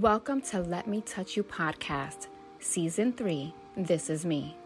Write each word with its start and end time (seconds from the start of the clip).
Welcome 0.00 0.42
to 0.42 0.60
Let 0.60 0.86
Me 0.86 1.00
Touch 1.00 1.36
You 1.36 1.42
podcast, 1.42 2.28
season 2.60 3.12
three. 3.12 3.52
This 3.76 4.08
is 4.10 4.24
me. 4.24 4.56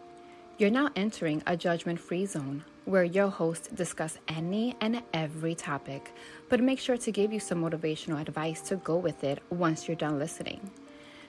You're 0.59 0.69
now 0.69 0.91
entering 0.95 1.41
a 1.47 1.57
judgment 1.57 1.99
free 1.99 2.27
zone 2.27 2.63
where 2.85 3.03
your 3.03 3.29
hosts 3.29 3.67
discuss 3.69 4.19
any 4.27 4.75
and 4.79 5.01
every 5.11 5.55
topic, 5.55 6.13
but 6.49 6.59
make 6.59 6.77
sure 6.77 6.97
to 6.97 7.11
give 7.11 7.33
you 7.33 7.39
some 7.39 7.63
motivational 7.63 8.21
advice 8.21 8.61
to 8.69 8.75
go 8.75 8.95
with 8.95 9.23
it 9.23 9.41
once 9.49 9.87
you're 9.87 9.97
done 9.97 10.19
listening. 10.19 10.69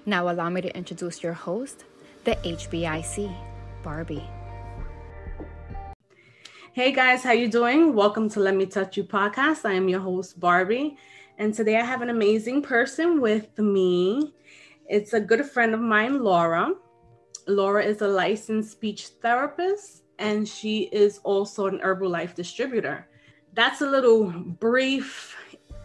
Now, 0.04 0.28
allow 0.28 0.50
me 0.50 0.60
to 0.60 0.76
introduce 0.76 1.22
your 1.22 1.32
host, 1.32 1.86
the 2.24 2.36
HBIC, 2.44 3.34
Barbie. 3.82 4.28
Hey 6.74 6.92
guys, 6.92 7.22
how 7.22 7.32
you 7.32 7.48
doing? 7.48 7.94
Welcome 7.94 8.28
to 8.30 8.40
Let 8.40 8.54
Me 8.54 8.66
Touch 8.66 8.98
You 8.98 9.04
podcast. 9.04 9.64
I 9.64 9.72
am 9.74 9.88
your 9.88 10.00
host 10.00 10.38
Barbie, 10.38 10.98
and 11.38 11.52
today 11.52 11.76
I 11.76 11.84
have 11.84 12.02
an 12.02 12.10
amazing 12.10 12.62
person 12.62 13.20
with 13.20 13.58
me. 13.58 14.32
It's 14.88 15.12
a 15.12 15.20
good 15.20 15.44
friend 15.46 15.74
of 15.74 15.80
mine, 15.80 16.22
Laura. 16.22 16.72
Laura 17.46 17.84
is 17.84 18.02
a 18.02 18.08
licensed 18.08 18.72
speech 18.72 19.08
therapist 19.20 20.02
and 20.18 20.48
she 20.48 20.84
is 20.92 21.18
also 21.24 21.66
an 21.66 21.80
Herbalife 21.80 22.34
distributor. 22.34 23.06
That's 23.52 23.80
a 23.80 23.86
little 23.86 24.24
brief 24.30 25.36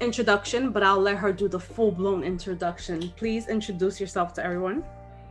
introduction, 0.02 0.72
but 0.72 0.84
I'll 0.84 1.00
let 1.00 1.18
her 1.18 1.34
do 1.34 1.48
the 1.48 1.60
full 1.60 1.92
blown 1.92 2.24
introduction. 2.24 3.12
Please 3.18 3.48
introduce 3.48 4.00
yourself 4.00 4.34
to 4.34 4.44
everyone. 4.44 4.84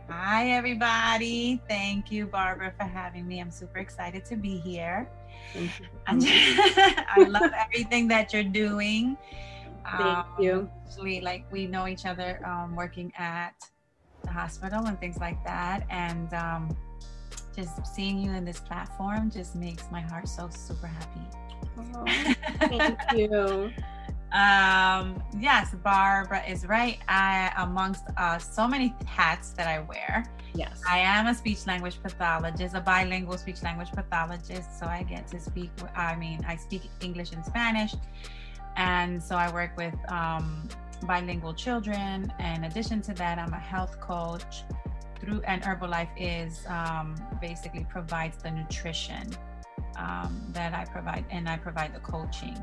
Hi, 0.09 0.49
everybody. 0.51 1.61
Thank 1.67 2.11
you, 2.11 2.25
Barbara, 2.25 2.73
for 2.77 2.85
having 2.85 3.27
me. 3.27 3.39
I'm 3.39 3.51
super 3.51 3.77
excited 3.77 4.25
to 4.25 4.35
be 4.35 4.57
here. 4.57 5.07
I 6.07 7.25
love 7.27 7.51
everything 7.55 8.07
that 8.09 8.33
you're 8.33 8.43
doing. 8.43 9.17
Thank 9.85 10.17
um, 10.17 10.25
you. 10.39 10.69
Actually, 10.85 11.21
like 11.21 11.51
we 11.51 11.67
know 11.67 11.87
each 11.87 12.05
other 12.05 12.39
um, 12.45 12.75
working 12.75 13.11
at 13.17 13.53
the 14.23 14.29
hospital 14.29 14.85
and 14.85 14.99
things 14.99 15.17
like 15.17 15.43
that. 15.45 15.85
And 15.89 16.33
um, 16.33 16.77
just 17.55 17.85
seeing 17.95 18.19
you 18.19 18.31
in 18.31 18.45
this 18.45 18.59
platform 18.59 19.29
just 19.31 19.55
makes 19.55 19.85
my 19.91 20.01
heart 20.01 20.27
so 20.27 20.49
super 20.49 20.87
happy. 20.87 21.21
Oh, 21.95 22.05
thank 22.59 22.99
you. 23.15 23.71
um 24.31 25.23
yes 25.39 25.73
barbara 25.83 26.45
is 26.45 26.67
right 26.67 26.99
i 27.07 27.51
amongst 27.57 28.03
uh 28.17 28.37
so 28.37 28.67
many 28.67 28.93
hats 29.07 29.51
that 29.53 29.65
i 29.65 29.79
wear 29.79 30.23
yes 30.53 30.83
i 30.87 30.99
am 30.99 31.25
a 31.25 31.33
speech 31.33 31.65
language 31.65 31.97
pathologist 32.03 32.75
a 32.75 32.79
bilingual 32.79 33.39
speech 33.39 33.63
language 33.63 33.89
pathologist 33.91 34.77
so 34.77 34.85
i 34.85 35.01
get 35.01 35.27
to 35.27 35.39
speak 35.39 35.71
i 35.95 36.15
mean 36.15 36.45
i 36.47 36.55
speak 36.55 36.83
english 37.01 37.31
and 37.31 37.43
spanish 37.43 37.95
and 38.75 39.21
so 39.21 39.35
i 39.35 39.51
work 39.51 39.71
with 39.77 39.95
um 40.09 40.67
bilingual 41.03 41.53
children 41.53 42.31
in 42.39 42.63
addition 42.65 43.01
to 43.01 43.13
that 43.13 43.37
i'm 43.37 43.53
a 43.53 43.59
health 43.59 43.99
coach 43.99 44.63
through 45.19 45.41
and 45.41 45.61
herbalife 45.61 46.09
is 46.17 46.65
um, 46.67 47.15
basically 47.41 47.85
provides 47.89 48.41
the 48.41 48.51
nutrition 48.51 49.29
um, 49.97 50.41
that 50.51 50.73
i 50.73 50.85
provide 50.85 51.25
and 51.29 51.47
i 51.49 51.57
provide 51.57 51.93
the 51.93 51.99
coaching 51.99 52.57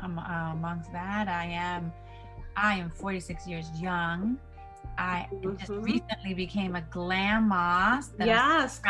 um, 0.00 0.18
uh, 0.18 0.52
amongst 0.52 0.92
that, 0.92 1.28
I 1.28 1.44
am 1.46 1.92
I 2.56 2.76
am 2.76 2.90
46 2.90 3.46
years 3.46 3.70
young. 3.80 4.38
I 4.96 5.28
mm-hmm. 5.32 5.56
just 5.56 5.70
recently 5.70 6.34
became 6.34 6.74
a 6.74 6.80
grandma. 6.82 8.02
Yes, 8.18 8.80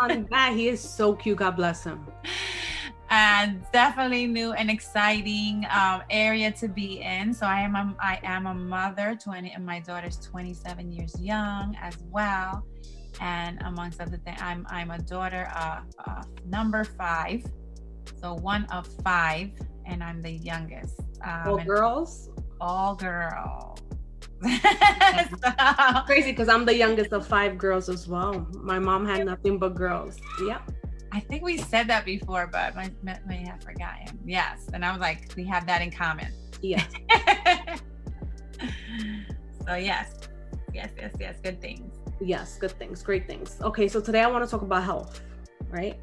on 0.00 0.26
that. 0.30 0.52
He 0.54 0.68
is 0.68 0.80
so 0.80 1.14
cute. 1.14 1.38
God 1.38 1.56
bless 1.56 1.84
him. 1.84 2.06
And 3.16 3.64
definitely 3.72 4.26
new 4.26 4.54
and 4.54 4.68
exciting 4.68 5.64
um, 5.70 6.02
area 6.10 6.50
to 6.50 6.66
be 6.66 7.00
in. 7.00 7.32
So 7.32 7.46
I 7.46 7.60
am 7.60 7.76
a, 7.76 7.94
I 8.00 8.18
am 8.24 8.48
a 8.48 8.54
mother. 8.54 9.16
20 9.22 9.52
and 9.52 9.64
my 9.64 9.78
daughter's 9.78 10.16
27 10.16 10.90
years 10.90 11.14
young 11.20 11.76
as 11.80 11.96
well. 12.10 12.66
And 13.20 13.62
amongst 13.62 14.00
other 14.00 14.16
things, 14.16 14.40
I'm 14.42 14.66
I'm 14.68 14.90
a 14.90 14.98
daughter 14.98 15.48
of, 15.54 15.84
of 16.08 16.26
number 16.44 16.82
five. 16.82 17.44
So 18.20 18.34
one 18.34 18.64
of 18.72 18.88
five 19.04 19.52
and 19.86 20.02
I'm 20.02 20.20
the 20.20 20.32
youngest. 20.32 20.98
Um, 21.24 21.42
all 21.46 21.58
girls? 21.58 22.30
All 22.60 22.96
girls. 22.96 23.78
so, 24.42 26.00
crazy 26.06 26.32
because 26.32 26.48
I'm 26.48 26.64
the 26.64 26.74
youngest 26.74 27.12
of 27.12 27.28
five 27.28 27.58
girls 27.58 27.88
as 27.88 28.08
well. 28.08 28.44
My 28.54 28.80
mom 28.80 29.06
had 29.06 29.24
nothing 29.24 29.60
but 29.60 29.76
girls. 29.76 30.16
Yep. 30.44 30.68
I 31.14 31.20
think 31.20 31.42
we 31.42 31.56
said 31.56 31.86
that 31.88 32.04
before, 32.04 32.46
but 32.46 32.76
I 32.76 32.90
may 33.26 33.44
have 33.46 33.62
forgotten. 33.62 34.18
Yes. 34.24 34.68
And 34.72 34.84
I 34.84 34.90
was 34.90 35.00
like, 35.00 35.32
we 35.36 35.44
have 35.44 35.66
that 35.66 35.80
in 35.80 35.90
common. 35.90 36.32
Yes. 36.60 36.86
so, 39.66 39.76
yes. 39.76 40.12
Yes, 40.72 40.90
yes, 40.96 41.14
yes. 41.18 41.36
Good 41.42 41.60
things. 41.60 41.94
Yes, 42.20 42.58
good 42.58 42.72
things. 42.72 43.02
Great 43.02 43.26
things. 43.26 43.56
Okay. 43.62 43.86
So, 43.86 44.00
today 44.00 44.22
I 44.22 44.26
want 44.26 44.44
to 44.44 44.50
talk 44.50 44.62
about 44.62 44.82
health, 44.82 45.22
right? 45.70 45.98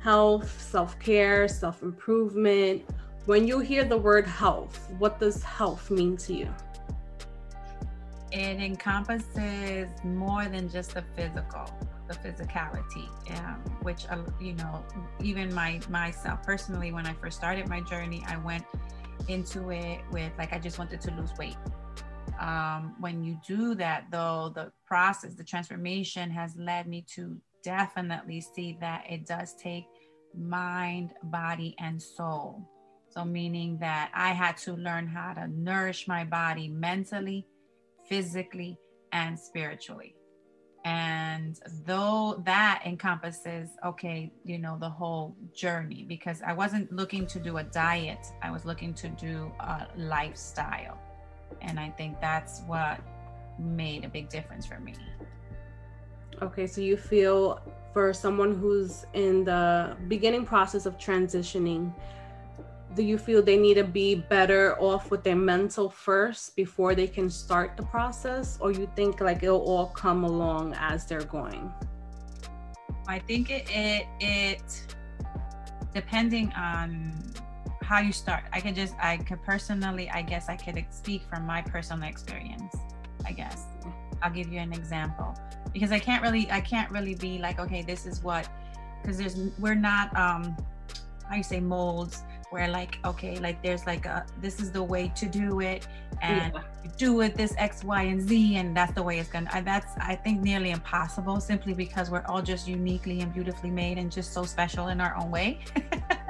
Health, 0.00 0.60
self 0.60 0.98
care, 0.98 1.46
self 1.48 1.82
improvement 1.82 2.84
when 3.28 3.46
you 3.46 3.58
hear 3.58 3.84
the 3.84 3.98
word 3.98 4.26
health, 4.26 4.90
what 4.96 5.20
does 5.20 5.42
health 5.42 5.90
mean 5.90 6.16
to 6.16 6.32
you? 6.32 6.48
It 8.32 8.58
encompasses 8.58 9.90
more 10.02 10.46
than 10.46 10.70
just 10.70 10.94
the 10.94 11.04
physical, 11.14 11.70
the 12.08 12.14
physicality, 12.14 13.08
um, 13.38 13.62
which 13.82 14.06
uh, 14.10 14.18
you 14.40 14.54
know, 14.54 14.84
even 15.20 15.54
my 15.54 15.80
myself 15.88 16.42
personally, 16.42 16.92
when 16.92 17.06
I 17.06 17.12
first 17.14 17.36
started 17.36 17.68
my 17.68 17.80
journey, 17.80 18.24
I 18.26 18.36
went 18.38 18.64
into 19.28 19.70
it 19.70 20.00
with 20.10 20.32
like 20.38 20.52
I 20.52 20.58
just 20.58 20.78
wanted 20.78 21.00
to 21.02 21.10
lose 21.12 21.32
weight. 21.38 21.56
Um, 22.40 22.94
when 23.00 23.24
you 23.24 23.38
do 23.46 23.74
that, 23.76 24.06
though, 24.10 24.52
the 24.54 24.72
process, 24.86 25.34
the 25.34 25.44
transformation 25.44 26.30
has 26.30 26.56
led 26.56 26.86
me 26.86 27.04
to 27.14 27.36
definitely 27.64 28.40
see 28.40 28.78
that 28.80 29.04
it 29.08 29.26
does 29.26 29.54
take 29.54 29.86
mind, 30.34 31.14
body, 31.24 31.74
and 31.78 32.00
soul 32.00 32.68
so, 33.10 33.24
meaning 33.24 33.78
that 33.78 34.10
I 34.14 34.32
had 34.32 34.56
to 34.58 34.74
learn 34.74 35.06
how 35.06 35.32
to 35.32 35.48
nourish 35.48 36.06
my 36.06 36.24
body 36.24 36.68
mentally, 36.68 37.46
physically, 38.08 38.78
and 39.12 39.38
spiritually. 39.38 40.14
And 40.84 41.58
though 41.84 42.40
that 42.44 42.82
encompasses, 42.86 43.70
okay, 43.84 44.32
you 44.44 44.58
know, 44.58 44.76
the 44.78 44.88
whole 44.88 45.36
journey, 45.54 46.04
because 46.08 46.40
I 46.40 46.52
wasn't 46.52 46.90
looking 46.92 47.26
to 47.26 47.38
do 47.38 47.58
a 47.58 47.64
diet, 47.64 48.26
I 48.42 48.50
was 48.50 48.64
looking 48.64 48.94
to 48.94 49.08
do 49.08 49.52
a 49.60 49.86
lifestyle. 49.96 50.98
And 51.60 51.78
I 51.78 51.90
think 51.90 52.20
that's 52.20 52.62
what 52.66 53.00
made 53.58 54.04
a 54.04 54.08
big 54.08 54.28
difference 54.28 54.66
for 54.66 54.78
me. 54.78 54.94
Okay, 56.40 56.66
so 56.66 56.80
you 56.80 56.96
feel 56.96 57.60
for 57.92 58.12
someone 58.12 58.54
who's 58.54 59.04
in 59.14 59.44
the 59.44 59.96
beginning 60.06 60.46
process 60.46 60.86
of 60.86 60.96
transitioning 60.98 61.92
do 62.98 63.04
you 63.04 63.16
feel 63.16 63.40
they 63.40 63.56
need 63.56 63.74
to 63.74 63.84
be 63.84 64.16
better 64.16 64.76
off 64.80 65.12
with 65.12 65.22
their 65.22 65.36
mental 65.36 65.88
first 65.88 66.56
before 66.56 66.96
they 66.96 67.06
can 67.06 67.30
start 67.30 67.76
the 67.76 67.82
process? 67.84 68.58
Or 68.60 68.72
you 68.72 68.90
think 68.96 69.20
like 69.20 69.44
it'll 69.44 69.62
all 69.62 69.86
come 69.86 70.24
along 70.24 70.74
as 70.76 71.06
they're 71.06 71.22
going? 71.22 71.72
I 73.06 73.20
think 73.20 73.50
it 73.50 73.70
it, 73.70 74.06
it 74.18 74.96
depending 75.94 76.52
on 76.54 77.14
how 77.82 78.00
you 78.00 78.12
start. 78.12 78.42
I 78.52 78.60
can 78.60 78.74
just 78.74 78.94
i 79.00 79.16
could 79.16 79.42
personally 79.44 80.10
i 80.10 80.20
guess 80.20 80.48
i 80.48 80.56
could 80.56 80.84
speak 80.90 81.22
from 81.30 81.46
my 81.46 81.62
personal 81.62 82.08
experience 82.08 82.74
i 83.24 83.30
guess. 83.30 83.62
I'll 84.20 84.32
give 84.32 84.52
you 84.52 84.58
an 84.58 84.72
example. 84.72 85.38
Because 85.72 85.92
i 85.92 86.00
can't 86.00 86.20
really 86.20 86.50
i 86.50 86.60
can't 86.60 86.90
really 86.90 87.14
be 87.14 87.38
like 87.38 87.60
okay 87.60 87.82
this 87.82 88.06
is 88.06 88.24
what 88.24 88.48
because 89.00 89.18
there's 89.18 89.36
we're 89.60 89.82
not 89.92 90.06
um 90.16 90.56
how 91.28 91.36
you 91.36 91.44
say 91.44 91.60
molds 91.60 92.24
where 92.50 92.68
like 92.68 92.98
okay 93.04 93.38
like 93.38 93.62
there's 93.62 93.86
like 93.86 94.06
a 94.06 94.24
this 94.40 94.60
is 94.60 94.70
the 94.70 94.82
way 94.82 95.12
to 95.14 95.26
do 95.26 95.60
it 95.60 95.86
and 96.22 96.52
yeah. 96.54 96.90
do 96.96 97.20
it 97.20 97.34
this 97.34 97.54
x 97.58 97.84
y 97.84 98.02
and 98.02 98.20
z 98.20 98.56
and 98.56 98.76
that's 98.76 98.92
the 98.92 99.02
way 99.02 99.18
it's 99.18 99.28
gonna 99.28 99.62
that's 99.64 99.96
i 99.98 100.14
think 100.14 100.40
nearly 100.40 100.70
impossible 100.70 101.40
simply 101.40 101.74
because 101.74 102.10
we're 102.10 102.24
all 102.26 102.42
just 102.42 102.66
uniquely 102.66 103.20
and 103.20 103.32
beautifully 103.34 103.70
made 103.70 103.98
and 103.98 104.10
just 104.10 104.32
so 104.32 104.44
special 104.44 104.88
in 104.88 105.00
our 105.00 105.14
own 105.16 105.30
way 105.30 105.60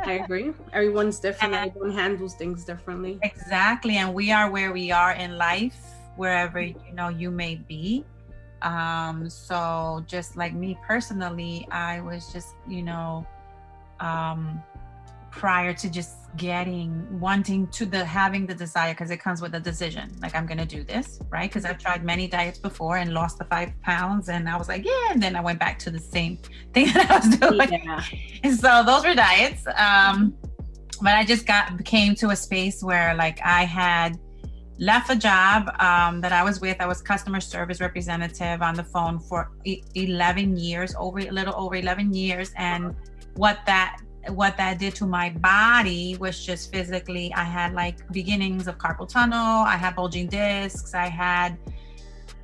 I 0.05 0.13
agree. 0.13 0.53
Everyone's 0.73 1.19
different. 1.19 1.55
And 1.55 1.71
Everyone 1.71 1.93
handles 1.93 2.35
things 2.35 2.65
differently. 2.65 3.19
Exactly. 3.23 3.97
And 3.97 4.15
we 4.15 4.33
are 4.33 4.51
where 4.51 4.73
we 4.73 4.91
are 4.91 5.13
in 5.13 5.37
life, 5.37 5.77
wherever 6.17 6.61
you 6.61 6.75
know 6.95 7.09
you 7.09 7.31
may 7.31 7.57
be. 7.57 8.05
Um, 8.63 9.29
so 9.31 10.05
just 10.07 10.37
like 10.37 10.55
me 10.55 10.79
personally, 10.87 11.69
I 11.71 12.01
was 12.01 12.33
just, 12.33 12.55
you 12.67 12.83
know, 12.83 13.27
um 14.01 14.63
prior 15.31 15.73
to 15.73 15.91
just 15.91 16.17
getting 16.37 17.07
wanting 17.19 17.67
to 17.69 17.87
the 17.87 18.05
having 18.05 18.47
the 18.47 18.55
desire 18.55 18.93
because 18.93 19.11
it 19.11 19.19
comes 19.19 19.41
with 19.41 19.55
a 19.55 19.61
decision. 19.61 20.11
Like 20.21 20.35
i'm 20.35 20.47
gonna 20.47 20.67
do 20.67 20.85
this 20.85 21.21
right? 21.31 21.49
Because 21.51 21.65
i've 21.65 21.79
tried 21.79 22.05
many 22.05 22.29
diets 22.29 22.59
before 22.59 22.99
and 22.99 23.13
lost 23.13 23.39
the 23.39 23.45
five 23.45 23.71
pounds 23.83 24.29
and 24.29 24.49
i 24.49 24.57
was 24.57 24.69
like 24.69 24.85
yeah 24.85 25.13
and 25.13 25.23
then 25.23 25.37
i 25.37 25.41
went 25.41 25.59
back 25.59 25.79
to 25.81 25.91
the 25.91 25.99
same 25.99 26.39
thing 26.75 26.87
that 26.93 27.11
i 27.11 27.19
was 27.19 27.39
doing. 27.39 27.83
Yeah. 27.83 28.05
and 28.45 28.59
so 28.59 28.83
those 28.85 29.05
were 29.05 29.15
diets 29.15 29.65
um 29.77 30.35
but 31.01 31.15
i 31.15 31.25
just 31.25 31.47
got 31.47 31.85
came 31.85 32.15
to 32.17 32.31
a 32.31 32.37
space 32.37 32.83
where 32.83 33.15
like 33.15 33.41
i 33.45 33.65
had 33.65 34.19
left 34.79 35.11
a 35.11 35.17
job 35.17 35.69
um, 35.81 36.21
that 36.21 36.33
i 36.33 36.43
was 36.43 36.61
with. 36.61 36.77
I 36.81 36.87
was 36.87 37.03
customer 37.03 37.41
service 37.41 37.81
representative 37.81 38.63
on 38.63 38.75
the 38.75 38.85
phone 38.85 39.19
for 39.19 39.51
11 39.65 40.57
years 40.57 40.95
over 40.97 41.19
a 41.19 41.31
little 41.31 41.55
over 41.57 41.75
11 41.75 42.15
years. 42.15 42.53
And 42.57 42.95
what 43.35 43.59
that 43.67 44.01
what 44.29 44.57
that 44.57 44.79
did 44.79 44.95
to 44.95 45.07
my 45.07 45.31
body 45.31 46.17
was 46.19 46.45
just 46.45 46.73
physically 46.73 47.33
i 47.35 47.45
had 47.45 47.73
like 47.73 47.97
beginnings 48.13 48.67
of 48.67 48.77
carpal 48.79 49.09
tunnel 49.09 49.65
i 49.65 49.77
had 49.77 49.95
bulging 49.95 50.27
discs 50.27 50.95
i 50.95 51.07
had 51.07 51.57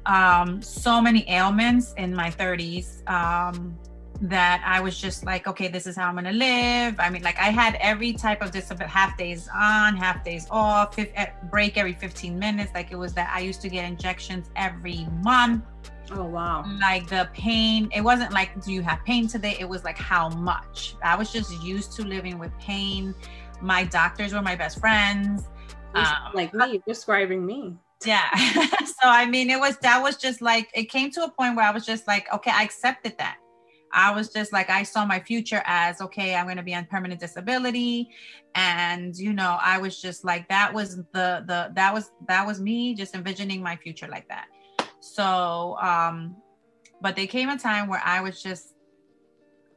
um, 0.06 0.60
so 0.60 1.00
many 1.00 1.24
ailments 1.30 1.94
in 1.96 2.14
my 2.14 2.30
30s 2.30 3.08
um, 3.10 3.78
that 4.20 4.62
i 4.64 4.80
was 4.80 4.98
just 4.98 5.24
like 5.24 5.46
okay 5.46 5.66
this 5.66 5.86
is 5.86 5.96
how 5.96 6.08
i'm 6.08 6.14
gonna 6.14 6.32
live. 6.32 6.94
I 6.98 7.10
mean 7.10 7.22
like 7.22 7.38
i 7.38 7.50
had 7.50 7.76
every 7.80 8.12
type 8.12 8.42
of 8.42 8.50
disability 8.50 8.90
half 8.90 9.16
days 9.18 9.48
on 9.54 9.96
half 9.96 10.24
days 10.24 10.46
off 10.50 10.98
eh, 10.98 11.30
break 11.50 11.76
every 11.76 11.94
15 11.94 12.38
minutes. 12.38 12.72
Like 12.74 12.92
it 12.92 12.96
was 12.96 13.12
that 13.14 13.32
i 13.34 13.40
used 13.40 13.60
to 13.62 13.68
get 13.68 13.84
injections 13.84 14.50
every 14.56 15.06
month 15.22 15.64
Oh 16.12 16.24
wow. 16.24 16.64
Like 16.80 17.08
the 17.08 17.28
pain, 17.32 17.88
it 17.94 18.02
wasn't 18.02 18.32
like 18.32 18.62
do 18.62 18.72
you 18.72 18.82
have 18.82 19.04
pain 19.04 19.26
today? 19.26 19.56
It 19.58 19.68
was 19.68 19.84
like 19.84 19.98
how 19.98 20.28
much. 20.28 20.96
I 21.02 21.16
was 21.16 21.32
just 21.32 21.62
used 21.62 21.92
to 21.92 22.02
living 22.02 22.38
with 22.38 22.56
pain. 22.58 23.14
My 23.60 23.84
doctors 23.84 24.34
were 24.34 24.42
my 24.42 24.56
best 24.56 24.80
friends. 24.80 25.48
Um, 25.94 26.32
like 26.34 26.52
me, 26.52 26.82
describing 26.86 27.46
me. 27.46 27.76
Yeah. 28.04 28.28
so 28.84 29.04
I 29.04 29.26
mean 29.26 29.48
it 29.48 29.58
was 29.58 29.78
that 29.78 30.02
was 30.02 30.16
just 30.16 30.42
like 30.42 30.68
it 30.74 30.90
came 30.90 31.10
to 31.12 31.24
a 31.24 31.30
point 31.30 31.56
where 31.56 31.66
I 31.66 31.70
was 31.70 31.86
just 31.86 32.06
like, 32.06 32.32
okay, 32.32 32.50
I 32.52 32.62
accepted 32.62 33.16
that. 33.18 33.38
I 33.96 34.10
was 34.10 34.30
just 34.30 34.52
like, 34.52 34.70
I 34.70 34.82
saw 34.82 35.06
my 35.06 35.20
future 35.20 35.62
as 35.64 36.00
okay, 36.00 36.34
I'm 36.34 36.48
gonna 36.48 36.64
be 36.64 36.74
on 36.74 36.84
permanent 36.86 37.20
disability. 37.20 38.10
And 38.56 39.16
you 39.16 39.32
know, 39.32 39.56
I 39.62 39.78
was 39.78 40.02
just 40.02 40.24
like, 40.24 40.48
that 40.48 40.74
was 40.74 40.96
the 41.12 41.44
the 41.46 41.70
that 41.74 41.94
was 41.94 42.10
that 42.28 42.46
was 42.46 42.60
me 42.60 42.94
just 42.94 43.14
envisioning 43.14 43.62
my 43.62 43.76
future 43.76 44.08
like 44.08 44.28
that. 44.28 44.46
So, 45.04 45.76
um, 45.82 46.34
but 47.02 47.14
there 47.14 47.26
came 47.26 47.50
a 47.50 47.58
time 47.58 47.88
where 47.88 48.00
I 48.02 48.22
was 48.22 48.42
just, 48.42 48.74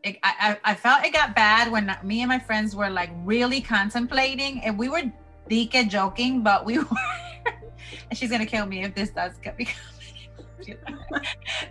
it, 0.02 0.18
I, 0.24 0.58
I 0.64 0.74
felt 0.74 1.04
it 1.04 1.12
got 1.12 1.36
bad 1.36 1.70
when 1.70 1.94
me 2.02 2.22
and 2.22 2.30
my 2.30 2.40
friends 2.40 2.76
were 2.76 2.90
like 2.90 3.10
really 3.26 3.60
contemplating, 3.60 4.62
and 4.62 4.80
we 4.80 4.88
were 4.88 5.04
Dika 5.50 5.90
joking, 5.90 6.44
but 6.44 6.66
we 6.66 6.78
were, 6.80 6.86
and 8.10 8.18
she's 8.18 8.32
gonna 8.32 8.46
kill 8.46 8.66
me 8.66 8.84
if 8.84 8.96
this 8.96 9.10
does 9.10 9.34
become. 9.58 9.76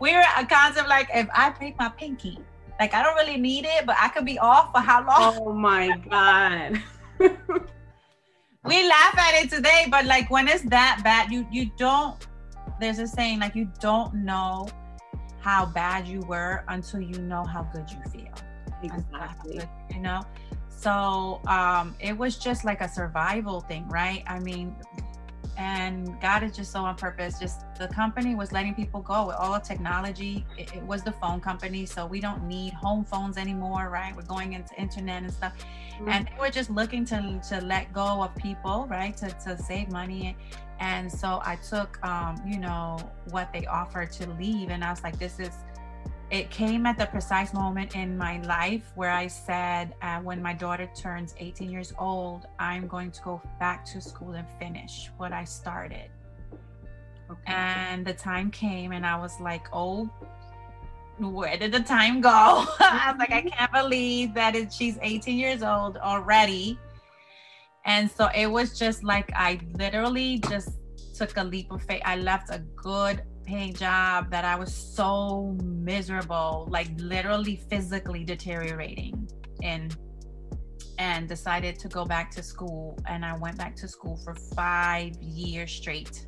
we 0.01 0.13
were 0.13 0.25
a 0.37 0.45
concept 0.45 0.89
like 0.89 1.09
if 1.15 1.27
I 1.35 1.49
break 1.49 1.79
my 1.79 1.89
pinky, 1.89 2.39
like 2.79 2.93
I 2.93 3.03
don't 3.03 3.15
really 3.15 3.39
need 3.39 3.65
it, 3.65 3.87
but 3.87 3.97
I 3.99 4.09
could 4.09 4.27
be 4.27 4.39
off 4.39 4.71
for 4.73 4.81
how 4.81 4.99
long? 4.99 5.39
Oh 5.39 5.55
my 5.55 5.97
god. 6.11 6.83
we 8.65 8.87
laugh 8.87 9.19
at 9.19 9.43
it 9.43 9.51
today, 9.51 9.87
but 9.91 10.05
like 10.05 10.31
when 10.31 10.47
it's 10.47 10.63
that 10.65 11.01
bad, 11.03 11.33
you 11.33 11.47
you 11.51 11.71
don't 11.79 12.27
there's 12.81 12.99
a 12.99 13.07
saying 13.07 13.41
like 13.41 13.55
you 13.55 13.71
don't 13.81 14.15
know 14.15 14.69
how 15.41 15.67
bad 15.67 16.07
you 16.09 16.21
were 16.21 16.65
until 16.69 17.01
you 17.01 17.19
know 17.23 17.45
how 17.45 17.63
good 17.63 17.91
you 17.91 17.99
feel. 18.11 18.33
Exactly. 18.83 19.61
you 19.95 20.01
know? 20.01 20.23
So 20.69 21.41
um 21.47 21.95
it 22.01 22.17
was 22.17 22.37
just 22.37 22.65
like 22.65 22.81
a 22.81 22.89
survival 22.89 23.61
thing, 23.61 23.89
right? 23.89 24.23
I 24.27 24.39
mean, 24.41 24.75
and 25.57 26.21
God 26.21 26.43
is 26.43 26.55
just 26.55 26.73
so 26.73 26.81
on 26.81 26.97
purpose. 26.97 27.39
Just 27.39 27.61
the 27.79 27.89
company 27.89 28.35
was 28.35 28.53
letting 28.53 28.75
people 28.75 29.01
go 29.01 29.29
with 29.29 29.37
all 29.37 29.55
the 29.55 29.61
technology. 29.61 30.45
It, 30.59 30.75
it, 30.75 30.83
was 30.83 31.03
the 31.03 31.13
phone 31.13 31.41
company, 31.41 31.87
so 31.87 32.07
we 32.07 32.21
don't 32.21 32.47
need 32.47 32.73
home 32.75 33.05
phones 33.05 33.39
anymore, 33.39 33.89
right? 33.91 34.15
We're 34.15 34.23
going 34.23 34.53
into 34.53 34.75
internet 34.81 35.23
and 35.23 35.33
stuff, 35.33 35.55
mm-hmm. 35.95 36.09
and 36.09 36.27
they 36.27 36.39
were 36.39 36.51
just 36.51 36.71
looking 36.71 37.05
to 37.07 37.41
to 37.49 37.61
let 37.63 37.93
go 37.93 38.23
of 38.23 38.35
people, 38.37 38.87
right, 38.91 39.17
to 39.19 39.31
to 39.31 39.57
save 39.57 39.91
money. 39.91 40.37
And 40.79 41.11
so 41.11 41.41
I 41.43 41.57
took, 41.57 42.05
um, 42.05 42.37
you 42.47 42.59
know, 42.59 42.99
what 43.31 43.51
they 43.53 43.65
offered 43.65 44.13
to 44.13 44.29
leave, 44.33 44.69
and 44.69 44.85
I 44.85 44.91
was 44.91 45.03
like, 45.03 45.19
this 45.19 45.41
is 45.41 45.51
it 46.31 46.51
came 46.51 46.87
at 46.87 46.99
the 46.99 47.07
precise 47.07 47.55
moment 47.55 47.95
in 47.95 48.19
my 48.19 48.41
life 48.43 48.91
where 48.97 49.13
I 49.13 49.29
said, 49.29 49.95
uh, 50.03 50.19
when 50.19 50.43
my 50.43 50.55
daughter 50.55 50.91
turns 50.95 51.35
18 51.39 51.71
years 51.71 51.93
old, 51.99 52.47
I'm 52.59 52.89
going 52.89 53.13
to 53.13 53.23
go 53.23 53.41
back 53.61 53.85
to 53.87 54.01
school 54.01 54.33
and 54.33 54.47
finish 54.59 55.11
what 55.19 55.33
I 55.33 55.45
started. 55.45 56.11
Okay. 57.31 57.53
And 57.53 58.05
the 58.05 58.13
time 58.13 58.51
came, 58.51 58.93
and 58.93 59.07
I 59.07 59.17
was 59.19 59.41
like, 59.41 59.67
oh, 59.73 60.11
where 61.19 61.57
did 61.57 61.73
the 61.73 61.81
time 61.81 62.21
go? 62.21 62.31
I 62.81 63.13
was 63.13 63.19
like, 63.19 63.33
I 63.33 63.43
can't 63.43 63.73
believe 63.73 64.35
that 64.35 64.57
it, 64.57 64.73
she's 64.73 64.99
18 65.03 65.39
years 65.39 65.63
old 65.63 65.97
already. 65.97 66.79
And 67.85 68.11
so 68.11 68.29
it 68.35 68.49
was 68.49 68.77
just 68.77 69.05
like, 69.05 69.31
I 69.35 69.61
literally 69.75 70.39
just 70.49 70.71
took 71.15 71.37
a 71.37 71.45
leap 71.45 71.71
of 71.71 71.83
faith. 71.83 72.03
I 72.05 72.17
left 72.17 72.51
a 72.51 72.59
good 72.75 73.23
paying 73.47 73.73
job 73.73 74.31
that 74.31 74.45
I 74.45 74.57
was 74.57 74.75
so 74.75 75.57
miserable, 75.63 76.67
like 76.71 76.89
literally 76.99 77.57
physically 77.71 78.25
deteriorating 78.25 79.29
and 79.63 79.97
and 80.99 81.29
decided 81.29 81.79
to 81.79 81.89
go 81.89 82.07
back 82.07 82.31
to 82.31 82.43
school 82.43 82.99
and 83.07 83.25
I 83.25 83.37
went 83.37 83.59
back 83.59 83.77
to 83.77 83.89
school 83.89 84.17
for 84.25 84.35
5 84.35 85.17
years 85.21 85.71
straight. 85.73 86.27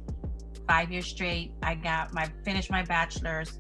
5 0.69 0.93
years 0.93 1.07
straight. 1.07 1.53
I 1.63 1.75
got 1.75 2.13
my 2.13 2.31
finished 2.45 2.71
my 2.71 2.83
bachelor's 2.83 3.59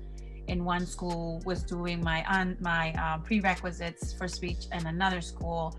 in 0.48 0.64
one 0.64 0.86
school 0.86 1.42
was 1.44 1.62
doing 1.62 2.02
my 2.02 2.24
on 2.28 2.56
my 2.60 2.92
uh, 2.92 3.18
prerequisites 3.18 4.12
for 4.12 4.28
speech 4.28 4.66
in 4.72 4.86
another 4.86 5.20
school 5.20 5.78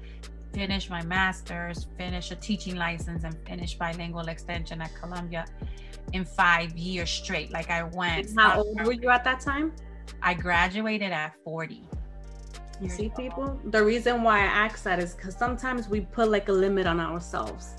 finished 0.53 0.89
my 0.89 1.03
master's 1.03 1.87
finished 1.97 2.31
a 2.31 2.35
teaching 2.35 2.75
license 2.75 3.23
and 3.23 3.35
finished 3.47 3.77
bilingual 3.77 4.27
extension 4.29 4.81
at 4.81 4.93
columbia 4.95 5.45
in 6.13 6.25
five 6.25 6.77
years 6.77 7.09
straight. 7.09 7.51
Like 7.51 7.69
I 7.69 7.83
went. 7.83 8.31
How 8.37 8.61
old 8.61 8.79
were 8.83 8.93
you 8.93 9.09
at 9.09 9.23
that 9.23 9.39
time? 9.39 9.73
I 10.21 10.33
graduated 10.33 11.11
at 11.11 11.35
40. 11.43 11.83
You 12.81 12.89
see, 12.89 13.11
people, 13.15 13.59
the 13.65 13.83
reason 13.83 14.23
why 14.23 14.39
I 14.39 14.45
ask 14.45 14.83
that 14.83 14.99
is 14.99 15.13
because 15.13 15.35
sometimes 15.35 15.89
we 15.89 16.01
put 16.01 16.29
like 16.29 16.47
a 16.47 16.51
limit 16.51 16.87
on 16.87 16.99
ourselves. 16.99 17.75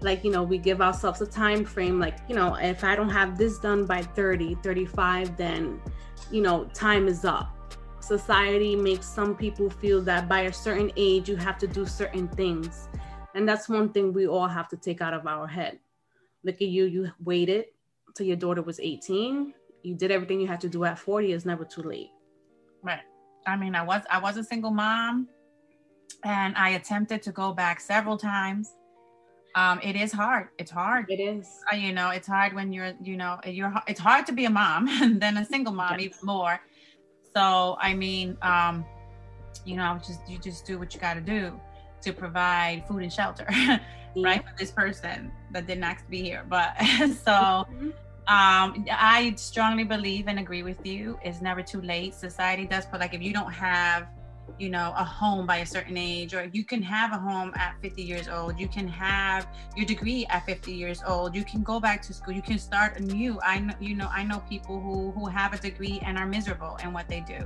Like, 0.00 0.24
you 0.24 0.32
know, 0.32 0.42
we 0.42 0.58
give 0.58 0.80
ourselves 0.80 1.20
a 1.20 1.26
time 1.26 1.64
frame, 1.64 2.00
like, 2.00 2.18
you 2.28 2.34
know, 2.34 2.56
if 2.56 2.82
I 2.82 2.96
don't 2.96 3.08
have 3.10 3.38
this 3.38 3.58
done 3.58 3.86
by 3.86 4.02
30, 4.02 4.56
35, 4.56 5.36
then, 5.36 5.80
you 6.32 6.42
know, 6.42 6.64
time 6.74 7.06
is 7.06 7.24
up. 7.24 7.76
Society 8.00 8.74
makes 8.74 9.06
some 9.06 9.36
people 9.36 9.70
feel 9.70 10.02
that 10.02 10.28
by 10.28 10.40
a 10.42 10.52
certain 10.52 10.90
age, 10.96 11.28
you 11.28 11.36
have 11.36 11.56
to 11.58 11.68
do 11.68 11.86
certain 11.86 12.26
things. 12.26 12.88
And 13.36 13.48
that's 13.48 13.68
one 13.68 13.90
thing 13.90 14.12
we 14.12 14.26
all 14.26 14.48
have 14.48 14.66
to 14.70 14.76
take 14.76 15.00
out 15.00 15.14
of 15.14 15.28
our 15.28 15.46
head 15.46 15.78
look 16.44 16.56
at 16.56 16.68
you 16.68 16.84
you 16.84 17.10
waited 17.24 17.66
till 18.14 18.26
your 18.26 18.36
daughter 18.36 18.62
was 18.62 18.80
18 18.80 19.54
you 19.82 19.94
did 19.94 20.10
everything 20.10 20.40
you 20.40 20.46
had 20.46 20.60
to 20.60 20.68
do 20.68 20.84
at 20.84 20.98
40 20.98 21.32
it's 21.32 21.44
never 21.44 21.64
too 21.64 21.82
late. 21.82 22.10
Right. 22.82 23.00
I 23.46 23.56
mean 23.56 23.74
i 23.74 23.82
was 23.82 24.02
i 24.10 24.18
was 24.18 24.36
a 24.36 24.44
single 24.44 24.70
mom 24.70 25.28
and 26.24 26.54
i 26.56 26.70
attempted 26.70 27.22
to 27.22 27.32
go 27.32 27.52
back 27.52 27.80
several 27.80 28.16
times. 28.16 28.74
Um 29.54 29.80
it 29.82 29.96
is 29.96 30.12
hard. 30.12 30.48
It's 30.58 30.70
hard. 30.70 31.06
It 31.08 31.20
is. 31.20 31.46
Uh, 31.72 31.76
you 31.76 31.92
know 31.92 32.10
it's 32.10 32.26
hard 32.26 32.54
when 32.54 32.72
you're 32.72 32.92
you 33.02 33.16
know 33.16 33.38
you're 33.44 33.72
it's 33.86 34.00
hard 34.00 34.26
to 34.26 34.32
be 34.32 34.44
a 34.46 34.50
mom 34.50 34.88
and 35.02 35.20
then 35.20 35.36
a 35.36 35.44
single 35.44 35.72
mom 35.72 35.98
yes. 35.98 36.00
even 36.06 36.18
more. 36.22 36.60
So 37.34 37.76
i 37.80 37.94
mean 37.94 38.36
um 38.42 38.84
you 39.64 39.76
know 39.76 39.98
just 40.06 40.20
you 40.28 40.38
just 40.38 40.66
do 40.66 40.78
what 40.78 40.94
you 40.94 41.00
got 41.00 41.14
to 41.14 41.20
do 41.20 41.58
to 42.02 42.12
provide 42.12 42.84
food 42.88 43.02
and 43.02 43.12
shelter 43.12 43.46
right 44.16 44.42
for 44.42 44.54
this 44.58 44.70
person 44.70 45.30
that 45.52 45.66
didn't 45.66 45.84
ask 45.84 46.04
to 46.04 46.10
be 46.10 46.22
here 46.22 46.44
but 46.48 46.76
so 47.24 47.32
mm-hmm. 47.32 47.88
um 48.28 48.86
i 48.90 49.32
strongly 49.36 49.84
believe 49.84 50.28
and 50.28 50.38
agree 50.38 50.62
with 50.62 50.84
you. 50.86 51.18
It's 51.22 51.40
never 51.40 51.62
too 51.62 51.80
late. 51.80 52.14
Society 52.14 52.66
does 52.66 52.86
put 52.86 53.00
like 53.00 53.14
if 53.14 53.22
you 53.22 53.32
don't 53.32 53.52
have 53.52 54.08
you 54.58 54.68
know 54.68 54.92
a 54.96 55.04
home 55.04 55.46
by 55.46 55.58
a 55.58 55.66
certain 55.66 55.96
age 55.96 56.34
or 56.34 56.48
you 56.52 56.64
can 56.64 56.82
have 56.82 57.12
a 57.12 57.18
home 57.18 57.52
at 57.56 57.74
50 57.80 58.02
years 58.02 58.28
old 58.28 58.58
you 58.58 58.68
can 58.68 58.86
have 58.86 59.46
your 59.76 59.86
degree 59.86 60.26
at 60.30 60.44
50 60.46 60.72
years 60.72 61.02
old 61.06 61.34
you 61.34 61.44
can 61.44 61.62
go 61.62 61.80
back 61.80 62.02
to 62.02 62.12
school 62.12 62.34
you 62.34 62.42
can 62.42 62.58
start 62.58 62.98
anew. 62.98 63.38
I 63.42 63.60
know 63.60 63.74
you 63.80 63.94
know 63.94 64.08
i 64.12 64.22
know 64.22 64.40
people 64.48 64.80
who 64.80 65.10
who 65.12 65.26
have 65.26 65.52
a 65.52 65.58
degree 65.58 66.00
and 66.04 66.18
are 66.18 66.26
miserable 66.26 66.78
in 66.82 66.92
what 66.92 67.08
they 67.08 67.20
do. 67.20 67.40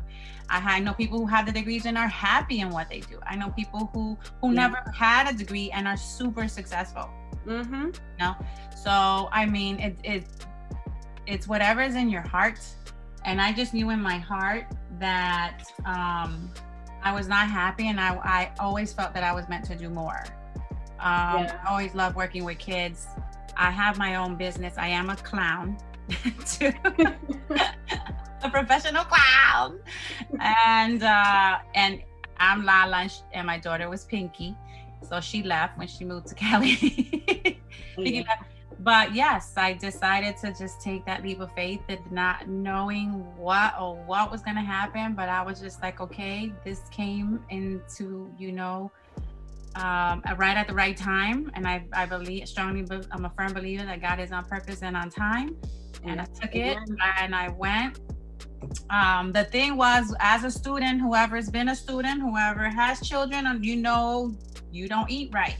I, 0.48 0.76
I 0.76 0.78
know 0.80 0.92
people 0.92 1.18
who 1.18 1.26
have 1.26 1.46
the 1.46 1.52
degrees 1.52 1.86
and 1.86 1.96
are 1.96 2.08
happy 2.08 2.60
in 2.60 2.70
what 2.70 2.88
they 2.88 3.00
do. 3.00 3.18
I 3.26 3.36
know 3.36 3.50
people 3.50 3.90
who 3.92 4.18
who 4.40 4.48
yeah. 4.48 4.68
never 4.68 4.92
had 4.94 5.32
a 5.32 5.36
degree 5.36 5.70
and 5.70 5.86
are 5.88 5.96
super 5.96 6.48
successful. 6.48 7.08
Mm-hmm. 7.46 7.86
you 7.86 8.18
know? 8.18 8.34
So 8.84 9.28
i 9.32 9.46
mean 9.46 9.78
it, 9.80 9.96
it 10.04 10.24
it's 11.26 11.48
whatever 11.48 11.80
is 11.82 11.94
in 11.94 12.08
your 12.08 12.26
heart. 12.34 12.60
And 13.24 13.40
i 13.40 13.52
just 13.52 13.74
knew 13.74 13.90
in 13.90 14.00
my 14.00 14.18
heart 14.18 14.66
that 14.98 15.64
um 15.84 16.50
I 17.06 17.12
was 17.12 17.28
not 17.28 17.48
happy, 17.48 17.86
and 17.86 18.00
I, 18.00 18.16
I 18.16 18.50
always 18.58 18.92
felt 18.92 19.14
that 19.14 19.22
I 19.22 19.32
was 19.32 19.48
meant 19.48 19.64
to 19.66 19.76
do 19.76 19.88
more. 19.88 20.24
Um, 20.98 21.44
yeah. 21.44 21.60
I 21.64 21.70
always 21.70 21.94
loved 21.94 22.16
working 22.16 22.42
with 22.42 22.58
kids. 22.58 23.06
I 23.56 23.70
have 23.70 23.96
my 23.96 24.16
own 24.16 24.34
business. 24.34 24.74
I 24.76 24.88
am 24.88 25.08
a 25.08 25.14
clown, 25.14 25.78
a 28.42 28.50
professional 28.50 29.04
clown, 29.04 29.78
and 30.40 31.04
uh, 31.04 31.58
and 31.76 32.02
I'm 32.38 32.64
Lala, 32.64 33.08
and 33.32 33.46
my 33.46 33.58
daughter 33.60 33.88
was 33.88 34.04
Pinky, 34.04 34.56
so 35.08 35.20
she 35.20 35.44
left 35.44 35.78
when 35.78 35.86
she 35.86 36.04
moved 36.04 36.26
to 36.26 36.34
Cali. 36.34 36.74
Pinky 37.94 38.24
left 38.24 38.42
but 38.86 39.16
yes, 39.16 39.54
I 39.56 39.72
decided 39.72 40.36
to 40.42 40.54
just 40.56 40.80
take 40.80 41.04
that 41.06 41.24
leap 41.24 41.40
of 41.40 41.50
faith 41.56 41.80
and 41.88 41.98
not 42.12 42.46
knowing 42.46 43.08
what 43.36 43.74
or 43.80 43.96
what 43.96 44.30
was 44.30 44.42
going 44.42 44.54
to 44.54 44.62
happen. 44.62 45.14
But 45.14 45.28
I 45.28 45.42
was 45.42 45.58
just 45.58 45.82
like, 45.82 46.00
okay, 46.00 46.52
this 46.64 46.82
came 46.92 47.44
into, 47.50 48.32
you 48.38 48.52
know, 48.52 48.92
um, 49.74 50.22
right 50.36 50.56
at 50.56 50.68
the 50.68 50.72
right 50.72 50.96
time. 50.96 51.50
And 51.54 51.66
I, 51.66 51.84
I 51.92 52.06
believe 52.06 52.46
strongly, 52.46 52.86
I'm 53.10 53.24
a 53.24 53.30
firm 53.30 53.52
believer 53.52 53.84
that 53.84 54.00
God 54.00 54.20
is 54.20 54.30
on 54.30 54.44
purpose 54.44 54.84
and 54.84 54.96
on 54.96 55.10
time. 55.10 55.56
And 56.04 56.20
I 56.20 56.26
took 56.26 56.54
it 56.54 56.78
and 57.18 57.34
I 57.34 57.48
went. 57.48 57.98
Um, 58.90 59.32
the 59.32 59.46
thing 59.46 59.76
was, 59.76 60.14
as 60.20 60.44
a 60.44 60.50
student, 60.50 61.00
whoever's 61.00 61.50
been 61.50 61.70
a 61.70 61.74
student, 61.74 62.20
whoever 62.20 62.70
has 62.70 63.00
children, 63.00 63.64
you 63.64 63.74
know, 63.74 64.32
you 64.70 64.86
don't 64.86 65.10
eat 65.10 65.34
right. 65.34 65.56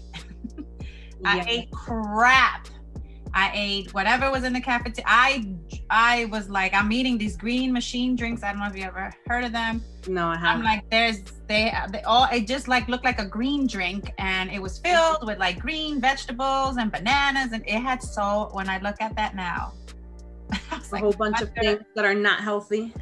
I 1.24 1.44
ate 1.48 1.72
crap 1.72 2.68
I 3.36 3.50
ate 3.52 3.92
whatever 3.92 4.30
was 4.30 4.44
in 4.44 4.54
the 4.54 4.62
cafeteria. 4.62 5.04
I 5.06 5.46
I 5.90 6.24
was 6.26 6.48
like, 6.48 6.72
I'm 6.72 6.90
eating 6.90 7.18
these 7.18 7.36
green 7.36 7.70
machine 7.70 8.16
drinks. 8.16 8.42
I 8.42 8.50
don't 8.50 8.60
know 8.60 8.66
if 8.66 8.74
you 8.74 8.84
ever 8.84 9.12
heard 9.26 9.44
of 9.44 9.52
them. 9.52 9.84
No, 10.08 10.28
I 10.28 10.38
haven't. 10.38 10.64
I'm 10.64 10.64
like, 10.64 10.88
there's 10.90 11.20
they, 11.46 11.70
they 11.92 12.00
all 12.02 12.26
it 12.32 12.46
just 12.46 12.66
like 12.66 12.88
looked 12.88 13.04
like 13.04 13.20
a 13.20 13.26
green 13.26 13.66
drink, 13.66 14.10
and 14.16 14.50
it 14.50 14.60
was 14.60 14.78
filled 14.78 15.26
with 15.26 15.38
like 15.38 15.58
green 15.58 16.00
vegetables 16.00 16.78
and 16.78 16.90
bananas, 16.90 17.52
and 17.52 17.62
it 17.66 17.78
had 17.78 18.02
so. 18.02 18.48
When 18.52 18.70
I 18.70 18.78
look 18.78 19.02
at 19.02 19.14
that 19.16 19.36
now, 19.36 19.74
a 20.50 20.80
like, 20.90 21.02
whole 21.02 21.12
bunch 21.12 21.42
of 21.42 21.52
things 21.52 21.82
that 21.94 22.06
are 22.06 22.14
not 22.14 22.40
healthy. 22.40 22.94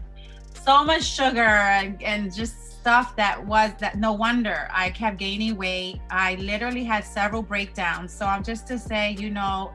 So 0.65 0.83
much 0.83 1.05
sugar 1.05 1.43
and, 1.43 2.03
and 2.03 2.35
just 2.35 2.81
stuff 2.81 3.15
that 3.17 3.47
was 3.47 3.71
that 3.79 3.99
no 3.99 4.13
wonder 4.13 4.67
I 4.73 4.91
kept 4.91 5.19
gaining 5.19 5.57
weight. 5.57 6.01
I 6.11 6.35
literally 6.37 6.83
had 6.83 7.05
several 7.05 7.43
breakdowns. 7.43 8.13
So 8.13 8.27
I'm 8.27 8.43
just 8.43 8.67
to 8.69 8.79
say, 8.79 9.13
you 9.13 9.31
know, 9.31 9.73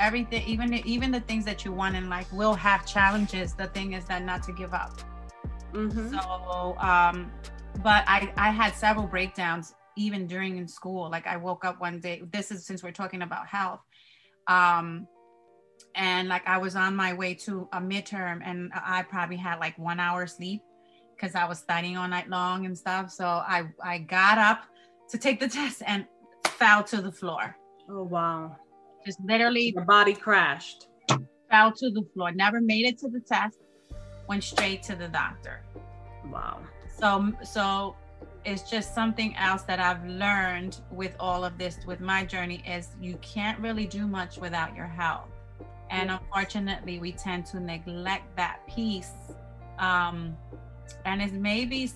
everything 0.00 0.42
even 0.46 0.74
even 0.86 1.10
the 1.10 1.20
things 1.20 1.44
that 1.44 1.64
you 1.64 1.72
want 1.72 1.94
in 1.94 2.08
life 2.08 2.32
will 2.32 2.54
have 2.54 2.86
challenges. 2.86 3.54
The 3.54 3.66
thing 3.68 3.92
is 3.92 4.04
that 4.06 4.24
not 4.24 4.42
to 4.44 4.52
give 4.52 4.74
up. 4.74 5.00
Mm-hmm. 5.72 6.12
so 6.12 6.76
um 6.78 7.30
but 7.84 8.02
i 8.08 8.32
i 8.36 8.50
had 8.50 8.74
several 8.74 9.06
breakdowns 9.06 9.72
even 9.96 10.26
during 10.26 10.56
in 10.56 10.66
school. 10.66 11.08
Like 11.10 11.26
i 11.28 11.36
woke 11.36 11.64
up 11.64 11.80
one 11.80 12.00
day 12.00 12.22
this 12.32 12.50
is 12.50 12.66
since 12.66 12.82
we're 12.82 12.90
talking 12.90 13.22
about 13.22 13.46
health 13.46 13.80
um 14.48 15.06
and 15.94 16.28
like 16.28 16.46
i 16.48 16.58
was 16.58 16.74
on 16.74 16.96
my 16.96 17.12
way 17.12 17.34
to 17.34 17.68
a 17.72 17.80
midterm 17.80 18.40
and 18.44 18.72
i 18.74 19.02
probably 19.02 19.36
had 19.36 19.58
like 19.60 19.78
one 19.78 20.00
hour 20.00 20.26
sleep 20.26 20.62
because 21.14 21.34
i 21.34 21.44
was 21.44 21.58
studying 21.58 21.96
all 21.96 22.08
night 22.08 22.28
long 22.28 22.66
and 22.66 22.76
stuff. 22.76 23.10
So 23.10 23.24
i 23.26 23.64
i 23.84 23.98
got 23.98 24.38
up 24.38 24.64
to 25.10 25.18
take 25.18 25.38
the 25.38 25.48
test 25.48 25.82
and 25.86 26.04
fell 26.46 26.82
to 26.84 27.00
the 27.00 27.12
floor. 27.12 27.56
Oh 27.88 28.02
wow 28.04 28.56
just 29.04 29.20
literally 29.24 29.72
the 29.74 29.82
body 29.82 30.14
crashed. 30.14 30.88
Fell 31.50 31.72
to 31.72 31.90
the 31.90 32.04
floor. 32.14 32.32
Never 32.32 32.60
made 32.60 32.86
it 32.86 32.98
to 32.98 33.08
the 33.08 33.20
test. 33.20 33.58
Went 34.28 34.44
straight 34.44 34.82
to 34.84 34.94
the 34.94 35.08
doctor. 35.08 35.62
Wow. 36.30 36.60
So 36.98 37.32
so 37.42 37.96
it's 38.44 38.70
just 38.70 38.94
something 38.94 39.36
else 39.36 39.62
that 39.62 39.80
I've 39.80 40.04
learned 40.06 40.80
with 40.90 41.14
all 41.20 41.44
of 41.44 41.58
this 41.58 41.78
with 41.86 42.00
my 42.00 42.24
journey 42.24 42.62
is 42.66 42.88
you 43.00 43.16
can't 43.20 43.58
really 43.60 43.86
do 43.86 44.06
much 44.06 44.38
without 44.38 44.74
your 44.74 44.86
health. 44.86 45.28
And 45.90 46.10
unfortunately, 46.10 46.98
we 46.98 47.12
tend 47.12 47.46
to 47.46 47.60
neglect 47.60 48.36
that 48.36 48.60
piece. 48.68 49.10
Um, 49.78 50.36
and 51.04 51.20
it's 51.20 51.32
maybe 51.32 51.90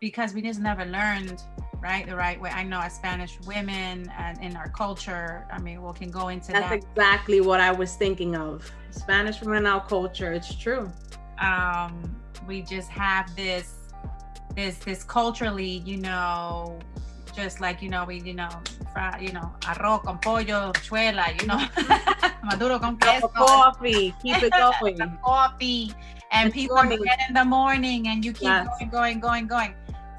because 0.00 0.34
we 0.34 0.42
just 0.42 0.60
never 0.60 0.84
learned 0.84 1.42
right 1.80 2.06
the 2.06 2.16
right 2.16 2.40
way. 2.40 2.50
I 2.50 2.62
know 2.62 2.80
as 2.80 2.94
spanish 2.94 3.38
women 3.46 4.10
and 4.18 4.42
in 4.42 4.56
our 4.56 4.68
culture 4.70 5.46
i 5.52 5.58
mean 5.58 5.82
we 5.82 5.92
can 5.92 6.10
go 6.10 6.28
into 6.28 6.52
that. 6.52 6.70
that's 6.70 6.84
that. 6.84 6.90
exactly 6.92 7.40
what 7.40 7.60
i 7.60 7.70
was 7.70 7.94
thinking 7.94 8.36
of. 8.36 8.70
Spanish 8.90 9.40
women 9.40 9.58
in 9.58 9.66
our 9.66 9.84
culture 9.86 10.32
it's 10.32 10.54
true. 10.54 10.90
Um 11.38 12.16
we 12.46 12.62
just 12.62 12.88
have 12.90 13.34
this 13.36 13.74
this 14.54 14.78
this 14.78 15.04
culturally 15.04 15.82
you 15.84 15.98
know 15.98 16.78
just 17.34 17.60
like 17.60 17.82
you 17.82 17.90
know 17.90 18.04
we 18.04 18.20
you 18.22 18.32
know 18.32 18.48
fry, 18.92 19.18
you 19.20 19.32
know 19.32 19.52
arroz 19.62 20.02
con 20.02 20.18
pollo 20.18 20.72
chuleta 20.72 21.38
you 21.40 21.46
know 21.46 21.60
maduro 22.44 22.78
con 22.78 22.96
queso. 22.96 23.28
coffee 23.28 24.14
keep 24.22 24.42
it 24.42 24.52
going. 24.80 25.18
coffee. 25.22 25.92
And 26.32 26.52
people 26.52 26.82
get 26.82 27.20
in 27.28 27.34
the 27.34 27.44
morning 27.44 28.08
and 28.08 28.24
you 28.24 28.32
keep 28.32 28.48
yes. 28.48 28.66
going 28.90 28.90
going 28.90 29.20
going 29.20 29.46
going 29.46 29.74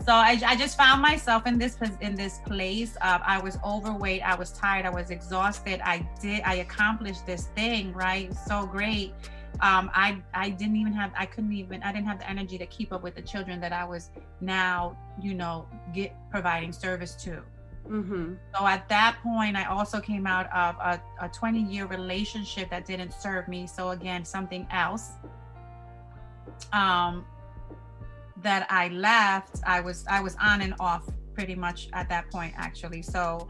so 0.08 0.14
I, 0.14 0.40
I 0.46 0.56
just 0.56 0.78
found 0.78 1.02
myself 1.02 1.46
in 1.46 1.58
this 1.58 1.78
in 2.02 2.16
this 2.16 2.40
place 2.46 2.96
uh, 3.02 3.20
i 3.24 3.40
was 3.40 3.58
overweight 3.64 4.22
i 4.22 4.36
was 4.36 4.52
tired 4.52 4.86
i 4.86 4.90
was 4.90 5.10
exhausted 5.12 5.82
i 5.84 6.08
did 6.22 6.42
i 6.46 6.56
accomplished 6.56 7.26
this 7.26 7.48
thing 7.56 7.94
right 7.94 8.34
so 8.34 8.66
great 8.66 9.14
um, 9.60 9.90
I 9.94 10.22
I 10.34 10.50
didn't 10.52 10.76
even 10.76 10.94
have 10.94 11.12
I 11.18 11.26
couldn't 11.26 11.54
even 11.54 11.82
I 11.82 11.92
didn't 11.92 12.06
have 12.06 12.20
the 12.20 12.30
energy 12.30 12.58
to 12.60 12.66
keep 12.68 12.94
up 12.94 13.02
with 13.02 13.16
the 13.16 13.22
children 13.22 13.60
that 13.62 13.74
I 13.74 13.86
was 13.86 14.12
now 14.40 14.96
you 15.20 15.34
know 15.34 15.68
get 15.94 16.14
providing 16.30 16.72
service 16.72 17.16
to. 17.24 17.42
Mm-hmm. 17.88 18.34
So 18.54 18.68
at 18.68 18.88
that 18.90 19.18
point, 19.24 19.56
I 19.56 19.64
also 19.66 20.00
came 20.00 20.28
out 20.28 20.52
of 20.52 20.76
a, 20.76 21.02
a 21.26 21.30
20 21.30 21.62
year 21.62 21.86
relationship 21.86 22.70
that 22.70 22.86
didn't 22.86 23.14
serve 23.14 23.48
me. 23.48 23.66
So 23.66 23.92
again, 23.92 24.26
something 24.26 24.68
else. 24.72 25.12
Um, 26.74 27.26
that 28.44 28.68
I 28.70 28.90
left, 28.90 29.58
I 29.66 29.80
was 29.80 30.06
I 30.10 30.22
was 30.22 30.36
on 30.42 30.62
and 30.62 30.74
off 30.80 31.08
pretty 31.34 31.56
much 31.56 31.90
at 31.94 32.10
that 32.10 32.30
point 32.32 32.54
actually. 32.58 33.02
So 33.02 33.50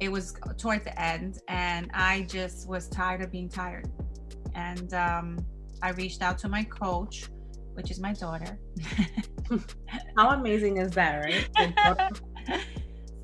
it 0.00 0.10
was 0.10 0.34
toward 0.58 0.84
the 0.84 1.00
end, 1.00 1.38
and 1.48 1.90
I 1.94 2.22
just 2.22 2.68
was 2.68 2.88
tired 2.88 3.22
of 3.22 3.30
being 3.30 3.48
tired, 3.48 3.88
and 4.54 4.92
um, 4.94 5.38
I 5.82 5.90
reached 5.90 6.22
out 6.22 6.38
to 6.38 6.48
my 6.48 6.64
coach, 6.64 7.28
which 7.74 7.90
is 7.90 8.00
my 8.00 8.12
daughter. 8.12 8.58
How 10.18 10.30
amazing 10.30 10.78
is 10.78 10.90
that, 10.92 11.24
right? 11.24 11.48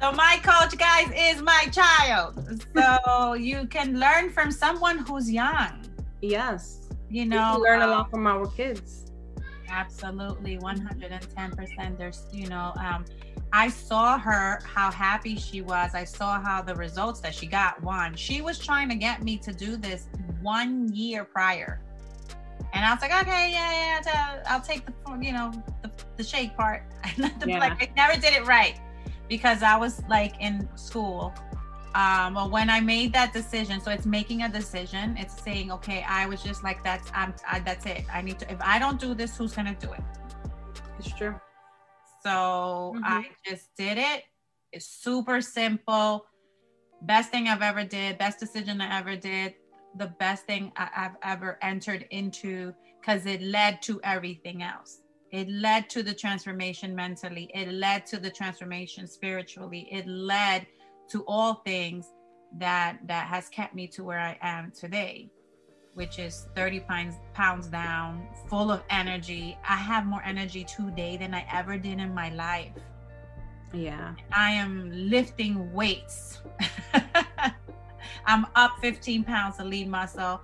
so 0.00 0.12
my 0.12 0.38
coach, 0.42 0.78
guys, 0.78 1.10
is 1.16 1.42
my 1.42 1.66
child. 1.72 2.64
So 2.74 3.34
you 3.48 3.66
can 3.66 3.98
learn 3.98 4.30
from 4.30 4.50
someone 4.50 4.98
who's 4.98 5.30
young. 5.30 5.84
Yes. 6.22 6.88
You 7.10 7.26
know, 7.26 7.56
we 7.56 7.68
learn 7.68 7.82
a 7.82 7.86
lot 7.86 8.10
from 8.10 8.26
our 8.26 8.46
kids 8.46 9.01
Absolutely, 9.72 10.58
110%. 10.58 11.96
There's, 11.96 12.26
you 12.30 12.46
know, 12.46 12.72
um, 12.76 13.06
I 13.54 13.68
saw 13.68 14.18
her, 14.18 14.60
how 14.64 14.90
happy 14.90 15.36
she 15.36 15.62
was. 15.62 15.94
I 15.94 16.04
saw 16.04 16.40
how 16.40 16.60
the 16.60 16.74
results 16.74 17.20
that 17.20 17.34
she 17.34 17.46
got. 17.46 17.82
One, 17.82 18.14
she 18.14 18.42
was 18.42 18.58
trying 18.58 18.90
to 18.90 18.94
get 18.94 19.22
me 19.22 19.38
to 19.38 19.52
do 19.52 19.78
this 19.78 20.08
one 20.42 20.92
year 20.92 21.24
prior. 21.24 21.80
And 22.74 22.84
I 22.84 22.92
was 22.92 23.00
like, 23.00 23.12
okay, 23.22 23.50
yeah, 23.50 24.00
yeah, 24.04 24.42
I'll 24.46 24.60
take 24.60 24.84
the, 24.84 24.92
you 25.20 25.32
know, 25.32 25.52
the, 25.82 25.90
the 26.16 26.24
shake 26.24 26.54
part. 26.54 26.84
yeah. 27.16 27.58
like, 27.58 27.82
I 27.82 27.90
never 27.96 28.20
did 28.20 28.34
it 28.34 28.46
right 28.46 28.78
because 29.28 29.62
I 29.62 29.76
was 29.76 30.02
like 30.08 30.34
in 30.40 30.68
school 30.76 31.34
um 31.94 32.34
well 32.34 32.50
when 32.50 32.70
i 32.70 32.80
made 32.80 33.12
that 33.12 33.32
decision 33.32 33.80
so 33.80 33.90
it's 33.90 34.06
making 34.06 34.42
a 34.42 34.48
decision. 34.48 35.16
It's 35.18 35.40
saying 35.42 35.70
okay 35.72 36.04
i 36.08 36.26
was 36.26 36.42
just 36.42 36.64
like 36.64 36.82
that's 36.82 37.10
i'm 37.14 37.34
I, 37.50 37.60
that's 37.60 37.86
it. 37.86 38.04
I 38.12 38.22
need 38.22 38.38
to 38.40 38.50
if 38.50 38.60
i 38.60 38.78
don't 38.78 39.00
do 39.00 39.14
this 39.14 39.36
who's 39.36 39.54
gonna 39.54 39.76
do 39.78 39.92
it? 39.92 40.02
It's 40.98 41.12
true. 41.12 41.34
So 42.22 42.94
mm-hmm. 42.96 43.04
i 43.04 43.28
just 43.46 43.70
did 43.76 43.98
it. 43.98 44.24
It's 44.72 44.86
super 44.86 45.40
simple. 45.40 46.26
Best 47.02 47.30
thing 47.30 47.48
i've 47.48 47.62
ever 47.62 47.84
did 47.84 48.18
best 48.18 48.38
decision 48.38 48.80
i 48.80 48.98
ever 48.98 49.16
did 49.16 49.54
the 49.96 50.08
best 50.18 50.46
thing 50.46 50.72
I, 50.76 50.88
have 50.92 51.16
ever 51.22 51.58
entered 51.62 52.06
into 52.10 52.72
because 53.00 53.26
it 53.26 53.42
led 53.42 53.82
to 53.82 54.00
everything 54.04 54.62
else. 54.62 55.02
It 55.32 55.48
led 55.48 55.88
to 55.90 56.02
the 56.02 56.14
transformation 56.14 56.94
mentally. 56.94 57.50
It 57.54 57.72
led 57.72 58.06
to 58.06 58.18
the 58.18 58.30
transformation 58.30 59.06
spiritually. 59.06 59.88
It 59.90 60.06
led 60.06 60.66
to 61.08 61.24
all 61.26 61.54
things 61.64 62.06
that 62.58 62.98
that 63.06 63.26
has 63.26 63.48
kept 63.48 63.74
me 63.74 63.86
to 63.86 64.04
where 64.04 64.20
i 64.20 64.36
am 64.42 64.70
today 64.70 65.30
which 65.94 66.18
is 66.18 66.46
30 66.56 66.80
pounds 66.80 67.16
pounds 67.34 67.66
down 67.66 68.26
full 68.48 68.70
of 68.70 68.82
energy. 68.88 69.58
I 69.68 69.76
have 69.76 70.06
more 70.06 70.22
energy 70.24 70.64
today 70.64 71.18
than 71.18 71.34
i 71.34 71.44
ever 71.52 71.76
did 71.76 72.00
in 72.00 72.14
my 72.14 72.30
life. 72.30 72.72
Yeah. 73.74 74.14
I 74.32 74.52
am 74.52 74.90
lifting 74.90 75.70
weights. 75.72 76.40
I'm 78.26 78.46
up 78.54 78.72
15 78.80 79.24
pounds 79.24 79.58
of 79.58 79.66
lean 79.66 79.90
muscle 79.90 80.40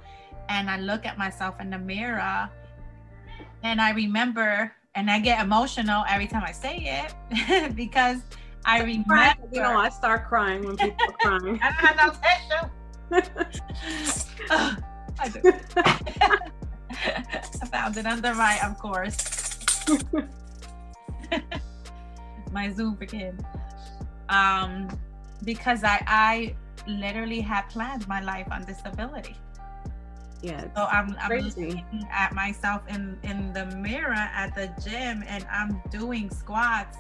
and 0.51 0.69
i 0.69 0.79
look 0.79 1.07
at 1.07 1.17
myself 1.19 1.61
in 1.61 1.71
the 1.71 1.79
mirror 1.79 2.49
and 3.63 3.81
i 3.81 3.91
remember 3.91 4.73
and 4.95 5.09
I 5.11 5.21
get 5.21 5.41
emotional 5.41 6.05
every 6.09 6.27
time 6.27 6.43
I 6.45 6.51
say 6.51 7.05
it 7.07 7.77
because 7.77 8.21
I 8.65 8.83
remember. 8.83 9.35
You 9.53 9.63
know, 9.63 9.77
I 9.77 9.89
start 9.89 10.29
crying 10.29 10.65
when 10.65 10.77
people 10.77 11.07
are 11.07 11.39
crying. 11.39 11.61
I 11.63 11.69
don't 11.71 11.97
have 11.97 12.71
no 13.11 13.21
tissue. 13.21 13.51
oh, 14.51 14.77
I 15.19 15.29
do. 15.29 15.53
I 17.63 17.67
found 17.67 17.97
it 17.97 18.07
under 18.07 18.35
my, 18.35 18.59
of 18.65 18.79
course, 18.79 19.59
my 22.53 22.71
Zoom 22.73 22.97
kids. 22.97 23.43
Um, 24.29 24.89
because 25.45 25.85
I, 25.85 26.03
I 26.07 26.57
literally 26.87 27.41
had 27.41 27.69
planned 27.69 28.07
my 28.09 28.21
life 28.21 28.49
on 28.51 28.65
disability 28.65 29.37
yeah 30.43 30.63
so 30.75 30.85
i'm, 30.85 31.17
I'm 31.21 31.41
looking 31.41 32.07
at 32.13 32.33
myself 32.33 32.83
in 32.89 33.19
in 33.23 33.53
the 33.53 33.67
mirror 33.77 34.13
at 34.15 34.55
the 34.55 34.71
gym 34.83 35.25
and 35.27 35.45
i'm 35.51 35.83
doing 35.91 36.31
squats 36.31 36.99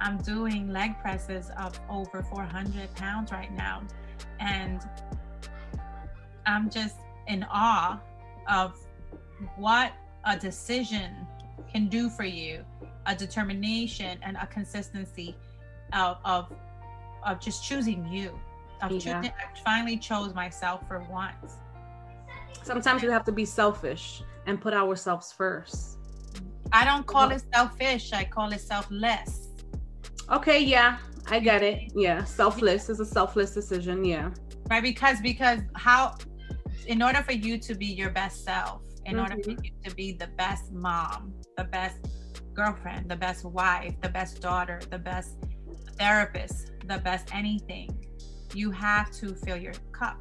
i'm 0.00 0.18
doing 0.18 0.72
leg 0.72 0.98
presses 1.00 1.50
of 1.58 1.78
over 1.88 2.22
400 2.22 2.94
pounds 2.94 3.32
right 3.32 3.52
now 3.52 3.82
and 4.38 4.82
i'm 6.46 6.70
just 6.70 6.96
in 7.28 7.44
awe 7.50 8.00
of 8.48 8.78
what 9.56 9.92
a 10.24 10.36
decision 10.36 11.26
can 11.70 11.88
do 11.88 12.08
for 12.08 12.24
you 12.24 12.64
a 13.06 13.14
determination 13.14 14.18
and 14.22 14.36
a 14.36 14.46
consistency 14.46 15.36
of 15.92 16.18
of, 16.24 16.52
of 17.24 17.40
just 17.40 17.64
choosing 17.64 18.06
you 18.06 18.38
of 18.82 18.92
yeah. 18.92 18.98
choosing, 18.98 19.32
I 19.32 19.58
finally 19.64 19.96
chose 19.96 20.34
myself 20.34 20.86
for 20.88 21.06
once 21.10 21.56
sometimes 22.62 23.02
we 23.02 23.08
have 23.08 23.24
to 23.24 23.32
be 23.32 23.44
selfish 23.44 24.22
and 24.46 24.60
put 24.60 24.74
ourselves 24.74 25.32
first. 25.32 25.98
I 26.72 26.84
don't 26.84 27.06
call 27.06 27.30
it 27.30 27.42
selfish. 27.52 28.12
I 28.12 28.24
call 28.24 28.52
it 28.52 28.60
selfless. 28.60 29.48
Okay, 30.30 30.60
yeah, 30.60 30.98
I 31.28 31.40
get 31.40 31.62
it. 31.62 31.92
Yeah, 31.94 32.24
selfless 32.24 32.88
is 32.88 33.00
a 33.00 33.04
selfless 33.04 33.52
decision. 33.52 34.04
Yeah. 34.04 34.30
Right, 34.68 34.82
because 34.82 35.20
because 35.20 35.60
how, 35.74 36.14
in 36.86 37.02
order 37.02 37.22
for 37.22 37.32
you 37.32 37.58
to 37.58 37.74
be 37.74 37.86
your 37.86 38.10
best 38.10 38.44
self, 38.44 38.82
in 39.06 39.12
mm-hmm. 39.12 39.20
order 39.20 39.42
for 39.42 39.50
mm-hmm. 39.50 39.64
you 39.64 39.70
to 39.88 39.94
be 39.96 40.12
the 40.12 40.28
best 40.38 40.72
mom, 40.72 41.34
the 41.56 41.64
best 41.64 41.96
girlfriend, 42.54 43.10
the 43.10 43.16
best 43.16 43.44
wife, 43.44 43.94
the 44.02 44.08
best 44.08 44.40
daughter, 44.40 44.80
the 44.90 44.98
best 44.98 45.36
therapist, 45.98 46.72
the 46.86 46.98
best 46.98 47.34
anything, 47.34 47.90
you 48.54 48.70
have 48.70 49.10
to 49.12 49.34
fill 49.34 49.56
your 49.56 49.74
cup. 49.92 50.18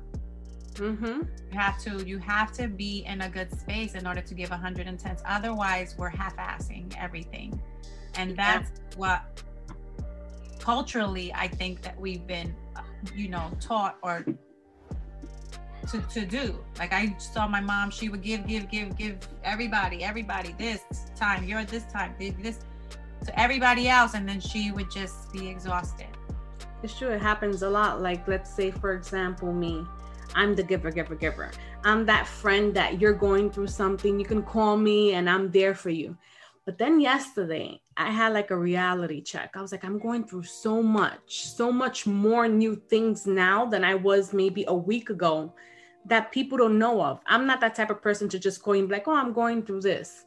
Mm-hmm. 0.73 1.21
You 1.51 1.59
have 1.59 1.79
to 1.83 2.03
you 2.05 2.17
have 2.19 2.51
to 2.53 2.67
be 2.67 3.03
in 3.05 3.21
a 3.21 3.29
good 3.29 3.51
space 3.59 3.93
in 3.93 4.07
order 4.07 4.21
to 4.21 4.33
give 4.33 4.49
110. 4.49 5.17
Otherwise, 5.25 5.95
we're 5.97 6.09
half-assing 6.09 6.95
everything, 6.97 7.61
and 8.15 8.35
that's 8.35 8.71
yeah. 8.71 8.97
what 8.97 9.43
culturally 10.59 11.33
I 11.33 11.47
think 11.47 11.81
that 11.81 11.99
we've 11.99 12.25
been, 12.25 12.55
you 13.15 13.29
know, 13.29 13.51
taught 13.59 13.97
or 14.03 14.25
to, 15.91 16.01
to 16.01 16.25
do. 16.25 16.59
Like 16.77 16.93
I 16.93 17.15
saw 17.17 17.47
my 17.47 17.61
mom, 17.61 17.89
she 17.89 18.09
would 18.09 18.21
give, 18.21 18.45
give, 18.45 18.69
give, 18.69 18.95
give 18.97 19.17
everybody, 19.43 20.03
everybody 20.03 20.53
this 20.57 20.83
time, 21.15 21.43
you're 21.43 21.63
this 21.63 21.85
time, 21.85 22.13
this 22.19 22.59
to 23.25 23.39
everybody 23.39 23.89
else, 23.89 24.13
and 24.13 24.27
then 24.27 24.39
she 24.39 24.71
would 24.71 24.89
just 24.89 25.31
be 25.33 25.47
exhausted. 25.47 26.07
It's 26.83 26.97
true. 26.97 27.09
It 27.09 27.21
happens 27.21 27.61
a 27.63 27.69
lot. 27.69 28.01
Like 28.01 28.27
let's 28.27 28.53
say, 28.53 28.71
for 28.71 28.93
example, 28.93 29.51
me. 29.51 29.85
I'm 30.35 30.55
the 30.55 30.63
giver, 30.63 30.91
giver, 30.91 31.15
giver. 31.15 31.51
I'm 31.83 32.05
that 32.05 32.27
friend 32.27 32.73
that 32.75 33.01
you're 33.01 33.13
going 33.13 33.49
through 33.49 33.67
something. 33.67 34.19
You 34.19 34.25
can 34.25 34.43
call 34.43 34.77
me 34.77 35.13
and 35.13 35.29
I'm 35.29 35.49
there 35.51 35.73
for 35.73 35.89
you. 35.89 36.15
But 36.69 36.77
then 36.77 36.99
yesterday, 36.99 37.81
I 37.97 38.11
had 38.11 38.31
like 38.33 38.51
a 38.51 38.55
reality 38.55 39.23
check. 39.23 39.55
I 39.55 39.61
was 39.63 39.71
like, 39.71 39.83
I'm 39.83 39.97
going 39.97 40.23
through 40.23 40.43
so 40.43 40.83
much, 40.83 41.47
so 41.47 41.71
much 41.71 42.05
more 42.05 42.47
new 42.47 42.75
things 42.75 43.25
now 43.25 43.65
than 43.65 43.83
I 43.83 43.95
was 43.95 44.33
maybe 44.33 44.65
a 44.67 44.75
week 44.75 45.09
ago 45.09 45.51
that 46.05 46.31
people 46.31 46.59
don't 46.59 46.77
know 46.77 47.01
of. 47.01 47.21
I'm 47.25 47.47
not 47.47 47.59
that 47.61 47.73
type 47.73 47.89
of 47.89 48.03
person 48.03 48.29
to 48.29 48.37
just 48.37 48.61
go 48.61 48.73
and 48.73 48.87
be 48.87 48.93
like, 48.93 49.07
oh, 49.07 49.15
I'm 49.15 49.33
going 49.33 49.63
through 49.63 49.81
this. 49.81 50.25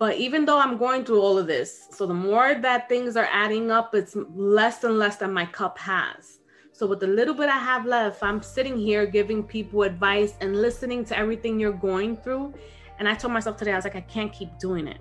But 0.00 0.16
even 0.16 0.44
though 0.44 0.58
I'm 0.58 0.76
going 0.76 1.04
through 1.04 1.20
all 1.20 1.38
of 1.38 1.46
this, 1.46 1.86
so 1.92 2.04
the 2.04 2.14
more 2.14 2.56
that 2.56 2.88
things 2.88 3.16
are 3.16 3.28
adding 3.30 3.70
up, 3.70 3.94
it's 3.94 4.16
less 4.34 4.82
and 4.82 4.98
less 4.98 5.18
that 5.18 5.30
my 5.30 5.46
cup 5.46 5.78
has. 5.78 6.40
So, 6.72 6.84
with 6.84 6.98
the 6.98 7.06
little 7.06 7.34
bit 7.34 7.48
I 7.48 7.58
have 7.58 7.86
left, 7.86 8.24
I'm 8.24 8.42
sitting 8.42 8.76
here 8.76 9.06
giving 9.06 9.44
people 9.44 9.84
advice 9.84 10.34
and 10.40 10.60
listening 10.60 11.04
to 11.04 11.16
everything 11.16 11.60
you're 11.60 11.70
going 11.70 12.16
through. 12.16 12.54
And 12.98 13.08
I 13.08 13.14
told 13.14 13.32
myself 13.32 13.56
today, 13.56 13.70
I 13.70 13.76
was 13.76 13.84
like, 13.84 13.94
I 13.94 14.00
can't 14.00 14.32
keep 14.32 14.58
doing 14.58 14.88
it 14.88 15.00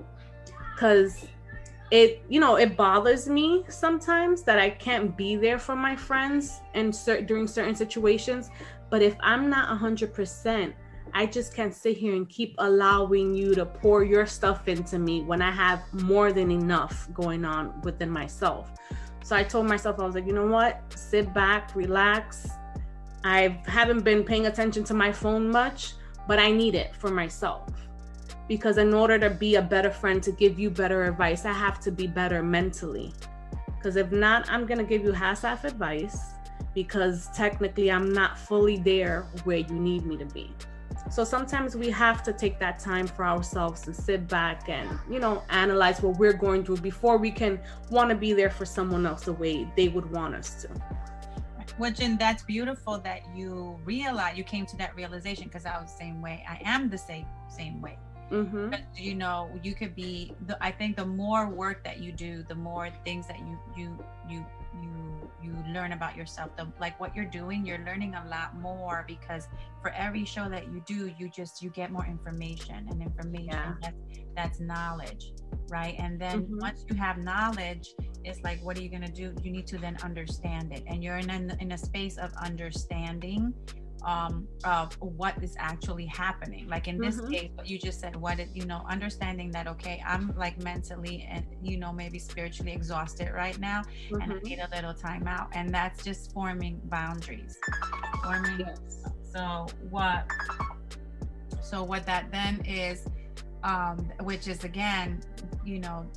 because 0.80 1.26
it, 1.92 2.24
you 2.30 2.40
know, 2.40 2.56
it 2.56 2.78
bothers 2.78 3.28
me 3.28 3.66
sometimes 3.68 4.44
that 4.44 4.60
I 4.60 4.70
can't 4.70 5.18
be 5.18 5.36
there 5.36 5.60
for 5.60 5.76
my 5.76 5.94
friends 5.94 6.62
and 6.74 6.94
cert- 6.94 7.28
during 7.28 7.48
certain 7.48 7.76
situations. 7.76 8.50
But 8.90 9.02
if 9.02 9.18
I'm 9.20 9.50
not 9.50 9.78
100%, 9.78 10.74
I 11.14 11.26
just 11.26 11.54
can't 11.54 11.74
sit 11.74 11.98
here 11.98 12.16
and 12.16 12.30
keep 12.30 12.56
allowing 12.60 13.36
you 13.36 13.54
to 13.56 13.66
pour 13.66 14.06
your 14.06 14.26
stuff 14.26 14.70
into 14.70 15.00
me 15.00 15.24
when 15.24 15.42
I 15.42 15.52
have 15.52 15.82
more 15.92 16.32
than 16.32 16.50
enough 16.50 17.10
going 17.14 17.44
on 17.44 17.82
within 17.82 18.10
myself. 18.10 18.72
So 19.22 19.36
I 19.36 19.44
told 19.44 19.68
myself, 19.68 20.00
I 20.00 20.06
was 20.06 20.16
like, 20.16 20.28
you 20.28 20.34
know 20.34 20.48
what? 20.48 20.82
Sit 20.96 21.34
back, 21.34 21.76
relax. 21.76 22.48
I 23.26 23.62
haven't 23.66 24.04
been 24.06 24.24
paying 24.24 24.46
attention 24.46 24.86
to 24.86 24.94
my 24.94 25.12
phone 25.12 25.50
much, 25.50 25.96
but 26.26 26.40
I 26.40 26.52
need 26.52 26.74
it 26.74 26.96
for 26.96 27.10
myself. 27.10 27.68
Because 28.50 28.78
in 28.78 28.94
order 28.94 29.18
to 29.18 29.30
be 29.30 29.56
a 29.56 29.62
better 29.62 29.92
friend, 29.92 30.22
to 30.24 30.32
give 30.34 30.60
you 30.60 30.70
better 30.70 31.06
advice, 31.06 31.46
I 31.46 31.54
have 31.54 31.80
to 31.82 31.92
be 31.92 32.08
better 32.08 32.44
mentally. 32.44 33.14
Because 33.78 33.96
if 33.96 34.12
not, 34.12 34.50
I'm 34.50 34.66
going 34.66 34.80
to 34.80 34.84
give 34.84 35.06
you 35.06 35.14
half 35.14 35.46
advice 35.46 36.34
because 36.74 37.30
technically 37.34 37.90
I'm 37.90 38.12
not 38.12 38.38
fully 38.38 38.78
there 38.78 39.28
where 39.46 39.58
you 39.58 39.76
need 39.76 40.06
me 40.06 40.18
to 40.18 40.26
be. 40.26 40.54
So 41.10 41.24
sometimes 41.24 41.76
we 41.76 41.90
have 41.90 42.24
to 42.24 42.34
take 42.34 42.60
that 42.60 42.80
time 42.80 43.08
for 43.08 43.24
ourselves 43.26 43.82
to 43.82 43.94
sit 43.94 44.28
back 44.28 44.68
and, 44.68 45.00
you 45.10 45.20
know, 45.20 45.44
analyze 45.50 46.02
what 46.02 46.18
we're 46.18 46.34
going 46.34 46.64
through 46.64 46.78
before 46.78 47.18
we 47.18 47.32
can 47.32 47.60
want 47.90 48.10
to 48.10 48.16
be 48.16 48.34
there 48.34 48.50
for 48.50 48.66
someone 48.66 49.06
else 49.06 49.26
the 49.26 49.34
way 49.34 49.68
they 49.78 49.88
would 49.88 50.12
want 50.12 50.36
us 50.36 50.64
to. 50.64 50.70
Well, 51.80 51.92
Jen, 51.92 52.18
that's 52.18 52.44
beautiful 52.44 53.00
that 53.00 53.22
you 53.34 53.80
realize 53.86 54.38
you 54.38 54.44
came 54.44 54.66
to 54.66 54.78
that 54.78 54.96
realization 54.96 55.46
because 55.46 55.66
I 55.66 55.80
was 55.80 55.92
the 55.92 55.98
same 55.98 56.22
way. 56.22 56.44
I 56.48 56.60
am 56.66 56.90
the 56.90 56.98
same 56.98 57.26
same 57.48 57.82
way. 57.82 57.98
Mm-hmm. 58.32 58.74
you 58.96 59.16
know, 59.16 59.50
you 59.64 59.74
could 59.74 59.96
be. 59.96 60.34
The, 60.48 60.62
I 60.64 60.72
think 60.72 60.98
the 60.98 61.06
more 61.06 61.48
work 61.48 61.84
that 61.84 62.00
you 62.00 62.12
do, 62.12 62.44
the 62.48 62.56
more 62.56 62.90
things 63.04 63.28
that 63.28 63.40
you 63.40 63.58
you 63.76 64.06
you 64.30 64.46
you 64.82 65.32
you 65.42 65.56
learn 65.74 65.94
about 65.94 66.16
yourself 66.16 66.56
the 66.58 66.68
like 66.80 67.00
what 67.00 67.16
you're 67.16 67.26
doing 67.26 67.66
you're 67.66 67.84
learning 67.86 68.14
a 68.16 68.28
lot 68.30 68.56
more 68.60 69.04
because 69.08 69.48
for 69.82 69.92
every 69.92 70.26
show 70.26 70.50
that 70.50 70.66
you 70.66 70.84
do 70.86 71.12
you 71.18 71.30
just 71.30 71.62
you 71.62 71.70
get 71.72 71.92
more 71.92 72.06
information 72.06 72.88
and 72.90 73.02
information 73.02 73.48
yeah. 73.48 73.74
that's 73.82 73.98
that's 74.36 74.60
knowledge 74.60 75.32
right 75.70 75.96
and 75.98 76.20
then 76.20 76.44
mm-hmm. 76.44 76.60
once 76.60 76.86
you 76.90 76.96
have 76.96 77.18
knowledge 77.18 77.90
it's 78.24 78.42
like 78.42 78.64
what 78.64 78.78
are 78.78 78.82
you 78.82 78.90
going 78.90 79.02
to 79.02 79.12
do 79.12 79.34
you 79.44 79.52
need 79.52 79.66
to 79.66 79.78
then 79.78 79.98
understand 80.04 80.72
it 80.72 80.84
and 80.88 81.04
you're 81.04 81.18
in 81.18 81.30
a, 81.30 81.58
in 81.60 81.72
a 81.72 81.78
space 81.78 82.18
of 82.18 82.32
understanding 82.44 83.54
um, 84.04 84.48
of 84.64 84.94
what 85.02 85.42
is 85.44 85.56
actually 85.58 86.06
happening. 86.06 86.68
Like 86.68 86.88
in 86.88 86.98
this 86.98 87.18
mm-hmm. 87.18 87.32
case, 87.32 87.50
what 87.56 87.70
you 87.70 87.78
just 87.78 88.00
said, 88.00 88.16
what 88.16 88.40
it, 88.40 88.50
you 88.54 88.66
know, 88.66 88.86
understanding 88.90 89.52
that 89.52 89.68
okay, 89.68 90.02
I'm 90.06 90.36
like 90.38 90.62
mentally 90.64 91.28
and 91.30 91.46
you 91.62 91.78
know 91.78 91.92
maybe 91.92 92.20
spiritually 92.20 92.72
exhausted 92.72 93.32
right 93.34 93.58
now, 93.60 93.82
mm-hmm. 93.82 94.22
and 94.22 94.24
I 94.24 94.36
mm-hmm. 94.36 94.48
need 94.48 94.60
a 94.60 94.70
little 94.74 94.94
time 94.94 95.28
out, 95.28 95.50
and 95.54 95.74
that's 95.74 96.04
just 96.04 96.32
forming 96.34 96.82
boundaries. 96.86 97.58
Forming. 98.24 98.60
Yes. 98.60 99.04
So 99.32 99.68
what? 99.90 100.26
So 101.62 101.84
what 101.84 102.06
that 102.06 102.32
then 102.32 102.64
is, 102.66 103.06
um, 103.64 104.10
which 104.22 104.48
is 104.48 104.64
again, 104.64 105.22
you 105.66 105.80
know, 105.80 106.10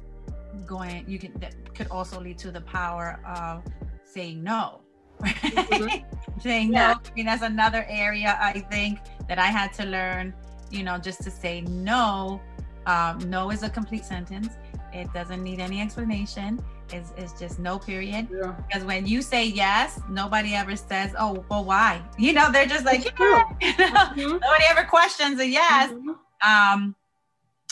going. 0.66 1.04
You 1.08 1.18
can 1.18 1.38
that 1.40 1.74
could 1.74 1.88
also 1.88 2.20
lead 2.20 2.38
to 2.38 2.50
the 2.50 2.60
power 2.60 3.20
of 3.26 3.62
saying 4.04 4.42
no 4.42 4.82
mm-hmm. 5.30 6.40
saying 6.40 6.72
yeah. 6.72 6.94
no. 6.94 7.00
I 7.10 7.14
mean, 7.14 7.26
that's 7.26 7.42
another 7.42 7.86
area 7.88 8.38
I 8.40 8.60
think 8.60 9.00
that 9.28 9.38
I 9.38 9.46
had 9.46 9.72
to 9.74 9.84
learn, 9.84 10.34
you 10.70 10.82
know, 10.82 10.98
just 10.98 11.22
to 11.24 11.30
say 11.30 11.62
no 11.62 12.40
Um, 12.86 13.18
no 13.30 13.50
is 13.50 13.62
a 13.62 13.70
complete 13.70 14.04
sentence. 14.04 14.50
It 14.92 15.12
doesn't 15.14 15.42
need 15.42 15.60
any 15.60 15.80
explanation. 15.80 16.62
It's, 16.92 17.12
it's 17.16 17.32
just 17.38 17.58
no 17.58 17.78
period. 17.78 18.28
Yeah. 18.30 18.54
Because 18.66 18.84
when 18.84 19.06
you 19.06 19.22
say 19.22 19.46
yes, 19.46 20.00
nobody 20.10 20.54
ever 20.54 20.76
says, 20.76 21.14
oh, 21.18 21.44
well, 21.48 21.64
why? 21.64 22.02
You 22.18 22.32
know, 22.32 22.50
they're 22.50 22.66
just 22.66 22.84
like, 22.84 23.04
yeah. 23.04 23.44
mm-hmm. 23.62 24.20
nobody 24.20 24.64
ever 24.68 24.84
questions 24.84 25.40
a 25.40 25.46
yes. 25.46 25.90
Mm-hmm. 25.92 26.10
Um, 26.42 26.96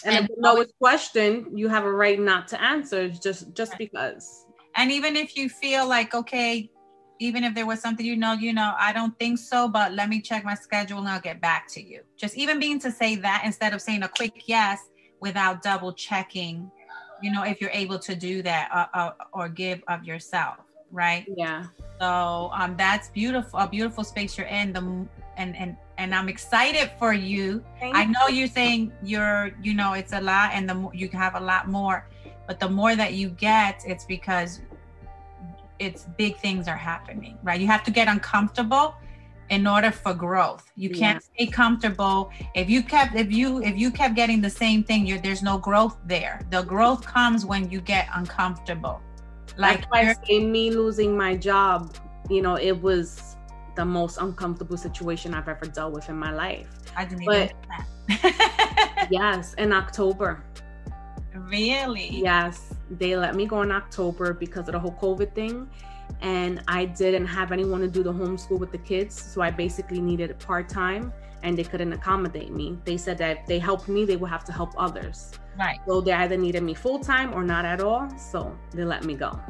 and, 0.04 0.16
and 0.16 0.30
if 0.30 0.36
no 0.38 0.60
is 0.60 0.72
questioned, 0.80 1.58
you 1.58 1.68
have 1.68 1.84
a 1.84 1.92
right 1.92 2.18
not 2.18 2.48
to 2.48 2.62
answer 2.62 3.08
just 3.08 3.52
just 3.52 3.76
because. 3.76 4.46
And 4.76 4.90
even 4.90 5.16
if 5.16 5.36
you 5.36 5.48
feel 5.48 5.86
like, 5.86 6.14
okay, 6.14 6.70
even 7.20 7.44
if 7.44 7.54
there 7.54 7.66
was 7.66 7.80
something 7.80 8.04
you 8.04 8.16
know, 8.16 8.32
you 8.32 8.52
know, 8.52 8.74
I 8.78 8.92
don't 8.92 9.16
think 9.18 9.38
so, 9.38 9.68
but 9.68 9.92
let 9.92 10.08
me 10.08 10.20
check 10.22 10.42
my 10.42 10.54
schedule 10.54 10.98
and 10.98 11.08
I'll 11.08 11.20
get 11.20 11.40
back 11.40 11.68
to 11.72 11.82
you. 11.82 12.00
Just 12.16 12.36
even 12.36 12.58
being 12.58 12.80
to 12.80 12.90
say 12.90 13.14
that 13.16 13.42
instead 13.44 13.74
of 13.74 13.82
saying 13.82 14.02
a 14.02 14.08
quick 14.08 14.48
yes 14.48 14.80
without 15.20 15.62
double 15.62 15.92
checking, 15.92 16.70
you 17.22 17.30
know, 17.30 17.44
if 17.44 17.60
you're 17.60 17.70
able 17.74 17.98
to 17.98 18.16
do 18.16 18.40
that 18.42 18.70
uh, 18.72 18.86
uh, 18.98 19.12
or 19.34 19.50
give 19.50 19.82
of 19.86 20.02
yourself, 20.02 20.56
right? 20.90 21.26
Yeah. 21.36 21.66
So 22.00 22.50
um, 22.54 22.74
that's 22.78 23.10
beautiful, 23.10 23.60
a 23.60 23.68
beautiful 23.68 24.02
space 24.02 24.38
you're 24.38 24.46
in. 24.46 24.72
The 24.72 24.80
and 25.36 25.54
and 25.56 25.76
and 25.98 26.14
I'm 26.14 26.30
excited 26.30 26.90
for 26.98 27.12
you. 27.12 27.62
Thank 27.78 27.94
I 27.94 28.06
know 28.06 28.28
you're 28.28 28.48
saying 28.48 28.92
you're, 29.02 29.50
you 29.62 29.74
know, 29.74 29.92
it's 29.92 30.14
a 30.14 30.20
lot, 30.22 30.52
and 30.54 30.66
the 30.66 30.74
more 30.74 30.94
you 30.94 31.10
have 31.10 31.34
a 31.34 31.40
lot 31.40 31.68
more, 31.68 32.08
but 32.46 32.58
the 32.58 32.68
more 32.68 32.96
that 32.96 33.12
you 33.12 33.28
get, 33.28 33.82
it's 33.86 34.06
because 34.06 34.62
it's 35.80 36.04
big 36.16 36.36
things 36.36 36.68
are 36.68 36.76
happening, 36.76 37.38
right? 37.42 37.60
You 37.60 37.66
have 37.66 37.82
to 37.84 37.90
get 37.90 38.06
uncomfortable 38.06 38.94
in 39.48 39.66
order 39.66 39.90
for 39.90 40.14
growth. 40.14 40.70
You 40.76 40.90
can't 40.90 41.20
yeah. 41.20 41.44
stay 41.44 41.46
comfortable. 41.50 42.30
If 42.54 42.70
you 42.70 42.82
kept 42.82 43.16
if 43.16 43.32
you 43.32 43.62
if 43.62 43.76
you 43.76 43.90
kept 43.90 44.14
getting 44.14 44.40
the 44.40 44.50
same 44.50 44.84
thing, 44.84 45.06
you're, 45.06 45.18
there's 45.18 45.42
no 45.42 45.58
growth 45.58 45.96
there. 46.06 46.46
The 46.50 46.62
growth 46.62 47.04
comes 47.04 47.44
when 47.44 47.70
you 47.70 47.80
get 47.80 48.08
uncomfortable. 48.14 49.00
Like 49.56 49.84
I 49.92 50.14
say, 50.26 50.38
me 50.38 50.70
losing 50.70 51.16
my 51.16 51.34
job, 51.36 51.96
you 52.28 52.40
know, 52.40 52.54
it 52.54 52.80
was 52.80 53.36
the 53.74 53.84
most 53.84 54.18
uncomfortable 54.18 54.76
situation 54.76 55.34
I've 55.34 55.48
ever 55.48 55.66
dealt 55.66 55.92
with 55.92 56.08
in 56.08 56.16
my 56.16 56.32
life. 56.32 56.68
I 56.96 57.04
didn't 57.04 57.24
but, 57.24 57.52
even 58.08 58.32
yes, 59.10 59.54
in 59.54 59.72
October. 59.72 60.44
Really? 61.34 62.08
Yes. 62.10 62.74
They 62.90 63.16
let 63.16 63.34
me 63.34 63.46
go 63.46 63.62
in 63.62 63.70
October 63.70 64.34
because 64.34 64.68
of 64.68 64.72
the 64.72 64.78
whole 64.78 64.92
COVID 64.92 65.34
thing. 65.34 65.68
And 66.20 66.62
I 66.66 66.86
didn't 66.86 67.26
have 67.26 67.52
anyone 67.52 67.80
to 67.80 67.88
do 67.88 68.02
the 68.02 68.12
homeschool 68.12 68.58
with 68.58 68.72
the 68.72 68.78
kids. 68.78 69.20
So 69.20 69.40
I 69.40 69.50
basically 69.50 70.00
needed 70.00 70.36
part 70.40 70.68
time 70.68 71.12
and 71.42 71.56
they 71.56 71.64
couldn't 71.64 71.92
accommodate 71.92 72.52
me. 72.52 72.78
They 72.84 72.96
said 72.96 73.16
that 73.18 73.38
if 73.38 73.46
they 73.46 73.58
helped 73.58 73.88
me, 73.88 74.04
they 74.04 74.16
would 74.16 74.30
have 74.30 74.44
to 74.44 74.52
help 74.52 74.74
others. 74.76 75.32
Right. 75.58 75.78
So 75.86 76.00
they 76.00 76.12
either 76.12 76.36
needed 76.36 76.62
me 76.62 76.74
full 76.74 76.98
time 76.98 77.32
or 77.32 77.44
not 77.44 77.64
at 77.64 77.80
all. 77.80 78.08
So 78.18 78.56
they 78.72 78.84
let 78.84 79.04
me 79.04 79.14
go. 79.14 79.40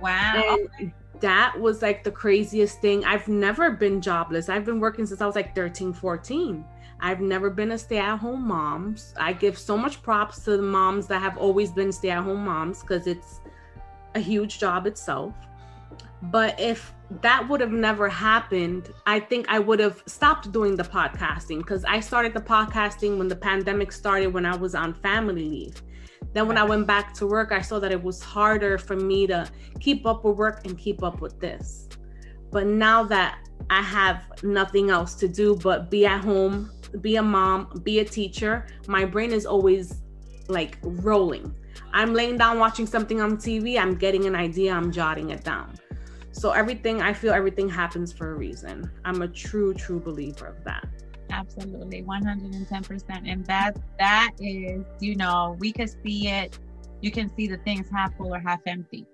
Wow. 0.00 0.56
And 0.80 0.92
that 1.20 1.58
was 1.58 1.82
like 1.82 2.04
the 2.04 2.10
craziest 2.10 2.80
thing. 2.80 3.04
I've 3.04 3.28
never 3.28 3.70
been 3.70 4.00
jobless. 4.00 4.48
I've 4.48 4.64
been 4.64 4.80
working 4.80 5.06
since 5.06 5.20
I 5.20 5.26
was 5.26 5.34
like 5.34 5.54
13, 5.54 5.92
14. 5.92 6.64
I've 7.00 7.20
never 7.20 7.50
been 7.50 7.72
a 7.72 7.78
stay 7.78 7.98
at 7.98 8.16
home 8.16 8.46
mom. 8.46 8.96
I 9.16 9.32
give 9.32 9.58
so 9.58 9.76
much 9.76 10.02
props 10.02 10.44
to 10.44 10.56
the 10.56 10.62
moms 10.62 11.06
that 11.08 11.20
have 11.20 11.36
always 11.36 11.70
been 11.70 11.92
stay 11.92 12.10
at 12.10 12.24
home 12.24 12.44
moms 12.44 12.80
because 12.80 13.06
it's 13.06 13.40
a 14.14 14.20
huge 14.20 14.58
job 14.58 14.86
itself. 14.86 15.34
But 16.22 16.58
if 16.58 16.94
that 17.22 17.48
would 17.48 17.60
have 17.60 17.72
never 17.72 18.08
happened, 18.08 18.90
I 19.06 19.20
think 19.20 19.46
I 19.48 19.58
would 19.58 19.78
have 19.78 20.02
stopped 20.06 20.50
doing 20.50 20.74
the 20.74 20.82
podcasting 20.82 21.58
because 21.58 21.84
I 21.84 22.00
started 22.00 22.34
the 22.34 22.40
podcasting 22.40 23.18
when 23.18 23.28
the 23.28 23.36
pandemic 23.36 23.92
started 23.92 24.28
when 24.28 24.46
I 24.46 24.56
was 24.56 24.74
on 24.74 24.94
family 24.94 25.44
leave. 25.48 25.82
Then 26.32 26.48
when 26.48 26.58
I 26.58 26.64
went 26.64 26.86
back 26.86 27.14
to 27.14 27.26
work, 27.26 27.52
I 27.52 27.60
saw 27.60 27.78
that 27.78 27.92
it 27.92 28.02
was 28.02 28.22
harder 28.22 28.78
for 28.78 28.96
me 28.96 29.26
to 29.26 29.48
keep 29.80 30.06
up 30.06 30.24
with 30.24 30.36
work 30.36 30.66
and 30.66 30.76
keep 30.76 31.02
up 31.02 31.20
with 31.20 31.38
this. 31.40 31.88
But 32.50 32.66
now 32.66 33.04
that 33.04 33.38
I 33.70 33.82
have 33.82 34.24
nothing 34.42 34.90
else 34.90 35.14
to 35.16 35.28
do 35.28 35.56
but 35.56 35.90
be 35.90 36.06
at 36.06 36.22
home, 36.22 36.70
be 37.00 37.16
a 37.16 37.22
mom, 37.22 37.80
be 37.82 38.00
a 38.00 38.04
teacher, 38.04 38.66
my 38.88 39.04
brain 39.04 39.32
is 39.32 39.46
always 39.46 40.02
like 40.48 40.78
rolling. 40.82 41.54
I'm 41.92 42.14
laying 42.14 42.36
down 42.36 42.58
watching 42.58 42.86
something 42.86 43.20
on 43.20 43.36
TV, 43.36 43.78
I'm 43.78 43.96
getting 43.96 44.26
an 44.26 44.34
idea, 44.34 44.72
I'm 44.72 44.90
jotting 44.92 45.30
it 45.30 45.44
down. 45.44 45.74
So 46.32 46.50
everything, 46.50 47.00
I 47.00 47.12
feel 47.12 47.32
everything 47.32 47.68
happens 47.68 48.12
for 48.12 48.32
a 48.32 48.34
reason. 48.34 48.90
I'm 49.04 49.22
a 49.22 49.28
true, 49.28 49.72
true 49.72 49.98
believer 49.98 50.46
of 50.46 50.64
that. 50.64 50.86
Absolutely, 51.30 52.02
110%. 52.02 53.02
And 53.26 53.44
that 53.46 53.76
that 53.98 54.32
is, 54.38 54.84
you 55.00 55.16
know, 55.16 55.56
we 55.58 55.72
could 55.72 55.90
see 56.04 56.28
it. 56.28 56.58
You 57.00 57.10
can 57.10 57.34
see 57.34 57.46
the 57.46 57.56
things 57.58 57.88
half 57.90 58.16
full 58.16 58.34
or 58.34 58.38
half 58.38 58.60
empty. 58.66 59.06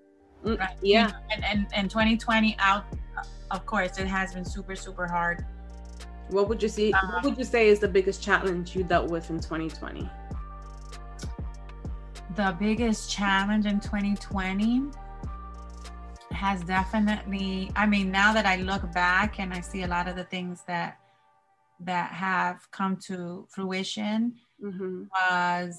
Mm, 0.45 0.59
right? 0.59 0.77
Yeah. 0.83 1.07
You 1.07 1.13
know, 1.13 1.19
and, 1.31 1.45
and 1.45 1.67
and 1.75 1.91
2020 1.91 2.57
out, 2.59 2.85
of 3.51 3.67
course, 3.67 3.99
it 3.99 4.07
has 4.07 4.35
been 4.35 4.45
super 4.45 4.75
super 4.75 5.07
hard. 5.07 5.47
What 6.33 6.49
would 6.49 6.63
you 6.63 6.69
see? 6.69 6.93
Um, 6.93 7.13
what 7.13 7.25
would 7.25 7.39
you 7.39 7.45
say 7.45 7.69
is 7.69 7.79
the 7.79 7.89
biggest 7.89 8.23
challenge 8.23 8.75
you 8.75 8.83
dealt 8.83 9.11
with 9.11 9.31
in 9.31 9.39
2020? 9.39 10.09
The 12.37 12.57
biggest 12.59 13.11
challenge 13.11 13.67
in 13.67 13.79
2020 13.81 14.85
has 16.31 16.63
definitely 16.63 17.71
i 17.77 17.87
mean 17.87 18.11
now 18.11 18.33
that 18.33 18.47
i 18.47 18.57
look 18.57 18.91
back 18.93 19.39
and 19.39 19.53
i 19.53 19.61
see 19.61 19.83
a 19.83 19.87
lot 19.87 20.09
of 20.09 20.17
the 20.17 20.25
things 20.25 20.63
that 20.67 20.99
that 21.79 22.11
have 22.11 22.69
come 22.71 22.97
to 22.97 23.47
fruition 23.51 24.35
mm-hmm. 24.63 25.05
was 25.13 25.79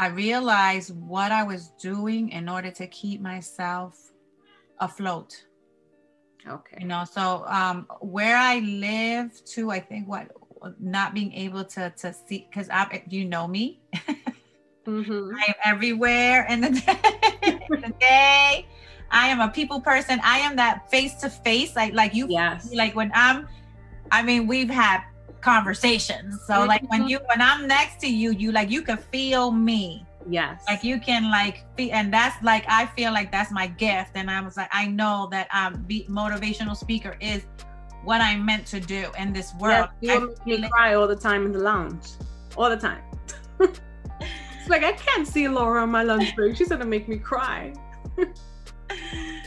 I 0.00 0.06
realized 0.06 0.96
what 0.96 1.30
I 1.30 1.42
was 1.42 1.72
doing 1.78 2.30
in 2.30 2.48
order 2.48 2.70
to 2.70 2.86
keep 2.86 3.20
myself 3.20 3.98
afloat. 4.80 5.44
Okay. 6.48 6.78
You 6.80 6.86
know, 6.86 7.04
so 7.04 7.44
um, 7.46 7.86
where 8.00 8.36
I 8.36 8.60
live 8.60 9.44
too, 9.44 9.70
I 9.70 9.80
think 9.80 10.08
what 10.08 10.30
not 10.78 11.14
being 11.14 11.32
able 11.32 11.64
to 11.64 11.90
to 11.90 12.12
see 12.12 12.46
because 12.50 12.68
I 12.70 13.02
you 13.08 13.24
know 13.24 13.46
me. 13.46 13.80
mm-hmm. 14.86 15.34
I 15.36 15.44
am 15.48 15.54
everywhere 15.64 16.46
in 16.48 16.60
the 16.60 16.70
day. 17.42 17.66
in 17.70 17.80
the 17.80 17.94
day. 18.00 18.66
I 19.10 19.28
am 19.28 19.40
a 19.40 19.48
people 19.48 19.80
person. 19.80 20.20
I 20.22 20.38
am 20.38 20.56
that 20.56 20.90
face 20.90 21.14
to 21.16 21.30
face, 21.30 21.74
like 21.76 21.94
like 21.94 22.14
you. 22.14 22.26
Yes. 22.28 22.72
Like 22.72 22.94
when 22.94 23.10
I'm, 23.14 23.48
I 24.12 24.22
mean, 24.22 24.46
we've 24.46 24.70
had 24.70 25.02
conversations. 25.40 26.40
So 26.46 26.54
mm-hmm. 26.54 26.68
like 26.68 26.90
when 26.90 27.08
you 27.08 27.18
when 27.26 27.40
I'm 27.40 27.66
next 27.66 28.00
to 28.00 28.12
you, 28.12 28.32
you 28.32 28.52
like 28.52 28.70
you 28.70 28.82
can 28.82 28.98
feel 28.98 29.50
me. 29.50 30.06
Yes. 30.28 30.62
Like 30.68 30.84
you 30.84 31.00
can 31.00 31.30
like 31.30 31.64
and 31.78 32.12
that's 32.12 32.42
like 32.42 32.64
I 32.68 32.86
feel 32.86 33.12
like 33.12 33.32
that's 33.32 33.50
my 33.50 33.66
gift. 33.66 34.12
And 34.14 34.30
I 34.30 34.40
was 34.40 34.56
like, 34.56 34.68
I 34.72 34.86
know 34.86 35.28
that 35.30 35.48
um 35.54 35.82
be 35.82 36.06
motivational 36.08 36.76
speaker 36.76 37.16
is 37.20 37.46
what 38.04 38.20
I'm 38.20 38.44
meant 38.44 38.66
to 38.68 38.80
do 38.80 39.10
in 39.18 39.32
this 39.32 39.54
world. 39.58 39.88
Yes, 40.00 40.20
you 40.20 40.30
make 40.46 40.60
me 40.62 40.68
cry 40.68 40.94
all 40.94 41.06
the 41.06 41.16
time 41.16 41.46
in 41.46 41.52
the 41.52 41.58
lounge, 41.58 42.06
all 42.56 42.70
the 42.70 42.76
time. 42.76 43.02
it's 43.60 44.68
like 44.68 44.84
I 44.84 44.92
can't 44.92 45.26
see 45.26 45.48
Laura 45.48 45.82
on 45.82 45.90
my 45.90 46.02
lunch 46.02 46.34
break. 46.34 46.56
She's 46.56 46.68
gonna 46.68 46.84
make 46.84 47.08
me 47.08 47.18
cry. 47.18 47.72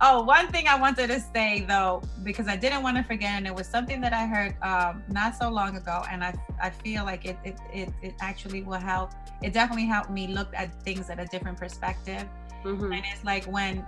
oh, 0.00 0.22
one 0.22 0.48
thing 0.48 0.68
I 0.68 0.78
wanted 0.78 1.08
to 1.08 1.20
say 1.20 1.64
though, 1.68 2.02
because 2.22 2.48
I 2.48 2.56
didn't 2.56 2.82
want 2.82 2.96
to 2.96 3.02
forget, 3.02 3.30
and 3.30 3.46
it 3.46 3.54
was 3.54 3.66
something 3.66 4.00
that 4.00 4.12
I 4.12 4.26
heard 4.26 4.56
um, 4.62 5.02
not 5.08 5.36
so 5.36 5.48
long 5.48 5.76
ago, 5.76 6.04
and 6.10 6.22
I 6.24 6.34
I 6.62 6.70
feel 6.70 7.04
like 7.04 7.24
it 7.24 7.38
it 7.44 7.58
it, 7.72 7.90
it 8.02 8.14
actually 8.20 8.62
will 8.62 8.80
help. 8.80 9.12
It 9.42 9.52
definitely 9.52 9.86
helped 9.86 10.10
me 10.10 10.28
look 10.28 10.48
at 10.54 10.82
things 10.82 11.10
at 11.10 11.20
a 11.20 11.26
different 11.26 11.58
perspective, 11.58 12.26
mm-hmm. 12.64 12.92
and 12.92 13.02
it's 13.12 13.24
like 13.24 13.44
when 13.44 13.84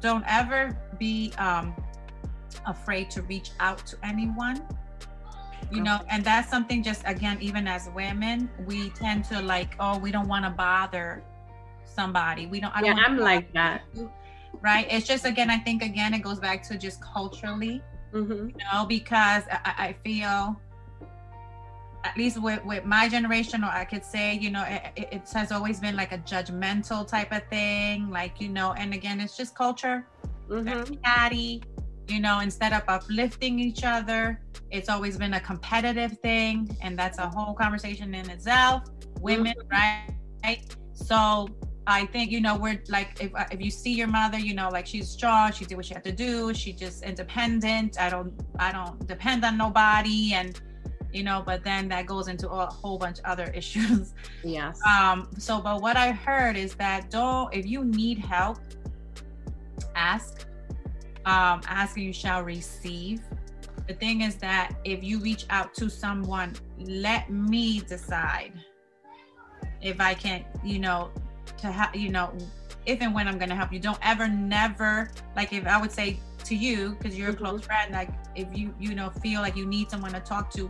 don't 0.00 0.24
ever 0.26 0.76
be 0.98 1.32
um, 1.38 1.74
afraid 2.66 3.10
to 3.10 3.22
reach 3.22 3.50
out 3.60 3.86
to 3.86 3.96
anyone 4.02 4.62
you 5.72 5.80
know 5.80 6.00
and 6.10 6.22
that's 6.22 6.50
something 6.50 6.82
just 6.82 7.02
again 7.06 7.38
even 7.40 7.66
as 7.66 7.88
women 7.94 8.50
we 8.66 8.90
tend 8.90 9.24
to 9.24 9.40
like 9.40 9.74
oh 9.80 9.98
we 9.98 10.10
don't 10.10 10.28
want 10.28 10.44
to 10.44 10.50
bother 10.50 11.22
somebody 11.84 12.46
we 12.46 12.60
don't 12.60 12.74
I 12.76 12.82
don't 12.82 12.96
yeah 12.96 13.02
i'm 13.04 13.16
like 13.16 13.52
that 13.54 13.82
right 14.62 14.86
it's 14.90 15.06
just 15.06 15.26
again 15.26 15.50
i 15.50 15.58
think 15.58 15.82
again 15.82 16.14
it 16.14 16.20
goes 16.20 16.38
back 16.38 16.62
to 16.62 16.78
just 16.78 17.02
culturally 17.02 17.82
mm-hmm. 18.12 18.48
you 18.48 18.64
know 18.72 18.86
because 18.86 19.42
I, 19.50 19.74
I, 19.88 19.96
feel 20.04 20.60
at 22.04 22.16
least 22.16 22.40
with, 22.40 22.64
with 22.64 22.84
my 22.84 23.08
generation 23.08 23.64
or 23.64 23.68
i 23.68 23.84
could 23.84 24.04
say 24.04 24.34
you 24.34 24.50
know 24.50 24.64
it, 24.66 25.08
it, 25.12 25.30
has 25.34 25.52
always 25.52 25.80
been 25.80 25.96
like 25.96 26.12
a 26.12 26.18
judgmental 26.18 27.06
type 27.06 27.32
of 27.32 27.42
thing 27.48 28.08
like 28.10 28.40
you 28.40 28.48
know 28.48 28.72
and 28.74 28.94
again 28.94 29.20
it's 29.20 29.36
just 29.36 29.54
culture 29.54 30.06
mm-hmm. 30.48 30.94
catty 31.04 31.62
you 32.08 32.20
know 32.20 32.40
instead 32.40 32.72
of 32.72 32.82
uplifting 32.88 33.58
each 33.58 33.84
other 33.84 34.40
it's 34.70 34.88
always 34.88 35.16
been 35.16 35.34
a 35.34 35.40
competitive 35.40 36.18
thing 36.18 36.76
and 36.82 36.98
that's 36.98 37.18
a 37.18 37.28
whole 37.28 37.54
conversation 37.54 38.14
in 38.14 38.28
itself 38.30 38.84
women 39.20 39.54
mm-hmm. 39.58 40.08
right 40.44 40.76
so 40.94 41.48
I 41.86 42.06
think 42.06 42.30
you 42.30 42.40
know 42.40 42.56
we're 42.56 42.80
like 42.88 43.20
if 43.20 43.32
if 43.50 43.60
you 43.60 43.70
see 43.70 43.92
your 43.92 44.08
mother, 44.08 44.38
you 44.38 44.54
know, 44.54 44.68
like 44.68 44.86
she's 44.86 45.08
strong, 45.08 45.52
she 45.52 45.64
did 45.64 45.76
what 45.76 45.86
she 45.86 45.94
had 45.94 46.04
to 46.04 46.12
do, 46.12 46.54
she 46.54 46.72
just 46.72 47.02
independent. 47.02 48.00
I 48.00 48.08
don't 48.08 48.32
I 48.58 48.70
don't 48.72 49.04
depend 49.06 49.44
on 49.44 49.56
nobody, 49.58 50.32
and 50.34 50.60
you 51.12 51.22
know 51.22 51.42
but 51.44 51.62
then 51.62 51.88
that 51.88 52.06
goes 52.06 52.28
into 52.28 52.48
a 52.48 52.66
whole 52.66 52.98
bunch 52.98 53.18
of 53.18 53.24
other 53.26 53.44
issues 53.54 54.14
yes 54.42 54.80
um 54.88 55.28
so 55.38 55.60
but 55.60 55.80
what 55.80 55.96
i 55.96 56.10
heard 56.10 56.56
is 56.56 56.74
that 56.74 57.10
don't 57.10 57.52
if 57.54 57.66
you 57.66 57.84
need 57.84 58.18
help 58.18 58.58
ask 59.94 60.46
um 61.26 61.60
ask 61.66 61.96
and 61.96 62.06
you 62.06 62.12
shall 62.12 62.42
receive 62.42 63.20
the 63.86 63.94
thing 63.94 64.22
is 64.22 64.36
that 64.36 64.74
if 64.84 65.02
you 65.02 65.18
reach 65.20 65.44
out 65.50 65.74
to 65.74 65.90
someone 65.90 66.54
let 66.78 67.30
me 67.30 67.80
decide 67.80 68.52
if 69.80 70.00
i 70.00 70.14
can 70.14 70.44
you 70.64 70.78
know 70.78 71.10
to 71.62 71.72
have 71.72 71.94
you 71.96 72.10
know 72.10 72.32
if 72.84 73.00
and 73.00 73.14
when 73.14 73.28
i'm 73.28 73.38
going 73.38 73.48
to 73.48 73.54
help 73.54 73.72
you. 73.72 73.78
Don't 73.78 73.98
ever 74.02 74.28
never 74.28 75.10
like 75.36 75.52
if 75.52 75.66
i 75.66 75.80
would 75.80 75.92
say 75.92 76.18
to 76.44 76.54
you 76.54 76.96
because 76.98 77.16
you're 77.16 77.30
a 77.30 77.34
close 77.34 77.60
mm-hmm. 77.60 77.66
friend 77.66 77.92
like 77.92 78.10
if 78.34 78.48
you 78.56 78.74
you 78.78 78.94
know 78.94 79.10
feel 79.10 79.40
like 79.40 79.56
you 79.56 79.66
need 79.66 79.90
someone 79.90 80.12
to 80.12 80.20
talk 80.20 80.50
to 80.52 80.68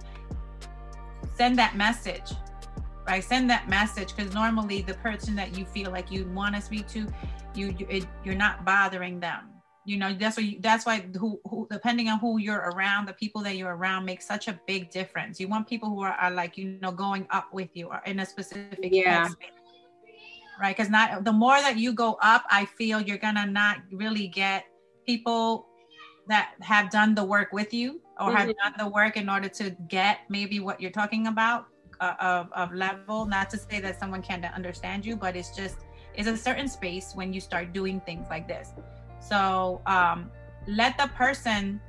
send 1.36 1.58
that 1.58 1.76
message 1.76 2.32
right? 3.06 3.22
Send 3.22 3.50
that 3.50 3.68
message 3.68 4.14
because 4.14 4.34
normally 4.34 4.82
the 4.82 4.94
person 4.94 5.34
that 5.36 5.56
you 5.56 5.64
feel 5.64 5.90
like 5.90 6.10
you 6.10 6.24
want 6.26 6.54
to 6.54 6.60
speak 6.60 6.88
to 6.88 7.06
you, 7.54 7.74
you 7.78 7.86
it, 7.88 8.06
you're 8.24 8.34
not 8.34 8.64
bothering 8.64 9.20
them. 9.20 9.48
You 9.84 9.96
know 9.96 10.14
that's 10.14 10.36
why 10.36 10.56
that's 10.60 10.86
why 10.86 11.04
who, 11.18 11.40
who 11.44 11.66
depending 11.68 12.08
on 12.08 12.20
who 12.20 12.38
you're 12.38 12.70
around 12.70 13.06
the 13.06 13.14
people 13.14 13.42
that 13.42 13.56
you're 13.56 13.74
around 13.74 14.04
make 14.04 14.22
such 14.22 14.46
a 14.46 14.58
big 14.66 14.90
difference. 14.90 15.40
You 15.40 15.48
want 15.48 15.66
people 15.66 15.88
who 15.88 16.02
are, 16.02 16.12
are 16.12 16.30
like 16.30 16.56
you 16.56 16.78
know 16.80 16.92
going 16.92 17.26
up 17.30 17.52
with 17.52 17.70
you 17.74 17.88
or 17.88 18.00
in 18.06 18.20
a 18.20 18.26
specific 18.26 18.90
yeah 18.92 19.28
right? 20.62 20.76
Because 20.76 20.90
not 20.90 21.24
the 21.24 21.32
more 21.32 21.60
that 21.60 21.76
you 21.76 21.92
go 21.92 22.16
up 22.22 22.44
i 22.48 22.64
feel 22.64 23.00
you're 23.00 23.18
gonna 23.18 23.44
not 23.44 23.78
really 23.90 24.28
get 24.28 24.64
people 25.06 25.66
that 26.28 26.54
have 26.60 26.90
done 26.90 27.14
the 27.14 27.24
work 27.24 27.52
with 27.52 27.74
you 27.74 28.00
or 28.20 28.28
mm-hmm. 28.28 28.36
have 28.36 28.56
done 28.56 28.74
the 28.78 28.88
work 28.88 29.16
in 29.16 29.28
order 29.28 29.48
to 29.48 29.70
get 29.88 30.20
maybe 30.28 30.60
what 30.60 30.80
you're 30.80 30.90
talking 30.90 31.26
about 31.26 31.66
uh, 32.00 32.14
of, 32.20 32.52
of 32.52 32.72
level. 32.72 33.26
Not 33.26 33.50
to 33.50 33.58
say 33.58 33.80
that 33.80 33.98
someone 33.98 34.22
can't 34.22 34.44
understand 34.44 35.04
you 35.04 35.16
but 35.16 35.36
it's 35.36 35.54
just 35.56 35.78
it's 36.14 36.28
a 36.28 36.36
certain 36.36 36.68
space 36.68 37.12
when 37.14 37.32
you 37.32 37.40
start 37.40 37.72
doing 37.72 38.00
things 38.00 38.26
like 38.28 38.46
this. 38.46 38.72
So 39.20 39.80
um, 39.86 40.30
let 40.66 40.98
the 40.98 41.08
person 41.08 41.80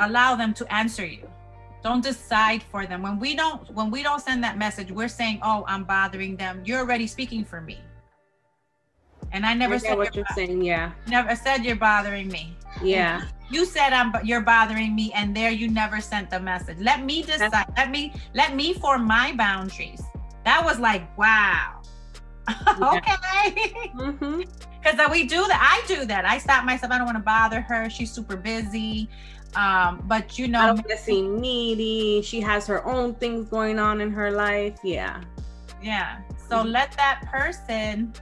allow 0.00 0.34
them 0.34 0.52
to 0.54 0.72
answer 0.72 1.06
you 1.06 1.30
don't 1.82 2.02
decide 2.02 2.62
for 2.62 2.86
them 2.86 3.02
when 3.02 3.18
we 3.18 3.34
don't 3.34 3.68
when 3.70 3.90
we 3.90 4.02
don't 4.02 4.20
send 4.20 4.42
that 4.42 4.56
message 4.56 4.90
we're 4.90 5.08
saying 5.08 5.38
oh 5.42 5.64
i'm 5.66 5.84
bothering 5.84 6.36
them 6.36 6.62
you're 6.64 6.80
already 6.80 7.06
speaking 7.06 7.44
for 7.44 7.60
me 7.60 7.78
and 9.32 9.46
I 9.46 9.54
never 9.54 9.74
I 9.74 9.78
said 9.78 9.96
what 9.96 10.14
you're, 10.14 10.24
you're 10.28 10.46
saying. 10.46 10.62
Yeah. 10.62 10.92
Never 11.08 11.34
said 11.34 11.64
you're 11.64 11.76
bothering 11.76 12.28
me. 12.28 12.56
Yeah. 12.82 13.22
You 13.50 13.64
said 13.64 13.92
I'm 13.92 14.12
you're 14.24 14.40
bothering 14.40 14.94
me, 14.94 15.12
and 15.14 15.36
there 15.36 15.50
you 15.50 15.68
never 15.68 16.00
sent 16.00 16.30
the 16.30 16.40
message. 16.40 16.78
Let 16.78 17.04
me 17.04 17.22
decide. 17.22 17.50
That's- 17.52 17.72
let 17.76 17.90
me 17.90 18.12
let 18.34 18.54
me 18.54 18.74
form 18.74 19.04
my 19.06 19.32
boundaries. 19.36 20.02
That 20.44 20.64
was 20.64 20.78
like 20.78 21.16
wow. 21.18 21.80
okay. 22.68 23.72
Mm-hmm. 23.96 24.42
Because 24.82 25.10
we 25.12 25.28
do 25.28 25.46
that. 25.46 25.60
I 25.62 25.86
do 25.86 26.04
that. 26.06 26.24
I 26.24 26.38
stop 26.38 26.64
myself. 26.64 26.90
I 26.90 26.98
don't 26.98 27.06
want 27.06 27.16
to 27.16 27.22
bother 27.22 27.60
her. 27.60 27.88
She's 27.88 28.10
super 28.10 28.34
busy. 28.34 29.08
Um, 29.54 30.02
but 30.06 30.38
you 30.38 30.48
know, 30.48 30.60
I 30.60 30.66
don't 30.66 30.76
want 30.76 30.88
to 30.88 30.96
seem 30.96 31.40
needy. 31.40 32.22
She 32.22 32.40
has 32.40 32.66
her 32.66 32.86
own 32.86 33.14
things 33.14 33.48
going 33.48 33.78
on 33.78 34.00
in 34.00 34.10
her 34.10 34.30
life. 34.30 34.78
Yeah. 34.82 35.22
Yeah. 35.82 36.20
So 36.48 36.58
mm-hmm. 36.58 36.68
let 36.68 36.92
that 36.92 37.26
person 37.30 38.12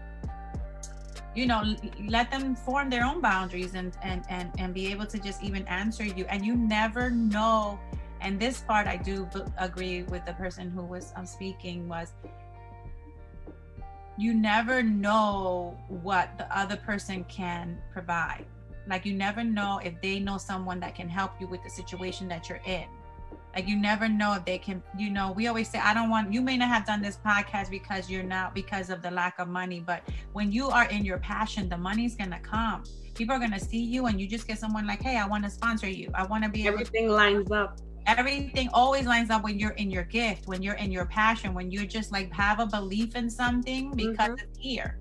you 1.35 1.47
know 1.47 1.63
let 2.09 2.31
them 2.31 2.57
form 2.57 2.91
their 2.91 3.05
own 3.05 3.21
boundaries 3.21 3.75
and 3.75 3.97
and 4.03 4.25
and 4.29 4.51
and 4.59 4.75
be 4.75 4.91
able 4.91 5.07
to 5.07 5.19
just 5.19 5.43
even 5.43 5.67
answer 5.69 6.05
you 6.05 6.25
and 6.25 6.45
you 6.45 6.57
never 6.57 7.11
know 7.11 7.79
and 8.21 8.39
this 8.41 8.63
part 8.63 8.87
i 8.87 8.97
do 8.97 9.29
agree 9.59 10.03
with 10.05 10.25
the 10.27 10.33
person 10.35 10.71
who 10.71 10.83
was 10.83 11.13
um, 11.17 11.25
speaking 11.25 11.89
was 11.89 12.13
you 14.19 14.35
never 14.35 14.83
know 14.83 15.79
what 15.89 16.37
the 16.37 16.57
other 16.57 16.77
person 16.77 17.25
can 17.25 17.79
provide 17.93 18.45
like 18.87 19.05
you 19.05 19.15
never 19.15 19.45
know 19.45 19.81
if 19.83 20.01
they 20.01 20.19
know 20.19 20.39
someone 20.39 20.81
that 20.81 20.95
can 20.95 21.09
help 21.09 21.33
you 21.41 21.47
with 21.47 21.63
the 21.63 21.71
situation 21.71 22.29
that 22.29 22.49
you're 22.49 22.63
in. 22.67 22.85
Like 23.55 23.67
you 23.67 23.77
never 23.77 24.09
know 24.09 24.35
if 24.35 24.45
they 24.45 24.59
can 24.59 24.83
you 24.97 25.11
know 25.11 25.33
we 25.33 25.49
always 25.49 25.69
say 25.69 25.81
i 25.81 25.93
don't 25.93 26.09
want 26.09 26.33
you 26.33 26.41
may 26.41 26.57
not 26.57 26.69
have 26.69 26.87
done 26.87 27.03
this 27.03 27.19
podcast 27.27 27.69
because 27.69 28.09
you're 28.09 28.23
not 28.23 28.55
because 28.55 28.91
of 28.91 29.03
the 29.03 29.11
lack 29.11 29.41
of 29.41 29.49
money 29.49 29.83
but 29.85 30.03
when 30.33 30.53
you 30.53 30.69
are 30.69 30.89
in 30.89 31.05
your 31.05 31.19
passion 31.19 31.69
the 31.69 31.77
money's 31.77 32.15
gonna 32.15 32.39
come. 32.41 32.85
People 33.15 33.35
are 33.35 33.41
gonna 33.41 33.61
see 33.61 33.83
you 33.83 34.07
and 34.07 34.21
you 34.21 34.29
just 34.29 34.47
get 34.47 34.59
someone 34.59 34.87
like 34.87 35.03
hey 35.03 35.17
i 35.17 35.27
want 35.27 35.43
to 35.45 35.51
sponsor 35.51 35.89
you. 35.89 36.11
I 36.15 36.25
want 36.27 36.45
to 36.45 36.51
be 36.51 36.67
everything 36.69 37.09
to- 37.09 37.13
lines 37.13 37.51
up. 37.51 37.81
Everything 38.07 38.69
always 38.73 39.05
lines 39.05 39.31
up 39.31 39.45
when 39.45 39.59
you're 39.59 39.73
in 39.83 39.91
your 39.91 40.05
gift 40.05 40.47
when 40.47 40.63
you're 40.63 40.77
in 40.77 40.91
your 40.91 41.07
passion 41.07 41.53
when 41.53 41.71
you're 41.71 41.85
just 41.85 42.13
like 42.13 42.33
have 42.33 42.61
a 42.61 42.67
belief 42.67 43.15
in 43.15 43.29
something 43.29 43.93
because 43.95 44.31
mm-hmm. 44.31 44.49
it's 44.49 44.59
here 44.59 45.01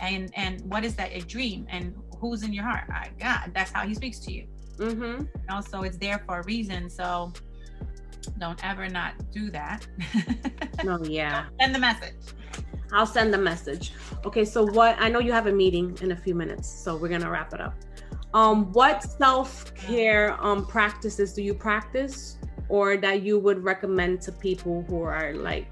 and 0.00 0.30
and 0.34 0.60
what 0.62 0.84
is 0.84 0.94
that? 0.96 1.10
A 1.12 1.20
dream. 1.20 1.66
And 1.68 1.94
who's 2.20 2.42
in 2.42 2.52
your 2.52 2.64
heart 2.64 2.84
I, 2.90 3.10
god 3.18 3.52
that's 3.54 3.72
how 3.72 3.86
he 3.86 3.94
speaks 3.94 4.18
to 4.20 4.32
you 4.32 4.46
mm-hmm. 4.76 5.24
also 5.50 5.82
it's 5.82 5.96
there 5.96 6.22
for 6.26 6.40
a 6.40 6.44
reason 6.44 6.88
so 6.90 7.32
don't 8.38 8.64
ever 8.64 8.88
not 8.88 9.14
do 9.30 9.50
that. 9.50 9.86
no, 10.84 11.02
yeah. 11.04 11.46
Send 11.60 11.74
the 11.74 11.78
message. 11.78 12.14
I'll 12.92 13.06
send 13.06 13.32
the 13.32 13.38
message. 13.38 13.92
Okay, 14.24 14.44
so 14.44 14.64
what 14.64 14.96
I 14.98 15.08
know 15.08 15.20
you 15.20 15.32
have 15.32 15.46
a 15.46 15.52
meeting 15.52 15.96
in 16.02 16.12
a 16.12 16.16
few 16.16 16.34
minutes, 16.34 16.68
so 16.68 16.96
we're 16.96 17.08
gonna 17.08 17.30
wrap 17.30 17.54
it 17.54 17.60
up. 17.60 17.74
Um, 18.34 18.72
what 18.72 19.02
self-care 19.02 20.36
um 20.44 20.66
practices 20.66 21.32
do 21.32 21.42
you 21.42 21.54
practice 21.54 22.38
or 22.68 22.96
that 22.96 23.22
you 23.22 23.38
would 23.38 23.62
recommend 23.64 24.20
to 24.22 24.32
people 24.32 24.84
who 24.88 25.02
are 25.02 25.34
like 25.34 25.68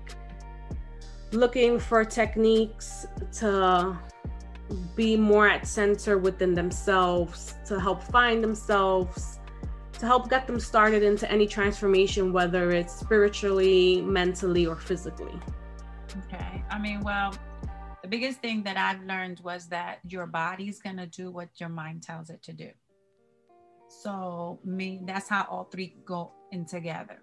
looking 1.32 1.78
for 1.78 2.04
techniques 2.04 3.06
to 3.32 3.98
be 4.94 5.16
more 5.16 5.48
at 5.48 5.66
center 5.66 6.18
within 6.18 6.54
themselves, 6.54 7.54
to 7.66 7.80
help 7.80 8.02
find 8.02 8.42
themselves, 8.42 9.38
to 9.98 10.06
help 10.06 10.30
get 10.30 10.46
them 10.46 10.60
started 10.60 11.02
into 11.02 11.30
any 11.30 11.46
transformation, 11.46 12.32
whether 12.32 12.70
it's 12.70 12.94
spiritually, 12.94 14.00
mentally, 14.02 14.66
or 14.66 14.76
physically? 14.76 15.38
Okay. 16.26 16.64
I 16.70 16.78
mean, 16.78 17.00
well, 17.00 17.34
the 18.02 18.08
biggest 18.08 18.40
thing 18.40 18.62
that 18.62 18.76
I've 18.76 19.02
learned 19.04 19.40
was 19.40 19.68
that 19.68 19.98
your 20.06 20.26
body's 20.26 20.80
going 20.80 20.96
to 20.98 21.06
do 21.06 21.30
what 21.30 21.48
your 21.58 21.68
mind 21.68 22.02
tells 22.02 22.30
it 22.30 22.42
to 22.44 22.52
do. 22.52 22.70
So, 23.88 24.60
me, 24.64 25.00
that's 25.04 25.28
how 25.28 25.46
all 25.50 25.64
three 25.64 25.96
go 26.04 26.32
in 26.52 26.64
together. 26.64 27.20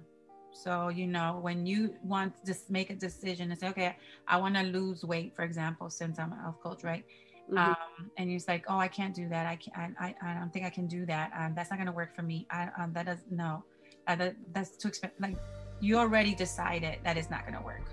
So, 0.51 0.89
you 0.89 1.05
know, 1.05 1.39
when 1.41 1.65
you 1.65 1.95
want 2.01 2.34
to 2.45 2.55
make 2.69 2.89
a 2.89 2.95
decision 2.95 3.51
and 3.51 3.60
say, 3.60 3.67
okay, 3.69 3.97
I 4.27 4.38
want 4.38 4.55
to 4.55 4.63
lose 4.63 5.03
weight, 5.03 5.36
for 5.36 5.43
example, 5.43 5.89
since 5.89 6.17
I'm 6.17 6.31
a 6.31 6.41
health 6.41 6.60
coach, 6.63 6.84
right? 6.84 7.03
Mm-hmm. 7.49 7.58
Um, 7.58 8.10
and 8.17 8.29
he's 8.29 8.47
like, 8.47 8.65
"Oh, 8.67 8.77
I 8.77 8.88
can't 8.88 9.13
do 9.13 9.29
that. 9.29 9.45
I 9.45 9.55
can't. 9.55 9.95
I, 9.99 10.15
I, 10.21 10.31
I 10.31 10.39
don't 10.39 10.51
think 10.51 10.65
I 10.65 10.69
can 10.69 10.88
do 10.88 11.05
that. 11.05 11.31
Um, 11.38 11.53
that's 11.55 11.69
not 11.69 11.77
going 11.77 11.88
to 11.88 11.93
work 11.93 12.15
for 12.15 12.23
me. 12.23 12.47
I, 12.49 12.69
um, 12.79 12.91
that 12.93 13.05
does 13.05 13.19
no. 13.29 13.63
Uh, 14.08 14.15
that, 14.15 14.36
that's 14.53 14.77
too 14.77 14.88
expensive. 14.88 15.19
Like, 15.19 15.38
you 15.79 15.97
already 15.97 16.34
decided 16.34 16.99
that 17.03 17.17
it's 17.17 17.29
not 17.29 17.41
going 17.41 17.58
to 17.58 17.63
work. 17.63 17.86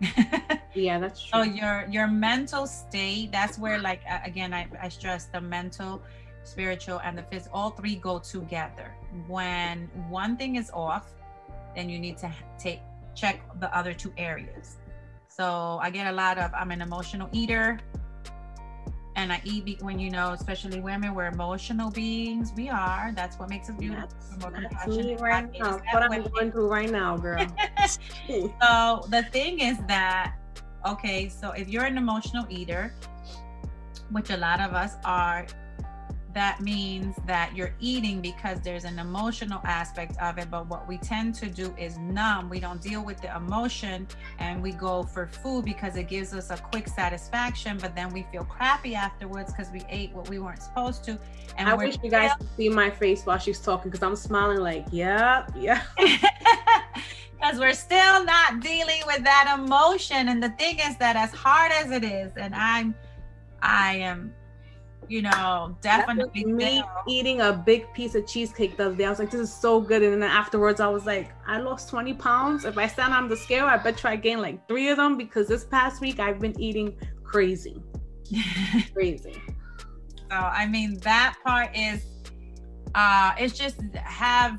yeah, 0.74 0.98
that's 0.98 1.22
true. 1.22 1.30
So 1.32 1.42
your 1.42 1.86
your 1.90 2.06
mental 2.08 2.66
state. 2.66 3.32
That's 3.32 3.58
where, 3.58 3.78
like, 3.78 4.02
uh, 4.10 4.18
again, 4.24 4.52
I, 4.52 4.68
I 4.80 4.90
stress 4.90 5.26
the 5.26 5.40
mental, 5.40 6.02
spiritual, 6.42 7.00
and 7.04 7.16
the 7.16 7.22
physical. 7.22 7.58
All 7.58 7.70
three 7.70 7.96
go 7.96 8.18
together. 8.18 8.94
When 9.26 9.88
one 10.08 10.36
thing 10.36 10.56
is 10.56 10.70
off, 10.74 11.14
then 11.74 11.88
you 11.88 11.98
need 11.98 12.18
to 12.18 12.30
take 12.58 12.80
check 13.14 13.40
the 13.60 13.74
other 13.76 13.94
two 13.94 14.12
areas. 14.18 14.76
So 15.28 15.78
I 15.80 15.90
get 15.90 16.06
a 16.06 16.12
lot 16.12 16.36
of 16.38 16.52
I'm 16.54 16.70
an 16.70 16.82
emotional 16.82 17.28
eater 17.32 17.80
and 19.16 19.32
I 19.32 19.40
eat 19.44 19.80
when 19.80 19.98
you 19.98 20.10
know, 20.10 20.32
especially 20.32 20.80
women, 20.80 21.14
we're 21.14 21.26
emotional 21.26 21.90
beings. 21.90 22.52
We 22.56 22.68
are. 22.68 23.12
That's 23.14 23.38
what 23.38 23.48
makes 23.48 23.70
us 23.70 23.76
beautiful. 23.76 24.08
That's, 24.40 24.74
that's 24.74 24.86
me 24.88 25.16
right 25.16 25.50
now. 25.58 25.80
What 25.92 26.02
I'm 26.02 26.22
going 26.24 26.50
through 26.50 26.68
right 26.68 26.90
now, 26.90 27.16
girl. 27.16 27.46
so 28.60 29.06
the 29.08 29.26
thing 29.30 29.60
is 29.60 29.78
that, 29.86 30.34
okay, 30.86 31.28
so 31.28 31.52
if 31.52 31.68
you're 31.68 31.84
an 31.84 31.96
emotional 31.96 32.44
eater, 32.50 32.92
which 34.10 34.30
a 34.30 34.36
lot 34.36 34.60
of 34.60 34.72
us 34.72 34.94
are, 35.04 35.46
that 36.34 36.60
means 36.60 37.16
that 37.26 37.54
you're 37.56 37.74
eating 37.80 38.20
because 38.20 38.60
there's 38.60 38.84
an 38.84 38.98
emotional 38.98 39.60
aspect 39.64 40.16
of 40.20 40.38
it. 40.38 40.50
But 40.50 40.68
what 40.68 40.86
we 40.88 40.98
tend 40.98 41.34
to 41.36 41.46
do 41.48 41.74
is 41.78 41.96
numb. 41.98 42.50
We 42.50 42.60
don't 42.60 42.80
deal 42.80 43.04
with 43.04 43.20
the 43.20 43.34
emotion 43.36 44.06
and 44.38 44.62
we 44.62 44.72
go 44.72 45.04
for 45.04 45.26
food 45.26 45.64
because 45.64 45.96
it 45.96 46.08
gives 46.08 46.34
us 46.34 46.50
a 46.50 46.56
quick 46.56 46.88
satisfaction, 46.88 47.78
but 47.78 47.94
then 47.94 48.12
we 48.12 48.26
feel 48.32 48.44
crappy 48.44 48.94
afterwards 48.94 49.52
because 49.52 49.70
we 49.72 49.82
ate 49.88 50.12
what 50.12 50.28
we 50.28 50.38
weren't 50.38 50.62
supposed 50.62 51.04
to. 51.04 51.18
And 51.56 51.68
I 51.68 51.74
wish 51.74 51.96
you 52.02 52.10
guys 52.10 52.32
could 52.36 52.48
see 52.56 52.68
my 52.68 52.90
face 52.90 53.24
while 53.24 53.38
she's 53.38 53.60
talking 53.60 53.90
because 53.90 54.02
I'm 54.02 54.16
smiling 54.16 54.58
like, 54.58 54.86
yeah, 54.90 55.46
yeah. 55.56 55.82
because 57.44 57.60
we're 57.60 57.74
still 57.74 58.24
not 58.24 58.60
dealing 58.60 59.02
with 59.06 59.22
that 59.24 59.56
emotion. 59.58 60.28
And 60.28 60.42
the 60.42 60.50
thing 60.50 60.78
is 60.80 60.96
that 60.96 61.14
as 61.16 61.32
hard 61.32 61.72
as 61.72 61.90
it 61.90 62.02
is, 62.02 62.32
and 62.36 62.54
I'm 62.54 62.94
I 63.62 63.96
am 63.96 64.34
you 65.08 65.22
know, 65.22 65.76
definitely 65.80 66.44
me 66.44 66.82
eating 67.06 67.40
a 67.40 67.52
big 67.52 67.92
piece 67.92 68.14
of 68.14 68.26
cheesecake 68.26 68.76
the 68.76 68.86
other 68.86 68.94
day. 68.94 69.04
I 69.04 69.10
was 69.10 69.18
like, 69.18 69.30
this 69.30 69.40
is 69.40 69.52
so 69.52 69.80
good. 69.80 70.02
And 70.02 70.22
then 70.22 70.30
afterwards, 70.30 70.80
I 70.80 70.88
was 70.88 71.06
like, 71.06 71.32
I 71.46 71.58
lost 71.58 71.88
20 71.90 72.14
pounds. 72.14 72.64
If 72.64 72.78
I 72.78 72.86
stand 72.86 73.12
on 73.12 73.28
the 73.28 73.36
scale, 73.36 73.66
I 73.66 73.76
bet 73.76 74.02
you 74.02 74.10
I 74.10 74.16
gained 74.16 74.42
like 74.42 74.66
three 74.68 74.88
of 74.88 74.96
them 74.96 75.16
because 75.16 75.48
this 75.48 75.64
past 75.64 76.00
week 76.00 76.20
I've 76.20 76.40
been 76.40 76.58
eating 76.60 76.96
crazy. 77.22 77.82
crazy. 78.92 79.42
So 80.30 80.36
I 80.36 80.66
mean 80.66 80.98
that 81.00 81.36
part 81.44 81.76
is 81.76 82.04
uh 82.94 83.32
it's 83.38 83.56
just 83.56 83.80
have 83.94 84.58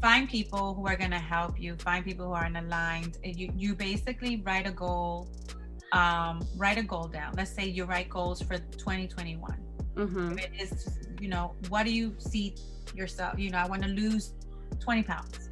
find 0.00 0.28
people 0.28 0.74
who 0.74 0.86
are 0.86 0.96
gonna 0.96 1.18
help 1.18 1.60
you, 1.60 1.74
find 1.76 2.04
people 2.04 2.26
who 2.26 2.32
are 2.32 2.50
aligned. 2.54 3.18
You 3.24 3.50
you 3.56 3.74
basically 3.74 4.42
write 4.44 4.66
a 4.66 4.72
goal 4.72 5.28
um, 5.96 6.46
write 6.56 6.78
a 6.78 6.82
goal 6.82 7.08
down. 7.08 7.32
Let's 7.36 7.50
say 7.50 7.66
you 7.66 7.84
write 7.84 8.10
goals 8.10 8.42
for 8.42 8.58
2021. 8.58 9.56
Mm-hmm. 9.94 10.38
It 10.38 10.50
is, 10.60 10.98
you 11.20 11.28
know, 11.28 11.54
what 11.70 11.84
do 11.86 11.92
you 11.92 12.14
see 12.18 12.54
yourself? 12.94 13.38
You 13.38 13.50
know, 13.50 13.58
I 13.58 13.66
want 13.66 13.82
to 13.82 13.88
lose 13.88 14.34
20 14.80 15.02
pounds, 15.04 15.48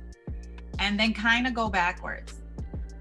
and 0.79 1.01
then 1.01 1.15
kind 1.15 1.47
of 1.47 1.55
go 1.55 1.69
backwards. 1.69 2.35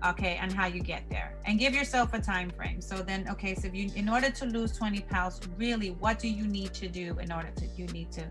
Okay, 0.06 0.38
and 0.42 0.52
how 0.52 0.68
you 0.68 0.82
get 0.82 1.10
there, 1.10 1.34
and 1.46 1.58
give 1.58 1.74
yourself 1.74 2.14
a 2.14 2.20
time 2.20 2.50
frame. 2.50 2.82
So 2.82 2.98
then, 2.98 3.26
okay, 3.30 3.56
so 3.56 3.68
if 3.68 3.74
you, 3.74 3.90
in 3.96 4.10
order 4.10 4.30
to 4.30 4.46
lose 4.46 4.74
20 4.74 5.00
pounds, 5.02 5.40
really, 5.58 5.92
what 5.92 6.20
do 6.20 6.28
you 6.28 6.46
need 6.46 6.74
to 6.74 6.90
do 6.90 7.18
in 7.20 7.32
order 7.32 7.52
to? 7.56 7.66
You 7.78 7.86
need 7.88 8.12
to 8.12 8.26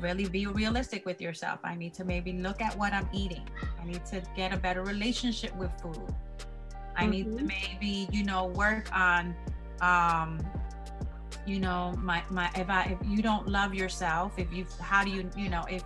really 0.00 0.28
be 0.28 0.46
realistic 0.46 1.06
with 1.06 1.22
yourself. 1.22 1.60
I 1.64 1.74
need 1.74 1.94
to 1.94 2.04
maybe 2.04 2.34
look 2.34 2.60
at 2.60 2.76
what 2.76 2.92
I'm 2.92 3.08
eating. 3.14 3.48
I 3.80 3.86
need 3.86 4.04
to 4.06 4.22
get 4.36 4.52
a 4.52 4.58
better 4.58 4.82
relationship 4.82 5.56
with 5.56 5.70
food. 5.80 6.14
I 6.96 7.02
mm-hmm. 7.02 7.10
need 7.10 7.24
to 7.24 7.30
mm-hmm. 7.30 7.46
maybe, 7.46 8.08
you 8.12 8.24
know, 8.24 8.46
work 8.46 8.88
on 8.94 9.34
um 9.80 10.40
you 11.46 11.60
know, 11.60 11.94
my 11.98 12.22
my 12.30 12.50
if 12.56 12.68
I 12.68 12.96
if 13.00 13.08
you 13.08 13.22
don't 13.22 13.48
love 13.48 13.74
yourself, 13.74 14.32
if 14.36 14.52
you 14.52 14.66
how 14.80 15.04
do 15.04 15.10
you, 15.10 15.30
you 15.36 15.48
know, 15.48 15.64
if 15.70 15.84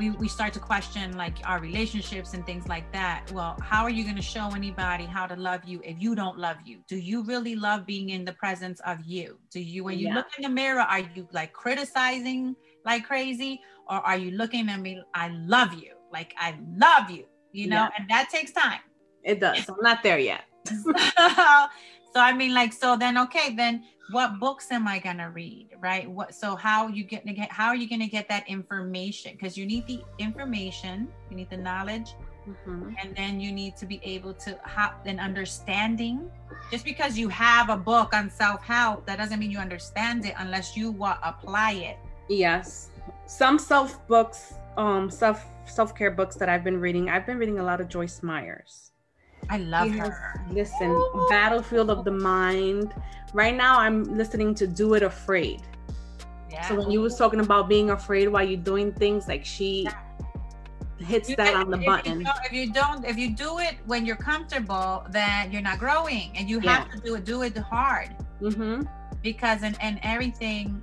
we, 0.00 0.08
we 0.08 0.28
start 0.28 0.54
to 0.54 0.58
question 0.58 1.14
like 1.16 1.36
our 1.44 1.60
relationships 1.60 2.32
and 2.32 2.46
things 2.46 2.66
like 2.66 2.90
that. 2.92 3.30
Well, 3.32 3.58
how 3.60 3.82
are 3.82 3.90
you 3.90 4.02
going 4.02 4.16
to 4.16 4.22
show 4.22 4.48
anybody 4.54 5.04
how 5.04 5.26
to 5.26 5.36
love 5.36 5.64
you 5.66 5.82
if 5.84 6.00
you 6.00 6.14
don't 6.14 6.38
love 6.38 6.56
you? 6.64 6.78
Do 6.88 6.96
you 6.96 7.22
really 7.22 7.54
love 7.54 7.84
being 7.84 8.08
in 8.08 8.24
the 8.24 8.32
presence 8.32 8.80
of 8.86 9.04
you? 9.04 9.38
Do 9.50 9.60
you, 9.60 9.84
when 9.84 9.98
you 9.98 10.08
yeah. 10.08 10.14
look 10.14 10.26
in 10.38 10.42
the 10.44 10.48
mirror, 10.48 10.80
are 10.80 11.00
you 11.00 11.28
like 11.32 11.52
criticizing 11.52 12.56
like 12.86 13.04
crazy? 13.06 13.60
Or 13.90 13.96
are 13.96 14.16
you 14.16 14.30
looking 14.30 14.70
at 14.70 14.80
me, 14.80 15.02
I 15.14 15.28
love 15.28 15.74
you, 15.74 15.92
like 16.10 16.34
I 16.38 16.58
love 16.78 17.10
you, 17.10 17.26
you 17.52 17.68
know? 17.68 17.82
Yeah. 17.82 17.90
And 17.98 18.08
that 18.08 18.30
takes 18.30 18.52
time. 18.52 18.80
It 19.24 19.40
does. 19.40 19.68
I'm 19.68 19.76
not 19.82 20.02
there 20.02 20.18
yet. 20.18 20.44
so 20.66 22.20
I 22.20 22.32
mean, 22.32 22.54
like, 22.54 22.72
so 22.72 22.96
then 22.96 23.18
okay, 23.18 23.54
then 23.54 23.84
what 24.10 24.40
books 24.40 24.72
am 24.72 24.88
I 24.88 24.98
gonna 24.98 25.30
read, 25.30 25.68
right? 25.80 26.10
What 26.10 26.34
so 26.34 26.56
how 26.56 26.88
you 26.88 27.04
get 27.04 27.26
to 27.26 27.32
get 27.32 27.50
how 27.50 27.68
are 27.68 27.76
you 27.76 27.88
gonna 27.88 28.08
get 28.08 28.28
that 28.28 28.48
information? 28.48 29.32
Because 29.32 29.56
you 29.56 29.66
need 29.66 29.86
the 29.86 30.02
information, 30.18 31.08
you 31.30 31.36
need 31.36 31.50
the 31.50 31.56
knowledge, 31.56 32.14
mm-hmm. 32.48 32.90
and 33.00 33.16
then 33.16 33.40
you 33.40 33.52
need 33.52 33.76
to 33.76 33.86
be 33.86 34.00
able 34.02 34.34
to 34.34 34.58
have 34.64 34.94
an 35.06 35.20
understanding. 35.20 36.30
Just 36.70 36.84
because 36.84 37.16
you 37.18 37.28
have 37.28 37.70
a 37.70 37.76
book 37.76 38.14
on 38.14 38.30
self-help, 38.30 39.06
that 39.06 39.18
doesn't 39.18 39.38
mean 39.38 39.50
you 39.50 39.58
understand 39.58 40.24
it 40.26 40.34
unless 40.38 40.76
you 40.76 40.96
uh, 41.02 41.16
apply 41.22 41.72
it. 41.72 41.96
Yes. 42.28 42.90
Some 43.26 43.58
self 43.58 44.06
books, 44.08 44.54
um, 44.76 45.10
self 45.10 45.44
self-care 45.66 46.10
books 46.10 46.36
that 46.36 46.48
I've 46.48 46.64
been 46.64 46.80
reading. 46.80 47.08
I've 47.08 47.26
been 47.26 47.38
reading 47.38 47.60
a 47.60 47.62
lot 47.62 47.80
of 47.80 47.88
Joyce 47.88 48.22
Meyers. 48.22 48.89
I 49.50 49.58
love 49.58 49.90
her. 49.90 50.44
listen, 50.50 50.90
Ooh. 50.90 51.26
Battlefield 51.28 51.90
of 51.90 52.04
the 52.04 52.12
Mind. 52.12 52.94
Right 53.34 53.54
now, 53.54 53.80
I'm 53.80 54.04
listening 54.16 54.54
to 54.56 54.66
Do 54.66 54.94
It 54.94 55.02
Afraid. 55.02 55.62
Yeah. 56.50 56.68
So 56.68 56.76
when 56.76 56.90
you 56.90 57.00
was 57.00 57.16
talking 57.16 57.40
about 57.40 57.68
being 57.68 57.90
afraid 57.90 58.28
while 58.28 58.46
you're 58.46 58.60
doing 58.60 58.92
things, 58.92 59.26
like 59.26 59.44
she 59.44 59.82
yeah. 59.82 59.94
hits 60.98 61.28
you 61.28 61.36
that 61.36 61.54
on 61.54 61.70
the 61.70 61.78
if 61.78 61.86
button. 61.86 62.20
You 62.20 62.26
if 62.44 62.52
you 62.52 62.72
don't, 62.72 63.04
if 63.04 63.16
you 63.18 63.30
do 63.30 63.58
it 63.58 63.76
when 63.86 64.06
you're 64.06 64.16
comfortable, 64.16 65.04
then 65.10 65.50
you're 65.50 65.62
not 65.62 65.78
growing, 65.78 66.32
and 66.36 66.48
you 66.48 66.60
have 66.60 66.90
to 66.92 66.98
do 66.98 67.16
it. 67.16 67.24
Do 67.24 67.42
it 67.42 67.56
hard. 67.56 68.16
Mm-hmm. 68.40 68.82
Because 69.22 69.62
in, 69.62 69.76
in 69.82 70.00
everything 70.02 70.82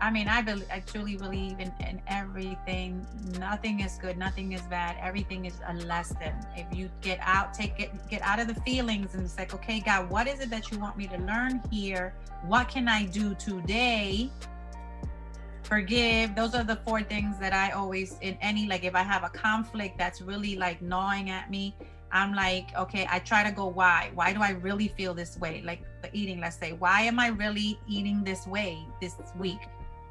I 0.00 0.10
mean, 0.10 0.28
I 0.28 0.42
believe, 0.42 0.68
I 0.72 0.80
truly 0.80 1.16
believe 1.16 1.58
in, 1.58 1.72
in 1.80 2.00
everything. 2.06 3.04
Nothing 3.38 3.80
is 3.80 3.98
good, 4.00 4.16
nothing 4.16 4.52
is 4.52 4.62
bad. 4.62 4.96
Everything 5.00 5.44
is 5.44 5.54
a 5.66 5.74
lesson. 5.74 6.32
If 6.56 6.66
you 6.76 6.88
get 7.00 7.18
out, 7.20 7.52
take 7.52 7.80
it, 7.80 7.90
get 8.08 8.22
out 8.22 8.38
of 8.38 8.46
the 8.46 8.60
feelings 8.62 9.14
and 9.14 9.24
it's 9.24 9.36
like, 9.36 9.54
okay, 9.54 9.80
God, 9.80 10.08
what 10.08 10.28
is 10.28 10.40
it 10.40 10.50
that 10.50 10.70
you 10.70 10.78
want 10.78 10.96
me 10.96 11.08
to 11.08 11.18
learn 11.18 11.60
here? 11.70 12.14
What 12.46 12.68
can 12.68 12.86
I 12.86 13.06
do 13.06 13.34
today? 13.34 14.30
Forgive. 15.64 16.34
Those 16.34 16.54
are 16.54 16.64
the 16.64 16.76
four 16.76 17.02
things 17.02 17.38
that 17.40 17.52
I 17.52 17.72
always, 17.72 18.18
in 18.20 18.38
any, 18.40 18.66
like 18.66 18.84
if 18.84 18.94
I 18.94 19.02
have 19.02 19.24
a 19.24 19.28
conflict 19.28 19.98
that's 19.98 20.22
really 20.22 20.56
like 20.56 20.80
gnawing 20.80 21.30
at 21.30 21.50
me, 21.50 21.74
I'm 22.10 22.34
like, 22.34 22.74
okay, 22.76 23.06
I 23.10 23.18
try 23.18 23.44
to 23.44 23.50
go, 23.50 23.66
why? 23.66 24.10
Why 24.14 24.32
do 24.32 24.40
I 24.40 24.50
really 24.50 24.88
feel 24.88 25.12
this 25.12 25.36
way? 25.38 25.62
Like 25.64 25.82
the 26.02 26.08
eating, 26.12 26.40
let's 26.40 26.56
say, 26.56 26.72
why 26.72 27.02
am 27.02 27.18
I 27.18 27.28
really 27.28 27.78
eating 27.86 28.24
this 28.24 28.46
way 28.46 28.78
this 29.00 29.16
week? 29.38 29.58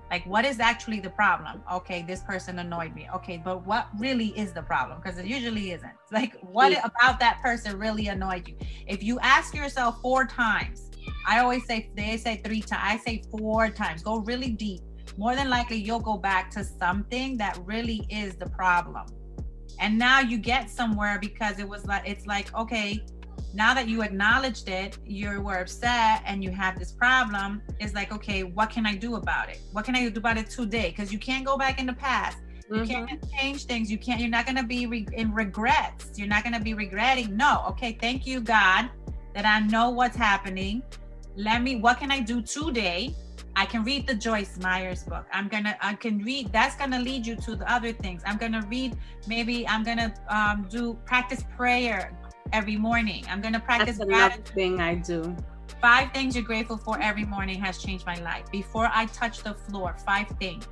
Like 0.09 0.25
what 0.25 0.45
is 0.45 0.59
actually 0.59 0.99
the 0.99 1.09
problem? 1.09 1.61
Okay 1.71 2.03
this 2.07 2.21
person 2.23 2.59
annoyed 2.59 2.93
me. 2.95 3.07
Okay 3.15 3.41
but 3.43 3.65
what 3.65 3.87
really 3.97 4.27
is 4.37 4.53
the 4.53 4.61
problem? 4.61 4.99
Because 5.01 5.17
it 5.17 5.25
usually 5.25 5.71
isn't. 5.71 5.91
Like 6.11 6.35
what 6.41 6.71
yeah. 6.71 6.85
about 6.85 7.19
that 7.19 7.41
person 7.41 7.77
really 7.77 8.07
annoyed 8.07 8.47
you? 8.47 8.55
If 8.87 9.03
you 9.03 9.19
ask 9.19 9.53
yourself 9.53 10.01
four 10.01 10.25
times 10.25 10.89
i 11.25 11.39
always 11.39 11.65
say 11.65 11.89
they 11.95 12.17
say 12.17 12.41
three 12.43 12.61
times 12.61 12.81
i 12.83 12.97
say 12.97 13.21
four 13.31 13.69
times. 13.69 14.03
Go 14.03 14.17
really 14.19 14.49
deep. 14.49 14.81
More 15.17 15.35
than 15.35 15.49
likely 15.49 15.77
you'll 15.77 15.99
go 15.99 16.17
back 16.17 16.51
to 16.51 16.63
something 16.63 17.37
that 17.37 17.57
really 17.65 18.05
is 18.09 18.35
the 18.35 18.47
problem. 18.47 19.05
And 19.79 19.97
now 19.97 20.19
you 20.19 20.37
get 20.37 20.69
somewhere 20.69 21.17
because 21.19 21.59
it 21.59 21.67
was 21.67 21.85
like 21.85 22.03
it's 22.05 22.25
like 22.25 22.53
okay 22.55 23.03
now 23.57 23.73
that 23.73 23.87
you 23.87 24.03
acknowledged 24.03 24.69
it, 24.69 24.99
you 25.03 25.41
were 25.41 25.57
upset 25.57 26.21
and 26.27 26.43
you 26.43 26.51
have 26.51 26.77
this 26.77 26.91
problem, 26.91 27.63
it's 27.79 27.95
like, 27.95 28.13
okay, 28.13 28.43
what 28.43 28.69
can 28.69 28.85
I 28.85 28.93
do 28.93 29.15
about 29.15 29.49
it? 29.49 29.59
What 29.71 29.83
can 29.83 29.95
I 29.95 30.07
do 30.07 30.19
about 30.19 30.37
it 30.37 30.47
today? 30.47 30.89
Because 30.89 31.11
you 31.11 31.17
can't 31.17 31.43
go 31.43 31.57
back 31.57 31.79
in 31.79 31.87
the 31.87 31.93
past. 31.93 32.37
You 32.69 32.81
mm-hmm. 32.81 33.05
can't 33.07 33.31
change 33.31 33.65
things. 33.65 33.89
You 33.89 33.97
can't, 33.97 34.19
you're 34.19 34.29
not 34.29 34.45
going 34.45 34.57
to 34.57 34.63
be 34.63 34.85
re- 34.85 35.07
in 35.11 35.33
regrets. 35.33 36.11
You're 36.19 36.27
not 36.27 36.43
going 36.43 36.53
to 36.53 36.59
be 36.59 36.75
regretting. 36.75 37.35
No. 37.35 37.65
Okay. 37.69 37.97
Thank 37.99 38.27
you, 38.27 38.41
God, 38.41 38.91
that 39.33 39.45
I 39.45 39.61
know 39.61 39.89
what's 39.89 40.15
happening. 40.15 40.83
Let 41.35 41.63
me, 41.63 41.77
what 41.77 41.97
can 41.97 42.11
I 42.11 42.19
do 42.19 42.43
today? 42.43 43.15
I 43.55 43.65
can 43.65 43.83
read 43.83 44.05
the 44.05 44.13
Joyce 44.13 44.59
Meyers 44.59 45.03
book. 45.03 45.25
I'm 45.33 45.47
gonna, 45.47 45.75
I 45.81 45.95
can 45.95 46.19
read. 46.19 46.53
That's 46.53 46.75
gonna 46.75 46.99
lead 46.99 47.25
you 47.25 47.35
to 47.37 47.55
the 47.55 47.71
other 47.71 47.91
things. 47.91 48.21
I'm 48.23 48.37
gonna 48.37 48.61
read. 48.67 48.95
Maybe 49.27 49.67
I'm 49.67 49.83
gonna 49.83 50.13
um, 50.29 50.67
do 50.69 50.93
practice 51.05 51.43
prayer 51.55 52.15
every 52.53 52.77
morning. 52.77 53.25
I'm 53.29 53.41
going 53.41 53.53
to 53.53 53.59
practice 53.59 53.97
That's 53.97 54.09
another 54.09 54.43
thing 54.55 54.79
I 54.79 54.95
do. 54.95 55.35
Five 55.81 56.11
things 56.13 56.35
you're 56.35 56.45
grateful 56.45 56.77
for 56.77 56.99
every 57.01 57.25
morning 57.25 57.59
has 57.61 57.77
changed 57.77 58.05
my 58.05 58.19
life. 58.21 58.51
Before 58.51 58.89
I 58.91 59.05
touch 59.07 59.43
the 59.43 59.53
floor, 59.53 59.95
five 60.05 60.27
things. 60.39 60.65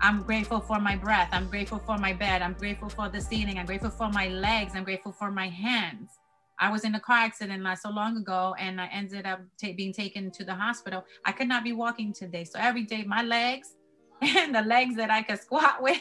I'm 0.00 0.22
grateful 0.22 0.60
for 0.60 0.78
my 0.80 0.96
breath. 0.96 1.30
I'm 1.32 1.48
grateful 1.48 1.78
for 1.78 1.98
my 1.98 2.12
bed. 2.12 2.42
I'm 2.42 2.54
grateful 2.54 2.88
for 2.88 3.08
the 3.08 3.20
ceiling. 3.20 3.58
I'm 3.58 3.66
grateful 3.66 3.90
for 3.90 4.10
my 4.10 4.28
legs. 4.28 4.72
I'm 4.74 4.84
grateful 4.84 5.12
for 5.12 5.30
my 5.30 5.48
hands. 5.48 6.10
I 6.58 6.70
was 6.70 6.84
in 6.84 6.94
a 6.94 7.00
car 7.00 7.18
accident 7.18 7.62
not 7.62 7.78
so 7.78 7.90
long 7.90 8.16
ago 8.16 8.54
and 8.58 8.80
I 8.80 8.86
ended 8.88 9.26
up 9.26 9.40
t- 9.58 9.72
being 9.72 9.92
taken 9.92 10.30
to 10.32 10.44
the 10.44 10.54
hospital. 10.54 11.04
I 11.24 11.32
could 11.32 11.48
not 11.48 11.64
be 11.64 11.72
walking 11.72 12.12
today. 12.12 12.44
So 12.44 12.58
every 12.58 12.84
day, 12.84 13.04
my 13.04 13.22
legs, 13.22 13.75
and 14.22 14.54
the 14.58 14.62
legs 14.62 14.96
that 14.96 15.10
I 15.10 15.22
could 15.22 15.40
squat 15.40 15.82
with. 15.82 16.00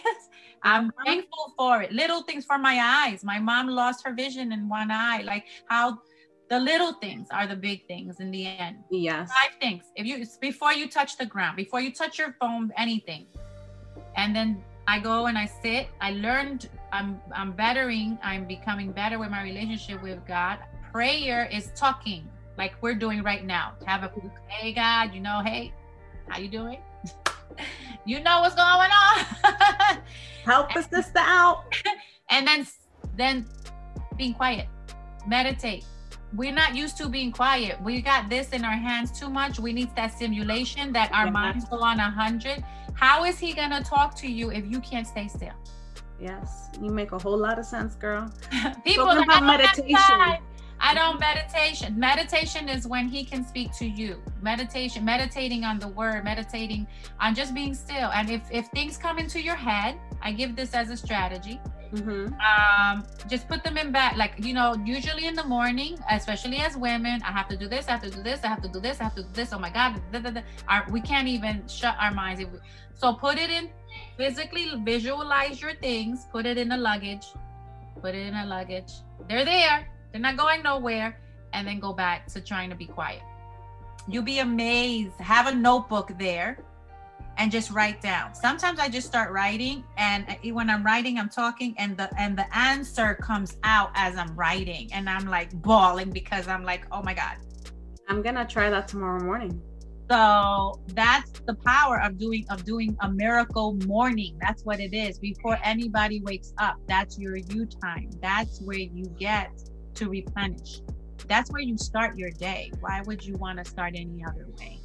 I'm 0.64 0.88
uh-huh. 0.88 1.04
thankful 1.06 1.54
for 1.58 1.82
it. 1.82 1.92
Little 1.92 2.24
things 2.24 2.46
for 2.46 2.58
my 2.58 3.06
eyes. 3.08 3.24
My 3.24 3.40
mom 3.40 3.68
lost 3.68 4.06
her 4.06 4.14
vision 4.14 4.52
in 4.52 4.68
one 4.68 4.92
eye. 4.92 5.22
Like 5.24 5.46
how 5.68 6.00
the 6.50 6.60
little 6.60 6.94
things 6.94 7.28
are 7.32 7.48
the 7.48 7.56
big 7.56 7.88
things 7.88 8.20
in 8.20 8.32
the 8.32 8.46
end. 8.46 8.78
Yes. 8.92 9.30
Five 9.32 9.60
things. 9.60 9.86
If 9.96 10.06
you 10.06 10.26
before 10.40 10.74
you 10.74 10.88
touch 10.88 11.18
the 11.18 11.26
ground, 11.26 11.58
before 11.58 11.82
you 11.82 11.92
touch 11.92 12.20
your 12.20 12.36
phone, 12.40 12.72
anything. 12.78 13.28
And 14.16 14.36
then 14.36 14.64
I 14.88 15.00
go 15.00 15.26
and 15.26 15.38
I 15.38 15.46
sit. 15.46 15.88
I 16.02 16.12
learned 16.12 16.70
I'm 16.92 17.20
I'm 17.34 17.52
bettering, 17.52 18.18
I'm 18.24 18.46
becoming 18.46 18.92
better 18.92 19.20
with 19.20 19.30
my 19.30 19.44
relationship 19.44 20.02
with 20.02 20.26
God. 20.28 20.60
Prayer 20.92 21.50
is 21.52 21.72
talking 21.76 22.30
like 22.58 22.74
we're 22.82 22.96
doing 22.96 23.24
right 23.24 23.44
now. 23.44 23.74
Have 23.86 24.04
a 24.04 24.12
hey 24.48 24.72
God, 24.72 25.14
you 25.14 25.20
know, 25.20 25.42
hey, 25.44 25.74
how 26.30 26.40
you 26.40 26.48
doing? 26.48 26.80
you 28.06 28.20
know 28.22 28.42
what's 28.42 28.56
going 28.56 28.92
on. 28.92 29.98
Help 30.44 30.76
a 30.76 30.84
sister 30.84 31.20
out. 31.20 31.64
and 32.30 32.48
then 32.48 32.68
then 33.16 33.46
being 34.18 34.34
quiet. 34.34 34.68
Meditate. 35.28 35.86
We're 36.34 36.52
not 36.52 36.76
used 36.76 36.98
to 36.98 37.08
being 37.08 37.32
quiet. 37.32 37.82
We 37.82 38.02
got 38.02 38.30
this 38.30 38.50
in 38.50 38.66
our 38.66 38.76
hands 38.76 39.18
too 39.18 39.30
much. 39.30 39.60
We 39.60 39.74
need 39.74 39.96
that 39.96 40.14
stimulation 40.14 40.92
that 40.94 41.12
our 41.14 41.26
yeah. 41.26 41.32
minds 41.32 41.66
go 41.66 41.78
on 41.78 42.00
a 42.00 42.10
hundred. 42.10 42.64
How 42.94 43.26
is 43.26 43.40
he 43.40 43.54
gonna 43.54 43.84
talk 43.84 44.16
to 44.18 44.28
you 44.28 44.52
if 44.52 44.66
you 44.66 44.80
can't 44.82 45.08
stay 45.08 45.28
still? 45.28 45.54
Yes, 46.20 46.70
you 46.82 46.92
make 46.92 47.12
a 47.12 47.20
whole 47.20 47.38
lot 47.38 47.60
of 47.60 47.66
sense, 47.66 47.96
girl. 47.96 48.32
People 48.86 49.06
Talking 49.06 49.24
about 49.24 49.44
meditation. 49.44 49.96
I 49.96 50.40
I 50.80 50.94
don't 50.94 51.20
meditation. 51.20 51.98
Meditation 52.00 52.70
is 52.70 52.88
when 52.88 53.08
he 53.08 53.24
can 53.24 53.46
speak 53.46 53.72
to 53.78 53.86
you. 53.86 54.22
Meditation, 54.42 55.06
meditating 55.06 55.64
on 55.64 55.80
the 55.80 55.88
word, 55.88 56.24
meditating 56.24 56.88
on 57.20 57.34
just 57.34 57.54
being 57.54 57.74
still. 57.74 58.12
And 58.14 58.30
if 58.30 58.42
if 58.52 58.68
things 58.68 58.98
come 58.98 59.18
into 59.18 59.42
your 59.42 59.56
head, 59.56 59.98
I 60.22 60.32
give 60.32 60.56
this 60.56 60.74
as 60.74 60.90
a 60.90 60.98
strategy. 60.98 61.60
Mm-hmm. 61.94 62.34
Um, 62.42 63.06
just 63.30 63.48
put 63.48 63.64
them 63.64 63.78
in 63.78 63.92
back. 63.92 64.18
Like, 64.18 64.34
you 64.40 64.54
know, 64.54 64.76
usually 64.86 65.28
in 65.28 65.36
the 65.36 65.46
morning, 65.46 65.98
especially 66.12 66.58
as 66.58 66.76
women, 66.76 67.22
I 67.24 67.32
have 67.32 67.48
to 67.50 67.58
do 67.58 67.68
this, 67.68 67.88
I 67.88 67.92
have 67.92 68.02
to 68.04 68.10
do 68.10 68.22
this, 68.22 68.44
I 68.44 68.48
have 68.48 68.62
to 68.64 68.68
do 68.68 68.80
this, 68.80 69.00
I 69.00 69.04
have 69.06 69.16
to 69.16 69.24
do 69.24 69.30
this. 69.34 69.54
Oh 69.54 69.60
my 69.60 69.70
God. 69.70 70.02
Da, 70.12 70.20
da, 70.20 70.32
da. 70.32 70.42
Our, 70.68 70.86
we 70.92 71.00
can't 71.00 71.28
even 71.28 71.66
shut 71.68 71.96
our 72.00 72.12
minds. 72.12 72.44
So 72.96 73.14
put 73.14 73.38
it 73.38 73.50
in 73.50 73.70
physically, 74.18 74.72
visualize 74.84 75.62
your 75.62 75.76
things, 75.76 76.28
put 76.32 76.46
it 76.46 76.58
in 76.58 76.70
the 76.70 76.78
luggage, 76.78 77.28
put 78.02 78.16
it 78.16 78.28
in 78.28 78.36
a 78.36 78.46
luggage. 78.46 78.92
They're 79.30 79.46
there 79.46 79.88
they're 80.16 80.22
not 80.22 80.38
going 80.38 80.64
nowhere. 80.64 81.20
And 81.52 81.68
then 81.68 81.82
go 81.82 81.92
back 81.92 82.28
to 82.28 82.40
trying 82.40 82.70
to 82.70 82.76
be 82.76 82.86
quiet. 82.86 83.22
You'll 84.08 84.24
be 84.24 84.40
amazed. 84.40 85.20
Have 85.20 85.48
a 85.48 85.54
notebook 85.54 86.18
there 86.18 86.58
and 87.38 87.52
just 87.52 87.70
write 87.72 88.02
down. 88.02 88.34
Sometimes 88.34 88.80
I 88.80 88.88
just 88.88 89.08
start 89.08 89.34
writing 89.34 89.84
and 89.98 90.26
when 90.54 90.70
I'm 90.70 90.86
writing 90.86 91.20
I'm 91.20 91.28
talking 91.28 91.76
and 91.78 91.98
the 91.98 92.10
and 92.18 92.38
the 92.38 92.48
answer 92.58 93.16
comes 93.16 93.58
out 93.64 93.92
as 93.96 94.16
I'm 94.16 94.34
writing 94.38 94.90
and 94.94 95.10
I'm 95.10 95.26
like 95.26 95.52
bawling 95.62 96.12
because 96.12 96.48
I'm 96.48 96.64
like, 96.64 96.86
"Oh 96.94 97.04
my 97.04 97.14
god." 97.14 97.36
I'm 98.08 98.22
going 98.22 98.36
to 98.36 98.46
try 98.46 98.70
that 98.70 98.88
tomorrow 98.88 99.22
morning. 99.22 99.62
So 100.10 100.80
that's 100.94 101.32
the 101.48 101.56
power 101.66 102.00
of 102.00 102.18
doing 102.18 102.46
of 102.50 102.64
doing 102.64 102.96
a 103.02 103.12
miracle 103.12 103.74
morning. 103.86 104.38
That's 104.40 104.64
what 104.64 104.80
it 104.80 104.94
is. 104.94 105.20
Before 105.20 105.58
anybody 105.64 106.22
wakes 106.22 106.54
up, 106.58 106.76
that's 106.88 107.20
your 107.20 107.36
you 107.36 107.66
time. 107.66 108.12
That's 108.22 108.62
where 108.62 108.78
you 108.78 109.06
get 109.20 109.52
to 109.96 110.10
replenish. 110.10 110.82
That's 111.28 111.52
where 111.52 111.62
you 111.62 111.78
start 111.78 112.18
your 112.18 112.32
day. 112.32 112.72
Why 112.80 113.02
would 113.06 113.26
you 113.26 113.36
want 113.38 113.58
to 113.60 113.66
start 113.66 113.94
any 113.96 114.24
other 114.24 114.48
way? 114.60 114.80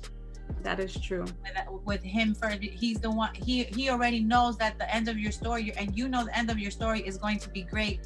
That 0.62 0.80
is 0.80 0.98
true. 0.98 1.24
With, 1.24 1.84
with 1.84 2.02
him 2.02 2.34
for 2.34 2.48
he's 2.48 2.98
the 3.00 3.10
one 3.10 3.34
he 3.34 3.64
he 3.64 3.88
already 3.90 4.20
knows 4.20 4.56
that 4.58 4.78
the 4.78 4.92
end 4.94 5.08
of 5.08 5.18
your 5.18 5.32
story 5.32 5.72
and 5.76 5.96
you 5.96 6.08
know 6.08 6.24
the 6.24 6.36
end 6.36 6.50
of 6.50 6.58
your 6.58 6.70
story 6.70 7.00
is 7.00 7.16
going 7.16 7.38
to 7.40 7.50
be 7.50 7.62
great. 7.62 8.00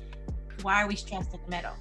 Why 0.62 0.82
are 0.82 0.88
we 0.88 0.96
stressed 0.96 1.34
in 1.34 1.40
the 1.44 1.50
middle? 1.50 1.74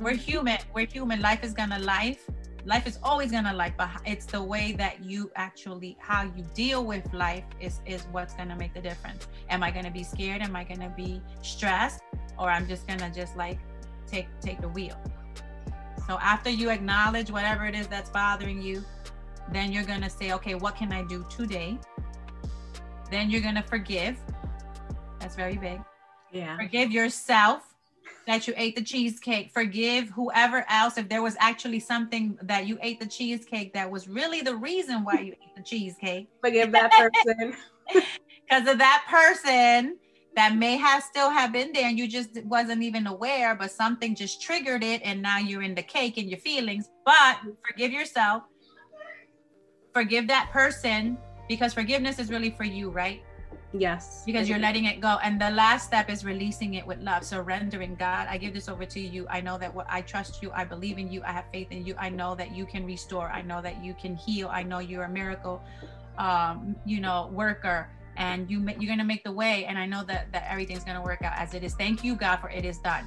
We're 0.00 0.12
mm-hmm. 0.12 0.20
human. 0.20 0.58
We're 0.74 0.86
human. 0.86 1.20
Life 1.20 1.42
is 1.42 1.52
gonna 1.52 1.78
life. 1.80 2.28
Life 2.64 2.86
is 2.86 2.98
always 3.02 3.30
gonna 3.30 3.52
life, 3.52 3.74
but 3.76 3.88
it's 4.04 4.26
the 4.26 4.42
way 4.42 4.72
that 4.72 5.02
you 5.02 5.30
actually 5.36 5.96
how 6.00 6.24
you 6.24 6.44
deal 6.54 6.84
with 6.84 7.12
life 7.12 7.44
is 7.60 7.80
is 7.86 8.06
what's 8.12 8.34
gonna 8.34 8.56
make 8.56 8.74
the 8.74 8.80
difference. 8.80 9.28
Am 9.50 9.62
I 9.62 9.70
gonna 9.70 9.90
be 9.90 10.04
scared? 10.04 10.42
Am 10.42 10.54
I 10.56 10.64
gonna 10.64 10.92
be 10.96 11.20
stressed? 11.42 12.02
Or 12.38 12.50
I'm 12.50 12.68
just 12.68 12.86
gonna 12.86 13.10
just 13.10 13.36
like 13.36 13.58
take 14.10 14.28
take 14.40 14.60
the 14.60 14.68
wheel. 14.68 14.98
So 16.06 16.18
after 16.20 16.48
you 16.48 16.70
acknowledge 16.70 17.30
whatever 17.30 17.66
it 17.66 17.74
is 17.74 17.86
that's 17.86 18.08
bothering 18.10 18.62
you, 18.62 18.82
then 19.52 19.72
you're 19.72 19.84
going 19.84 20.00
to 20.00 20.10
say, 20.10 20.32
okay, 20.32 20.54
what 20.54 20.74
can 20.74 20.92
I 20.92 21.02
do 21.04 21.26
today? 21.28 21.78
Then 23.10 23.30
you're 23.30 23.42
going 23.42 23.54
to 23.56 23.62
forgive. 23.62 24.18
That's 25.20 25.36
very 25.36 25.56
big. 25.56 25.80
Yeah. 26.32 26.56
Forgive 26.56 26.92
yourself 26.92 27.74
that 28.26 28.46
you 28.46 28.54
ate 28.56 28.76
the 28.76 28.82
cheesecake. 28.82 29.50
Forgive 29.52 30.08
whoever 30.10 30.64
else 30.68 30.98
if 30.98 31.08
there 31.08 31.22
was 31.22 31.36
actually 31.40 31.80
something 31.80 32.38
that 32.42 32.66
you 32.66 32.78
ate 32.82 33.00
the 33.00 33.06
cheesecake 33.06 33.72
that 33.74 33.90
was 33.90 34.08
really 34.08 34.40
the 34.40 34.54
reason 34.54 35.04
why 35.04 35.20
you 35.20 35.32
ate 35.32 35.56
the 35.56 35.62
cheesecake. 35.62 36.28
Forgive 36.42 36.72
that 36.72 36.90
person. 36.92 37.54
Because 38.50 38.66
of 38.66 38.78
that 38.78 39.04
person 39.10 39.96
that 40.36 40.56
may 40.56 40.76
have 40.76 41.02
still 41.02 41.30
have 41.30 41.52
been 41.52 41.72
there 41.72 41.88
and 41.88 41.98
you 41.98 42.06
just 42.06 42.42
wasn't 42.44 42.82
even 42.82 43.06
aware, 43.06 43.54
but 43.54 43.70
something 43.70 44.14
just 44.14 44.40
triggered 44.40 44.84
it 44.84 45.00
and 45.04 45.20
now 45.20 45.38
you're 45.38 45.62
in 45.62 45.74
the 45.74 45.82
cake 45.82 46.16
and 46.16 46.30
your 46.30 46.38
feelings. 46.38 46.90
But 47.04 47.38
forgive 47.66 47.92
yourself, 47.92 48.44
forgive 49.92 50.28
that 50.28 50.50
person 50.52 51.18
because 51.48 51.74
forgiveness 51.74 52.18
is 52.18 52.30
really 52.30 52.50
for 52.50 52.64
you, 52.64 52.90
right? 52.90 53.22
Yes. 53.72 54.22
Because 54.24 54.48
you're 54.48 54.58
letting 54.58 54.86
it 54.86 55.00
go. 55.00 55.18
And 55.22 55.40
the 55.40 55.50
last 55.50 55.86
step 55.86 56.08
is 56.08 56.24
releasing 56.24 56.74
it 56.74 56.86
with 56.86 56.98
love, 57.00 57.24
surrendering. 57.24 57.96
God, 57.96 58.26
I 58.30 58.38
give 58.38 58.54
this 58.54 58.68
over 58.68 58.86
to 58.86 59.00
you. 59.00 59.26
I 59.28 59.40
know 59.40 59.58
that 59.58 59.74
what 59.74 59.86
I 59.90 60.00
trust 60.00 60.42
you. 60.42 60.50
I 60.54 60.64
believe 60.64 60.98
in 60.98 61.10
you. 61.10 61.22
I 61.22 61.32
have 61.32 61.44
faith 61.52 61.68
in 61.70 61.84
you. 61.84 61.94
I 61.98 62.08
know 62.08 62.34
that 62.34 62.54
you 62.54 62.64
can 62.64 62.86
restore. 62.86 63.28
I 63.30 63.42
know 63.42 63.60
that 63.60 63.84
you 63.84 63.94
can 63.94 64.16
heal. 64.16 64.48
I 64.48 64.62
know 64.62 64.78
you're 64.78 65.04
a 65.04 65.08
miracle, 65.08 65.62
um, 66.16 66.76
you 66.86 67.00
know, 67.00 67.28
worker 67.32 67.90
and 68.18 68.50
you 68.50 68.60
you're 68.78 68.90
gonna 68.90 69.04
make 69.04 69.24
the 69.24 69.32
way 69.32 69.64
and 69.64 69.78
i 69.78 69.86
know 69.86 70.04
that 70.04 70.30
that 70.32 70.44
everything's 70.50 70.84
gonna 70.84 71.02
work 71.02 71.22
out 71.22 71.32
as 71.36 71.54
it 71.54 71.64
is. 71.64 71.74
Thank 71.74 72.04
you 72.04 72.14
god 72.14 72.36
for 72.36 72.50
it 72.50 72.64
is 72.64 72.78
done. 72.78 73.06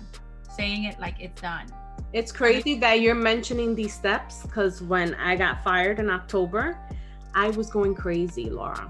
Saying 0.56 0.86
it 0.86 1.00
like 1.00 1.16
it's 1.20 1.40
done. 1.42 1.68
It's 2.14 2.32
crazy 2.32 2.76
that 2.80 3.00
you're 3.02 3.16
mentioning 3.16 3.76
these 3.76 3.94
steps 3.94 4.44
because 4.44 4.82
when 4.82 5.14
i 5.16 5.36
got 5.36 5.64
fired 5.64 6.00
in 6.00 6.10
october 6.10 6.78
i 7.34 7.50
was 7.52 7.70
going 7.70 7.96
crazy 7.96 8.50
laura 8.50 8.90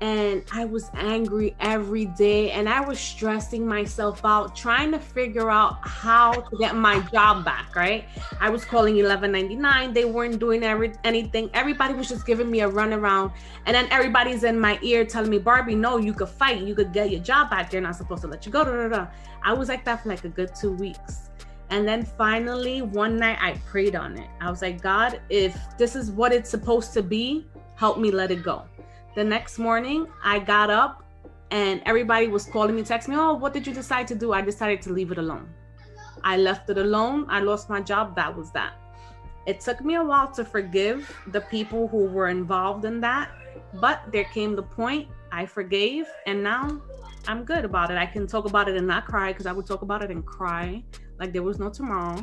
and 0.00 0.42
I 0.52 0.64
was 0.64 0.90
angry 0.94 1.54
every 1.60 2.06
day 2.06 2.52
and 2.52 2.68
I 2.68 2.80
was 2.80 2.98
stressing 2.98 3.66
myself 3.66 4.24
out 4.24 4.56
trying 4.56 4.92
to 4.92 4.98
figure 4.98 5.50
out 5.50 5.86
how 5.86 6.32
to 6.32 6.56
get 6.56 6.74
my 6.74 7.00
job 7.12 7.44
back, 7.44 7.76
right? 7.76 8.04
I 8.40 8.48
was 8.48 8.64
calling 8.64 8.96
1199, 8.96 9.92
they 9.92 10.06
weren't 10.06 10.38
doing 10.38 10.62
every, 10.62 10.92
anything. 11.04 11.50
Everybody 11.52 11.94
was 11.94 12.08
just 12.08 12.26
giving 12.26 12.50
me 12.50 12.60
a 12.60 12.70
runaround 12.70 13.32
and 13.66 13.74
then 13.74 13.86
everybody's 13.90 14.44
in 14.44 14.58
my 14.58 14.78
ear 14.82 15.04
telling 15.04 15.30
me, 15.30 15.38
"Barbie, 15.38 15.74
no, 15.74 15.98
you 15.98 16.14
could 16.14 16.30
fight. 16.30 16.62
You 16.62 16.74
could 16.74 16.92
get 16.92 17.10
your 17.10 17.20
job 17.20 17.50
back. 17.50 17.70
They're 17.70 17.80
not 17.80 17.96
supposed 17.96 18.22
to 18.22 18.28
let 18.28 18.46
you 18.46 18.52
go." 18.52 19.08
I 19.42 19.52
was 19.52 19.68
like 19.68 19.84
that 19.84 20.02
for 20.02 20.08
like 20.08 20.24
a 20.24 20.28
good 20.28 20.54
2 20.54 20.72
weeks. 20.72 21.30
And 21.70 21.86
then 21.86 22.04
finally, 22.04 22.82
one 22.82 23.16
night 23.16 23.38
I 23.40 23.52
prayed 23.70 23.94
on 23.94 24.18
it. 24.18 24.28
I 24.40 24.50
was 24.50 24.60
like, 24.60 24.82
God, 24.82 25.20
if 25.28 25.56
this 25.78 25.94
is 25.94 26.10
what 26.10 26.32
it's 26.32 26.50
supposed 26.50 26.92
to 26.94 27.02
be, 27.02 27.46
help 27.76 27.98
me 27.98 28.10
let 28.10 28.30
it 28.30 28.42
go. 28.42 28.64
The 29.16 29.24
next 29.24 29.58
morning, 29.58 30.06
I 30.22 30.38
got 30.38 30.70
up 30.70 31.02
and 31.50 31.82
everybody 31.84 32.28
was 32.28 32.44
calling 32.44 32.76
me, 32.76 32.82
text 32.84 33.08
me, 33.08 33.16
Oh, 33.16 33.34
what 33.34 33.52
did 33.52 33.66
you 33.66 33.74
decide 33.74 34.06
to 34.08 34.14
do? 34.14 34.32
I 34.32 34.40
decided 34.40 34.80
to 34.82 34.92
leave 34.92 35.10
it 35.10 35.18
alone. 35.18 35.48
I 36.22 36.36
left 36.36 36.70
it 36.70 36.78
alone. 36.78 37.26
I 37.28 37.40
lost 37.40 37.68
my 37.68 37.80
job. 37.80 38.14
That 38.14 38.36
was 38.36 38.52
that. 38.52 38.74
It 39.46 39.58
took 39.60 39.80
me 39.80 39.96
a 39.96 40.04
while 40.04 40.30
to 40.32 40.44
forgive 40.44 41.12
the 41.28 41.40
people 41.40 41.88
who 41.88 42.04
were 42.04 42.28
involved 42.28 42.84
in 42.84 43.00
that, 43.00 43.30
but 43.80 44.04
there 44.12 44.24
came 44.24 44.54
the 44.54 44.62
point 44.62 45.08
I 45.32 45.46
forgave, 45.46 46.06
and 46.26 46.42
now 46.42 46.80
I'm 47.26 47.44
good 47.44 47.64
about 47.64 47.90
it. 47.90 47.96
I 47.96 48.06
can 48.06 48.26
talk 48.26 48.44
about 48.44 48.68
it 48.68 48.76
and 48.76 48.86
not 48.86 49.06
cry 49.06 49.32
because 49.32 49.46
I 49.46 49.52
would 49.52 49.66
talk 49.66 49.82
about 49.82 50.02
it 50.02 50.10
and 50.10 50.24
cry 50.24 50.84
like 51.18 51.32
there 51.32 51.42
was 51.42 51.58
no 51.58 51.68
tomorrow. 51.68 52.22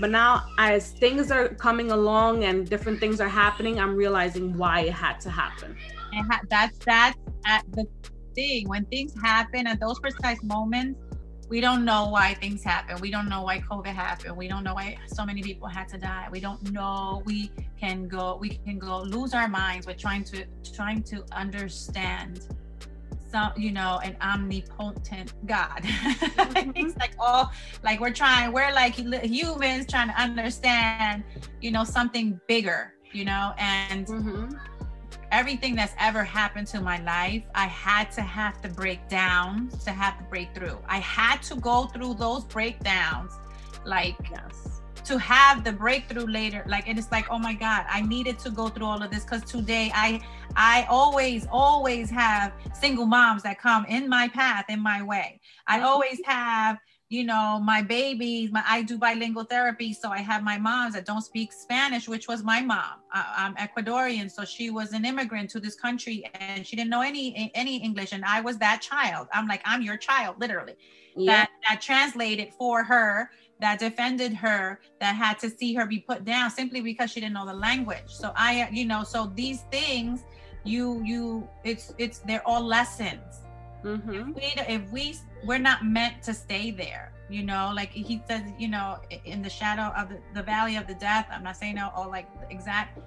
But 0.00 0.10
now, 0.10 0.44
as 0.58 0.92
things 0.92 1.30
are 1.30 1.48
coming 1.48 1.92
along 1.92 2.44
and 2.44 2.68
different 2.68 3.00
things 3.00 3.20
are 3.20 3.28
happening, 3.28 3.78
I'm 3.80 3.96
realizing 3.96 4.56
why 4.56 4.80
it 4.80 4.92
had 4.92 5.20
to 5.20 5.30
happen 5.30 5.76
ha- 6.24 6.42
that's 6.48 6.78
that's 6.78 7.18
at 7.44 7.64
the 7.72 7.86
thing 8.34 8.68
when 8.68 8.84
things 8.86 9.14
happen 9.22 9.66
at 9.66 9.80
those 9.80 9.98
precise 9.98 10.42
moments 10.42 11.00
we 11.48 11.60
don't 11.60 11.84
know 11.84 12.08
why 12.08 12.34
things 12.34 12.64
happen. 12.64 13.00
We 13.00 13.10
don't 13.10 13.28
know 13.28 13.42
why 13.42 13.60
covid 13.60 13.94
happened. 13.94 14.36
We 14.36 14.48
don't 14.48 14.64
know 14.64 14.74
why 14.74 14.98
so 15.06 15.24
many 15.24 15.42
people 15.42 15.68
had 15.68 15.88
to 15.88 15.98
die. 15.98 16.28
We 16.30 16.40
don't 16.40 16.72
know. 16.72 17.22
We 17.24 17.52
can 17.78 18.08
go 18.08 18.36
we 18.40 18.50
can 18.50 18.78
go 18.78 19.02
lose 19.02 19.32
our 19.32 19.48
minds 19.48 19.86
We're 19.86 19.94
trying 19.94 20.24
to 20.24 20.44
trying 20.74 21.02
to 21.04 21.24
understand 21.32 22.46
some 23.30 23.52
you 23.56 23.70
know 23.70 24.00
an 24.02 24.16
omnipotent 24.20 25.34
god. 25.46 25.82
It's 25.84 26.96
like 26.98 27.14
oh 27.20 27.50
like 27.84 28.00
we're 28.00 28.12
trying 28.12 28.52
we're 28.52 28.72
like 28.72 28.94
humans 28.94 29.86
trying 29.86 30.08
to 30.08 30.20
understand 30.20 31.22
you 31.60 31.70
know 31.70 31.84
something 31.84 32.40
bigger 32.48 32.92
you 33.12 33.24
know 33.24 33.52
and 33.58 34.06
mm-hmm 34.06 34.75
everything 35.32 35.74
that's 35.74 35.94
ever 35.98 36.22
happened 36.24 36.66
to 36.68 36.80
my 36.80 37.00
life, 37.02 37.42
I 37.54 37.66
had 37.66 38.10
to 38.12 38.22
have 38.22 38.60
to 38.62 38.68
break 38.68 39.08
down 39.08 39.70
to 39.84 39.90
have 39.90 40.18
to 40.18 40.24
break 40.24 40.54
through. 40.54 40.78
I 40.88 40.98
had 40.98 41.42
to 41.44 41.56
go 41.56 41.86
through 41.86 42.14
those 42.14 42.44
breakdowns, 42.44 43.32
like 43.84 44.16
yes. 44.30 44.82
to 45.04 45.18
have 45.18 45.64
the 45.64 45.72
breakthrough 45.72 46.26
later. 46.26 46.64
Like 46.66 46.88
and 46.88 46.98
it 46.98 47.00
is 47.00 47.10
like, 47.10 47.26
oh 47.30 47.38
my 47.38 47.54
God, 47.54 47.84
I 47.88 48.02
needed 48.02 48.38
to 48.40 48.50
go 48.50 48.68
through 48.68 48.86
all 48.86 49.02
of 49.02 49.10
this 49.10 49.24
because 49.24 49.42
today 49.44 49.90
I 49.94 50.20
I 50.56 50.86
always, 50.88 51.46
always 51.50 52.08
have 52.10 52.52
single 52.74 53.06
moms 53.06 53.42
that 53.42 53.58
come 53.60 53.84
in 53.86 54.08
my 54.08 54.28
path, 54.28 54.64
in 54.68 54.80
my 54.80 55.02
way. 55.02 55.40
I 55.66 55.80
always 55.80 56.20
have 56.24 56.78
you 57.08 57.22
know, 57.22 57.60
my 57.62 57.82
babies, 57.82 58.50
my, 58.50 58.64
I 58.66 58.82
do 58.82 58.98
bilingual 58.98 59.44
therapy. 59.44 59.92
So 59.92 60.10
I 60.10 60.18
have 60.18 60.42
my 60.42 60.58
moms 60.58 60.94
that 60.94 61.04
don't 61.04 61.22
speak 61.22 61.52
Spanish, 61.52 62.08
which 62.08 62.26
was 62.26 62.42
my 62.42 62.60
mom. 62.60 63.00
I, 63.12 63.46
am 63.46 63.54
Ecuadorian. 63.54 64.28
So 64.30 64.44
she 64.44 64.70
was 64.70 64.92
an 64.92 65.04
immigrant 65.04 65.48
to 65.50 65.60
this 65.60 65.76
country 65.76 66.28
and 66.34 66.66
she 66.66 66.74
didn't 66.74 66.90
know 66.90 67.02
any, 67.02 67.52
any 67.54 67.76
English. 67.76 68.12
And 68.12 68.24
I 68.24 68.40
was 68.40 68.58
that 68.58 68.82
child. 68.82 69.28
I'm 69.32 69.46
like, 69.46 69.62
I'm 69.64 69.82
your 69.82 69.96
child, 69.96 70.40
literally. 70.40 70.74
Yeah. 71.14 71.32
That, 71.32 71.50
that 71.68 71.80
translated 71.80 72.52
for 72.58 72.82
her, 72.82 73.30
that 73.60 73.78
defended 73.78 74.34
her, 74.34 74.80
that 75.00 75.14
had 75.14 75.38
to 75.38 75.50
see 75.50 75.74
her 75.74 75.86
be 75.86 76.00
put 76.00 76.24
down 76.24 76.50
simply 76.50 76.80
because 76.80 77.12
she 77.12 77.20
didn't 77.20 77.34
know 77.34 77.46
the 77.46 77.54
language. 77.54 78.08
So 78.08 78.32
I, 78.34 78.68
you 78.72 78.84
know, 78.84 79.04
so 79.04 79.32
these 79.36 79.62
things, 79.70 80.24
you, 80.64 81.00
you, 81.04 81.48
it's, 81.62 81.94
it's, 81.98 82.18
they're 82.18 82.46
all 82.46 82.62
lessons 82.62 83.42
Mm-hmm. 83.86 84.32
If 84.36 84.36
we 84.36 84.74
if 84.74 84.92
we 84.92 85.16
we're 85.46 85.58
not 85.58 85.84
meant 85.84 86.22
to 86.24 86.34
stay 86.34 86.70
there, 86.70 87.12
you 87.30 87.42
know, 87.42 87.72
like 87.74 87.90
he 87.90 88.22
says, 88.28 88.42
you 88.58 88.68
know, 88.68 88.98
in 89.24 89.42
the 89.42 89.50
shadow 89.50 89.94
of 89.96 90.08
the, 90.08 90.18
the 90.34 90.42
valley 90.42 90.76
of 90.76 90.86
the 90.86 90.94
death. 90.94 91.26
I'm 91.30 91.42
not 91.42 91.56
saying 91.56 91.76
no, 91.76 91.90
all 91.94 92.08
like 92.08 92.28
exact, 92.50 92.98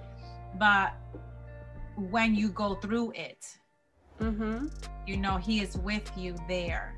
but 0.58 0.94
when 1.96 2.34
you 2.34 2.48
go 2.48 2.74
through 2.76 3.12
it, 3.14 3.46
mm-hmm. 4.20 4.66
you 5.06 5.16
know, 5.16 5.36
he 5.36 5.60
is 5.60 5.76
with 5.78 6.10
you 6.16 6.34
there. 6.48 6.96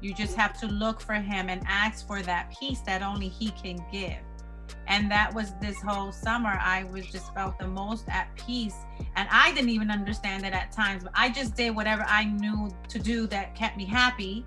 You 0.00 0.14
just 0.14 0.36
have 0.36 0.58
to 0.60 0.66
look 0.66 1.00
for 1.00 1.14
him 1.14 1.48
and 1.48 1.62
ask 1.66 2.06
for 2.06 2.22
that 2.22 2.54
peace 2.58 2.80
that 2.80 3.02
only 3.02 3.28
he 3.28 3.50
can 3.50 3.84
give 3.92 4.18
and 4.86 5.10
that 5.10 5.32
was 5.34 5.52
this 5.60 5.80
whole 5.82 6.12
summer 6.12 6.58
i 6.60 6.84
was 6.84 7.06
just 7.06 7.32
felt 7.34 7.58
the 7.58 7.66
most 7.66 8.08
at 8.08 8.34
peace 8.36 8.74
and 9.16 9.28
i 9.30 9.52
didn't 9.52 9.70
even 9.70 9.90
understand 9.90 10.44
it 10.44 10.52
at 10.52 10.72
times 10.72 11.04
but 11.04 11.12
i 11.14 11.28
just 11.28 11.54
did 11.54 11.74
whatever 11.74 12.04
i 12.06 12.24
knew 12.24 12.68
to 12.88 12.98
do 12.98 13.26
that 13.26 13.54
kept 13.54 13.76
me 13.76 13.84
happy 13.84 14.44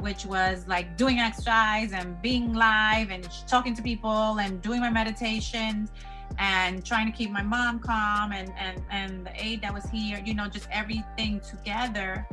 which 0.00 0.26
was 0.26 0.66
like 0.66 0.96
doing 0.96 1.18
exercise 1.18 1.92
and 1.92 2.20
being 2.22 2.54
live 2.54 3.10
and 3.10 3.28
talking 3.46 3.74
to 3.74 3.82
people 3.82 4.38
and 4.40 4.62
doing 4.62 4.80
my 4.80 4.90
meditations 4.90 5.90
and 6.38 6.84
trying 6.84 7.10
to 7.10 7.16
keep 7.16 7.30
my 7.30 7.42
mom 7.42 7.80
calm 7.80 8.32
and 8.32 8.52
and 8.58 8.82
and 8.90 9.26
the 9.26 9.32
aide 9.44 9.62
that 9.62 9.72
was 9.72 9.84
here 9.90 10.22
you 10.24 10.34
know 10.34 10.46
just 10.46 10.68
everything 10.70 11.40
together 11.40 12.26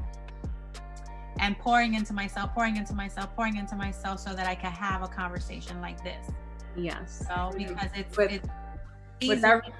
and 1.39 1.57
pouring 1.59 1.95
into 1.95 2.13
myself 2.13 2.53
pouring 2.53 2.77
into 2.77 2.93
myself 2.93 3.33
pouring 3.35 3.57
into 3.57 3.75
myself 3.75 4.19
so 4.19 4.33
that 4.33 4.47
i 4.47 4.55
could 4.55 4.69
have 4.69 5.01
a 5.01 5.07
conversation 5.07 5.81
like 5.81 6.03
this 6.03 6.29
Yes. 6.75 7.25
So 7.27 7.51
because 7.57 7.89
it's, 7.95 8.17
with, 8.17 8.31
it's 8.31 8.47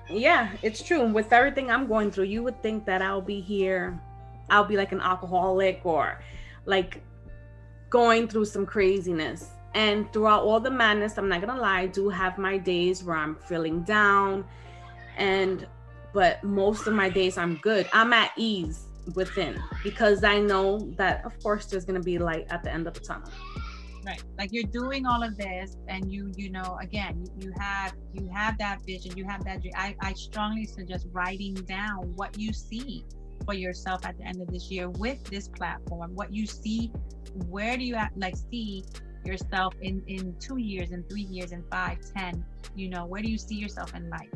yeah, 0.09 0.51
it's 0.61 0.81
true. 0.81 1.05
With 1.05 1.33
everything 1.33 1.69
I'm 1.69 1.87
going 1.87 2.11
through, 2.11 2.25
you 2.25 2.43
would 2.43 2.61
think 2.61 2.85
that 2.85 3.01
I'll 3.01 3.21
be 3.21 3.41
here, 3.41 3.99
I'll 4.49 4.65
be 4.65 4.77
like 4.77 4.91
an 4.91 5.01
alcoholic 5.01 5.81
or 5.83 6.21
like 6.65 7.01
going 7.89 8.27
through 8.27 8.45
some 8.45 8.65
craziness. 8.65 9.51
And 9.73 10.11
throughout 10.13 10.43
all 10.43 10.59
the 10.59 10.71
madness, 10.71 11.17
I'm 11.17 11.27
not 11.27 11.41
gonna 11.41 11.59
lie, 11.59 11.81
I 11.81 11.87
do 11.87 12.09
have 12.09 12.37
my 12.37 12.57
days 12.57 13.03
where 13.03 13.17
I'm 13.17 13.35
feeling 13.35 13.83
down. 13.83 14.45
And 15.17 15.67
but 16.13 16.41
most 16.43 16.87
of 16.87 16.93
my 16.93 17.09
days 17.09 17.37
I'm 17.37 17.55
good. 17.57 17.89
I'm 17.91 18.13
at 18.13 18.31
ease 18.37 18.87
within 19.13 19.61
because 19.83 20.23
I 20.23 20.39
know 20.39 20.79
that 20.97 21.25
of 21.25 21.37
course 21.43 21.65
there's 21.65 21.85
gonna 21.85 21.99
be 21.99 22.17
light 22.17 22.47
at 22.49 22.63
the 22.63 22.71
end 22.71 22.87
of 22.87 22.93
the 22.93 23.01
tunnel 23.01 23.29
right 24.05 24.23
like 24.37 24.51
you're 24.51 24.63
doing 24.63 25.05
all 25.05 25.23
of 25.23 25.37
this 25.37 25.77
and 25.87 26.11
you 26.11 26.31
you 26.35 26.49
know 26.49 26.77
again 26.81 27.25
you, 27.39 27.51
have 27.59 27.93
you 28.13 28.29
have 28.33 28.57
that 28.57 28.79
vision 28.85 29.15
you 29.17 29.25
have 29.25 29.43
that 29.43 29.61
I, 29.75 29.95
I 30.01 30.13
strongly 30.13 30.65
suggest 30.65 31.07
writing 31.11 31.53
down 31.53 32.13
what 32.15 32.37
you 32.37 32.53
see 32.53 33.05
for 33.45 33.53
yourself 33.53 34.05
at 34.05 34.17
the 34.17 34.23
end 34.23 34.41
of 34.41 34.47
this 34.47 34.69
year 34.71 34.89
with 34.89 35.23
this 35.25 35.47
platform 35.47 36.13
what 36.15 36.33
you 36.33 36.45
see 36.45 36.91
where 37.49 37.77
do 37.77 37.83
you 37.83 37.97
like 38.17 38.35
see 38.51 38.83
yourself 39.23 39.73
in 39.81 40.03
in 40.07 40.35
two 40.39 40.57
years 40.57 40.91
in 40.91 41.03
three 41.03 41.23
years 41.23 41.51
in 41.51 41.63
five 41.71 41.97
ten 42.15 42.45
you 42.75 42.89
know 42.89 43.05
where 43.05 43.21
do 43.21 43.29
you 43.29 43.37
see 43.37 43.55
yourself 43.55 43.95
in 43.95 44.09
life 44.09 44.29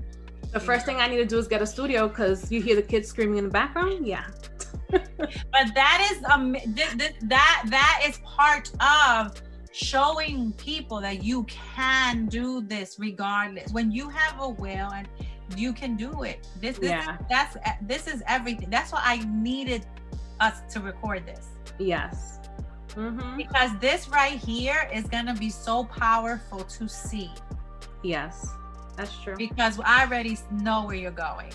the 0.52 0.60
first 0.60 0.86
thing 0.86 0.98
I 0.98 1.08
need 1.08 1.18
to 1.18 1.26
do 1.26 1.38
is 1.38 1.48
get 1.48 1.62
a 1.62 1.68
studio 1.68 2.08
because 2.08 2.52
you 2.52 2.62
hear 2.62 2.76
the 2.76 2.82
kids 2.82 3.08
screaming 3.08 3.38
in 3.38 3.44
the 3.44 3.52
background. 3.52 4.08
Yeah. 4.08 4.26
but 4.90 5.76
that 5.76 6.10
is 6.12 6.24
um 6.24 6.54
th- 6.54 6.98
th- 6.98 7.14
that 7.22 7.64
that 7.68 8.04
is 8.08 8.18
part 8.26 8.72
of 8.82 9.40
showing 9.72 10.52
people 10.54 11.00
that 11.00 11.24
you 11.24 11.44
can 11.44 12.26
do 12.26 12.62
this 12.62 12.98
regardless 12.98 13.72
when 13.72 13.92
you 13.92 14.10
have 14.10 14.42
a 14.42 14.50
will 14.50 14.92
and 14.92 15.08
you 15.56 15.74
can 15.74 15.96
do 15.96 16.24
it 16.24 16.48
this, 16.62 16.78
this 16.78 16.90
yeah. 16.90 17.16
Is, 17.16 17.26
that's 17.30 17.58
this 17.82 18.08
is 18.08 18.24
everything 18.28 18.70
that's 18.70 18.92
why 18.92 19.02
i 19.04 19.18
needed 19.28 19.86
us 20.40 20.62
to 20.72 20.80
record 20.80 21.26
this 21.26 21.48
yes 21.80 22.40
mm-hmm. 22.90 23.38
because 23.38 23.72
this 23.80 24.10
right 24.10 24.38
here 24.38 24.90
is 24.94 25.06
gonna 25.06 25.36
be 25.36 25.50
so 25.50 25.84
powerful 25.86 26.60
to 26.60 26.88
see 26.88 27.32
yes 28.04 28.48
that's 28.96 29.18
true 29.22 29.36
because 29.38 29.80
i 29.86 30.04
already 30.04 30.38
know 30.52 30.86
where 30.86 30.96
you're 30.96 31.12
going 31.12 31.52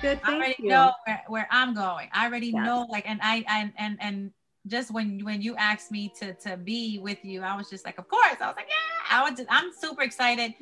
Good, 0.00 0.20
I 0.24 0.34
already 0.34 0.56
you. 0.58 0.68
know 0.68 0.92
where, 1.06 1.22
where, 1.28 1.48
I'm 1.52 1.74
going. 1.74 2.08
I 2.12 2.26
already 2.26 2.48
yes. 2.48 2.66
know, 2.66 2.88
like, 2.90 3.08
and 3.08 3.20
I 3.22 3.44
and 3.48 3.72
and 3.78 3.96
and 4.00 4.32
just 4.66 4.90
when 4.90 5.24
when 5.24 5.40
you 5.40 5.54
asked 5.54 5.92
me 5.92 6.12
to 6.18 6.34
to 6.34 6.56
be 6.56 6.98
with 6.98 7.24
you, 7.24 7.42
I 7.42 7.56
was 7.56 7.70
just 7.70 7.84
like, 7.84 7.98
of 7.98 8.08
course. 8.08 8.36
I 8.40 8.48
was 8.48 8.56
like, 8.56 8.66
yeah. 8.68 9.16
I 9.16 9.22
was. 9.22 9.38
Just, 9.38 9.48
I'm 9.48 9.72
super 9.72 10.02
excited 10.02 10.54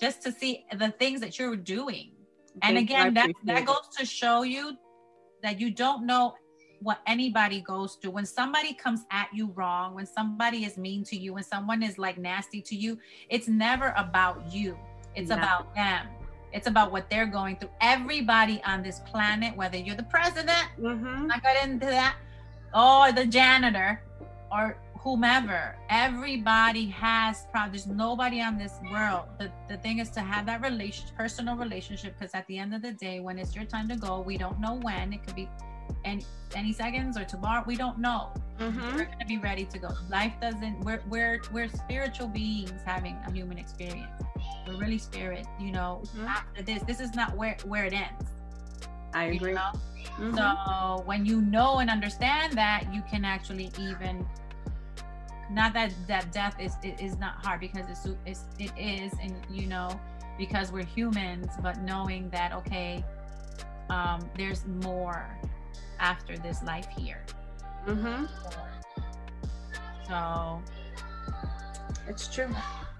just 0.00 0.22
to 0.22 0.32
see 0.32 0.64
the 0.76 0.90
things 0.92 1.20
that 1.20 1.38
you're 1.38 1.56
doing. 1.56 2.12
And 2.62 2.76
Thank 2.76 2.90
again, 2.90 3.14
that 3.14 3.30
that 3.44 3.66
goes 3.66 3.88
to 3.98 4.06
show 4.06 4.42
you 4.42 4.76
that 5.42 5.60
you 5.60 5.70
don't 5.70 6.06
know 6.06 6.34
what 6.80 7.00
anybody 7.06 7.60
goes 7.60 7.96
through. 7.96 8.12
When 8.12 8.26
somebody 8.26 8.74
comes 8.74 9.04
at 9.10 9.28
you 9.32 9.50
wrong, 9.54 9.94
when 9.94 10.06
somebody 10.06 10.64
is 10.64 10.76
mean 10.76 11.04
to 11.04 11.16
you, 11.16 11.34
when 11.34 11.44
someone 11.44 11.82
is 11.82 11.98
like 11.98 12.18
nasty 12.18 12.60
to 12.62 12.74
you, 12.74 12.98
it's 13.28 13.48
never 13.48 13.94
about 13.96 14.52
you. 14.52 14.78
It's 15.14 15.30
yeah. 15.30 15.38
about 15.38 15.74
them. 15.74 16.06
It's 16.52 16.66
about 16.66 16.92
what 16.92 17.10
they're 17.10 17.26
going 17.26 17.56
through. 17.56 17.70
Everybody 17.80 18.62
on 18.64 18.82
this 18.82 19.00
planet, 19.00 19.56
whether 19.56 19.76
you're 19.76 19.96
the 19.96 20.04
president, 20.04 20.68
mm-hmm. 20.80 21.30
I 21.30 21.38
got 21.40 21.62
into 21.66 21.86
that, 21.86 22.16
or 22.74 23.12
the 23.12 23.26
janitor 23.26 24.02
or 24.50 24.78
whomever 25.06 25.76
everybody 25.88 26.86
has 26.86 27.46
problems 27.52 27.84
there's 27.84 27.96
nobody 27.96 28.40
on 28.40 28.58
this 28.58 28.80
world 28.90 29.26
the, 29.38 29.48
the 29.68 29.76
thing 29.76 30.00
is 30.00 30.10
to 30.10 30.18
have 30.18 30.44
that 30.44 30.60
relation 30.60 31.06
personal 31.16 31.54
relationship 31.54 32.12
because 32.18 32.34
at 32.34 32.44
the 32.48 32.58
end 32.58 32.74
of 32.74 32.82
the 32.82 32.90
day 32.90 33.20
when 33.20 33.38
it's 33.38 33.54
your 33.54 33.64
time 33.64 33.88
to 33.88 33.94
go 33.94 34.18
we 34.18 34.36
don't 34.36 34.58
know 34.58 34.74
when 34.82 35.12
it 35.12 35.24
could 35.24 35.36
be 35.36 35.48
any 36.04 36.26
any 36.56 36.72
seconds 36.72 37.16
or 37.16 37.22
tomorrow 37.22 37.62
we 37.68 37.76
don't 37.76 38.00
know 38.00 38.32
mm-hmm. 38.58 38.96
we're 38.96 39.04
going 39.04 39.20
to 39.20 39.26
be 39.26 39.38
ready 39.38 39.64
to 39.64 39.78
go 39.78 39.90
life 40.10 40.32
doesn't 40.40 40.80
we're 40.80 41.00
we're 41.08 41.40
we're 41.52 41.68
spiritual 41.68 42.26
beings 42.26 42.80
having 42.84 43.16
a 43.28 43.30
human 43.30 43.58
experience 43.58 44.10
we're 44.66 44.76
really 44.76 44.98
spirit 44.98 45.46
you 45.60 45.70
know 45.70 46.02
mm-hmm. 46.06 46.26
after 46.26 46.62
this 46.62 46.82
this 46.82 46.98
is 46.98 47.14
not 47.14 47.36
where 47.36 47.56
where 47.64 47.84
it 47.84 47.92
ends 47.92 48.32
i 49.14 49.26
agree 49.26 49.50
you 49.50 49.54
know? 49.54 49.70
Mm-hmm. 50.18 50.36
So 50.36 51.02
when 51.04 51.26
you 51.26 51.42
know 51.42 51.78
and 51.80 51.90
understand 51.90 52.54
that, 52.54 52.84
you 52.90 53.02
can 53.10 53.24
actually 53.24 53.70
even 53.78 54.24
not 55.50 55.72
that 55.74 55.92
that 56.08 56.32
death 56.32 56.56
is 56.60 56.76
is 56.82 57.16
not 57.18 57.44
hard 57.44 57.60
because 57.60 57.86
it's, 57.88 58.16
it's 58.26 58.44
it 58.58 58.72
is 58.78 59.12
and 59.22 59.34
you 59.50 59.66
know 59.66 59.88
because 60.38 60.72
we're 60.72 60.84
humans 60.84 61.48
but 61.62 61.78
knowing 61.82 62.28
that 62.30 62.52
okay 62.52 63.04
um 63.90 64.20
there's 64.36 64.66
more 64.82 65.38
after 65.98 66.36
this 66.38 66.62
life 66.64 66.88
here 66.96 67.24
mm-hmm. 67.86 68.24
so 70.06 70.62
it's 72.08 72.28
true 72.28 72.48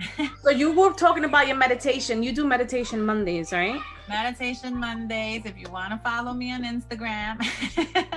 so 0.42 0.50
you 0.50 0.72
were 0.72 0.92
talking 0.92 1.24
about 1.24 1.46
your 1.46 1.56
meditation. 1.56 2.22
You 2.22 2.32
do 2.32 2.46
meditation 2.46 3.04
Mondays, 3.04 3.52
right? 3.52 3.80
Meditation 4.08 4.78
Mondays. 4.78 5.42
If 5.44 5.58
you 5.58 5.68
want 5.70 5.90
to 5.90 5.98
follow 5.98 6.32
me 6.32 6.52
on 6.52 6.64
Instagram. 6.64 7.36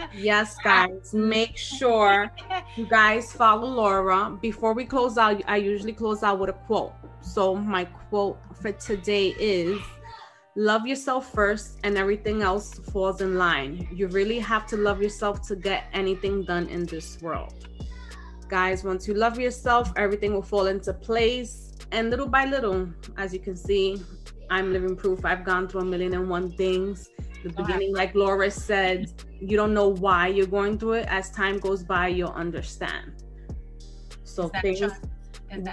yes, 0.13 0.57
guys. 0.63 1.13
Make 1.13 1.57
sure 1.57 2.31
you 2.75 2.85
guys 2.85 3.31
follow 3.31 3.67
Laura. 3.67 4.37
Before 4.41 4.73
we 4.73 4.85
close 4.85 5.17
out, 5.17 5.41
I 5.47 5.57
usually 5.57 5.93
close 5.93 6.21
out 6.21 6.39
with 6.39 6.49
a 6.49 6.53
quote. 6.53 6.93
So 7.21 7.55
my 7.55 7.85
quote 7.85 8.37
for 8.61 8.71
today 8.73 9.29
is 9.39 9.79
love 10.55 10.85
yourself 10.85 11.31
first 11.33 11.79
and 11.83 11.97
everything 11.97 12.41
else 12.41 12.73
falls 12.91 13.21
in 13.21 13.37
line. 13.37 13.87
You 13.91 14.07
really 14.07 14.39
have 14.39 14.67
to 14.67 14.77
love 14.77 15.01
yourself 15.01 15.47
to 15.47 15.55
get 15.55 15.85
anything 15.93 16.43
done 16.43 16.67
in 16.67 16.85
this 16.85 17.21
world. 17.21 17.53
Guys, 18.49 18.83
once 18.83 19.07
you 19.07 19.13
love 19.13 19.39
yourself, 19.39 19.93
everything 19.95 20.33
will 20.33 20.41
fall 20.41 20.65
into 20.67 20.91
place 20.91 21.69
and 21.91 22.09
little 22.09 22.27
by 22.27 22.45
little, 22.45 22.89
as 23.17 23.33
you 23.33 23.39
can 23.39 23.55
see, 23.55 24.01
I'm 24.49 24.73
living 24.73 24.95
proof. 24.95 25.23
I've 25.25 25.43
gone 25.43 25.67
through 25.67 25.81
a 25.81 25.85
million 25.85 26.13
and 26.13 26.29
one 26.29 26.51
things. 26.51 27.09
The 27.43 27.49
beginning, 27.49 27.93
like 27.93 28.15
Laura 28.15 28.49
said, 28.51 29.13
you 29.39 29.55
don't 29.55 29.73
know 29.73 29.87
why 29.87 30.27
you're 30.27 30.47
going 30.47 30.77
through 30.77 30.93
it. 30.93 31.07
As 31.07 31.31
time 31.31 31.59
goes 31.59 31.83
by, 31.83 32.07
you'll 32.07 32.29
understand. 32.29 33.23
So 34.23 34.49
things 34.61 34.81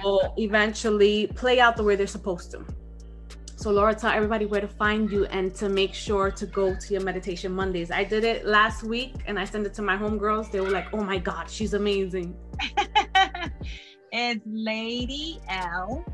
will 0.02 0.34
eventually 0.38 1.26
play 1.28 1.60
out 1.60 1.76
the 1.76 1.82
way 1.82 1.96
they're 1.96 2.06
supposed 2.06 2.50
to. 2.52 2.64
So 3.58 3.70
Laura, 3.70 3.94
tell 3.94 4.10
everybody 4.10 4.44
where 4.44 4.60
to 4.60 4.68
find 4.68 5.10
you 5.10 5.24
and 5.26 5.54
to 5.54 5.70
make 5.70 5.94
sure 5.94 6.30
to 6.30 6.46
go 6.46 6.76
to 6.76 6.92
your 6.92 7.02
meditation 7.02 7.52
Mondays. 7.52 7.90
I 7.90 8.04
did 8.04 8.22
it 8.22 8.46
last 8.46 8.82
week 8.82 9.14
and 9.26 9.38
I 9.38 9.44
sent 9.46 9.66
it 9.66 9.72
to 9.74 9.82
my 9.82 9.96
homegirls. 9.96 10.52
They 10.52 10.60
were 10.60 10.70
like, 10.70 10.92
"Oh 10.92 11.02
my 11.02 11.18
God, 11.18 11.50
she's 11.50 11.72
amazing." 11.72 12.36
is 14.12 14.38
Lady 14.46 15.40
L 15.48 16.04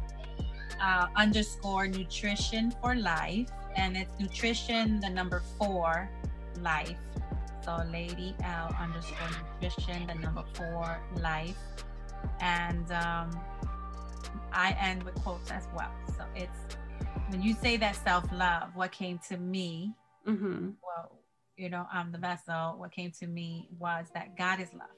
uh, 0.81 1.07
underscore 1.17 1.87
nutrition 1.89 2.73
for 2.81 2.95
life. 2.95 3.49
And 3.77 3.97
it's 3.97 4.19
nutrition, 4.21 5.01
the 5.01 5.09
number 5.09 5.43
four, 5.59 6.11
life. 6.61 6.97
So 7.65 7.83
Lady 7.91 8.35
L 8.45 8.75
underscore 8.79 9.29
nutrition, 9.61 10.07
the 10.07 10.15
number 10.15 10.45
four, 10.55 11.01
life. 11.21 11.57
And 12.41 12.91
um, 12.93 13.31
I 14.53 14.77
end 14.81 15.03
with 15.05 15.15
quotes 15.23 15.51
as 15.51 15.67
well. 15.75 15.91
So 16.17 16.25
it's 16.35 16.77
when 17.33 17.43
you 17.43 17.55
say 17.55 17.79
that 17.79 17.97
self 17.97 18.31
love, 18.31 18.69
what 18.75 18.93
came 18.93 19.19
to 19.31 19.39
me, 19.39 19.95
mm-hmm. 20.29 20.69
well, 20.85 21.19
you 21.57 21.71
know, 21.71 21.87
I'm 21.91 22.13
the 22.13 22.19
vessel, 22.19 22.75
what 22.77 22.93
came 22.93 23.11
to 23.21 23.27
me 23.27 23.69
was 23.79 24.07
that 24.13 24.37
God 24.37 24.61
is 24.61 24.69
love. 24.75 24.89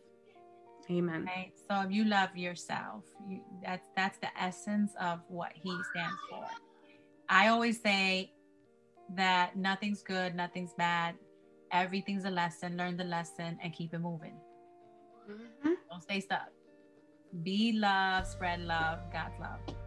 Amen. 0.90 1.24
Right. 1.24 1.52
So 1.70 1.80
if 1.86 1.92
you 1.92 2.04
love 2.04 2.36
yourself, 2.36 3.04
you, 3.28 3.40
that's 3.62 3.86
that's 3.96 4.18
the 4.18 4.28
essence 4.38 4.92
of 5.00 5.20
what 5.28 5.52
He 5.54 5.70
stands 5.92 6.18
for. 6.28 6.44
I 7.28 7.48
always 7.48 7.80
say 7.80 8.32
that 9.14 9.56
nothing's 9.56 10.02
good, 10.02 10.34
nothing's 10.34 10.74
bad, 10.74 11.14
everything's 11.70 12.24
a 12.24 12.30
lesson. 12.30 12.76
Learn 12.76 12.96
the 12.96 13.04
lesson 13.04 13.58
and 13.62 13.72
keep 13.72 13.94
it 13.94 14.00
moving. 14.00 14.34
Mm-hmm. 15.30 15.72
Don't 15.88 16.02
stay 16.02 16.18
stuck. 16.18 16.48
Be 17.44 17.72
love, 17.78 18.26
spread 18.26 18.60
love, 18.60 18.98
God's 19.12 19.38
love. 19.40 19.83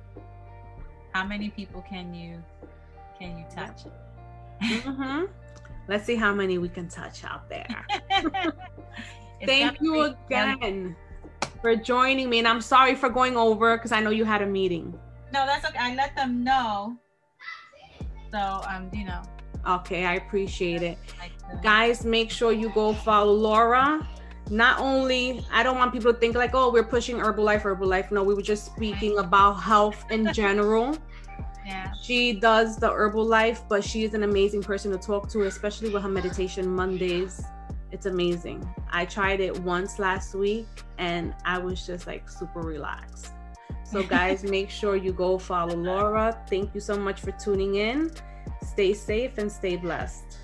How 1.18 1.26
many 1.26 1.49
people 1.49 1.82
can 1.82 2.13
you 2.13 2.43
can 3.18 3.39
you 3.39 3.45
touch? 3.49 3.86
Mm-hmm. 4.61 5.26
Let's 5.88 6.05
see 6.05 6.15
how 6.15 6.32
many 6.32 6.59
we 6.59 6.70
can 6.70 6.88
touch 6.88 7.24
out 7.24 7.49
there. 7.49 7.88
Thank 9.43 9.82
you 9.82 10.01
again 10.01 10.95
for 11.59 11.76
joining 11.76 12.30
me. 12.30 12.38
And 12.38 12.47
I'm 12.47 12.61
sorry 12.61 12.93
for 12.93 13.09
going 13.09 13.36
over 13.36 13.78
because 13.78 13.91
I 13.91 13.99
know 13.99 14.11
you 14.11 14.26
had 14.26 14.43
a 14.43 14.45
meeting. 14.45 14.93
No, 15.34 15.47
that's 15.47 15.65
okay. 15.65 15.80
I 15.80 15.95
let 15.95 16.15
them 16.15 16.43
know. 16.43 16.95
So, 18.32 18.61
um, 18.70 18.91
you 18.93 19.05
know. 19.05 19.24
Okay, 19.68 20.05
I 20.05 20.18
appreciate 20.18 20.84
it. 20.84 20.99
Guys, 21.63 22.05
make 22.05 22.30
sure 22.30 22.51
you 22.51 22.70
go 22.70 22.93
follow 22.93 23.34
Laura. 23.34 24.07
Not 24.50 24.80
only, 24.80 25.45
I 25.52 25.64
don't 25.64 25.78
want 25.78 25.91
people 25.91 26.14
to 26.14 26.20
think 26.20 26.36
like, 26.36 26.52
oh, 26.54 26.72
we're 26.72 26.84
pushing 26.84 27.18
Herbalife, 27.18 27.62
Herbalife. 27.62 28.12
No, 28.12 28.24
we 28.24 28.34
were 28.34 28.41
just 28.41 28.66
speaking 28.66 29.18
about 29.18 29.56
health 29.56 30.06
in 30.10 30.32
general. 30.34 30.98
Yeah. 31.66 31.91
She 32.02 32.34
does 32.34 32.78
the 32.78 32.88
Herbalife, 32.89 33.68
but 33.68 33.84
she 33.84 34.06
is 34.06 34.14
an 34.14 34.24
amazing 34.24 34.64
person 34.64 34.91
to 34.91 34.98
talk 34.98 35.30
to, 35.32 35.43
especially 35.43 35.89
with 35.89 36.02
her 36.04 36.10
meditation 36.10 36.74
Mondays. 36.74 37.43
It's 37.91 38.06
amazing. 38.06 38.68
I 38.91 39.06
tried 39.06 39.41
it 39.41 39.58
once 39.60 40.00
last 40.00 40.34
week 40.34 40.68
and 40.98 41.34
I 41.45 41.58
was 41.58 41.86
just 41.86 42.08
like 42.08 42.30
super 42.30 42.62
relaxed. 42.62 43.34
So, 43.84 44.04
guys, 44.04 44.43
make 44.50 44.70
sure 44.70 44.95
you 44.95 45.12
go 45.12 45.38
follow 45.38 45.76
Laura. 45.76 46.38
Thank 46.50 46.74
you 46.74 46.82
so 46.82 46.98
much 46.98 47.20
for 47.20 47.32
tuning 47.32 47.76
in. 47.76 48.12
Stay 48.66 48.93
safe 48.93 49.38
and 49.38 49.52
stay 49.52 49.76
blessed. 49.76 50.38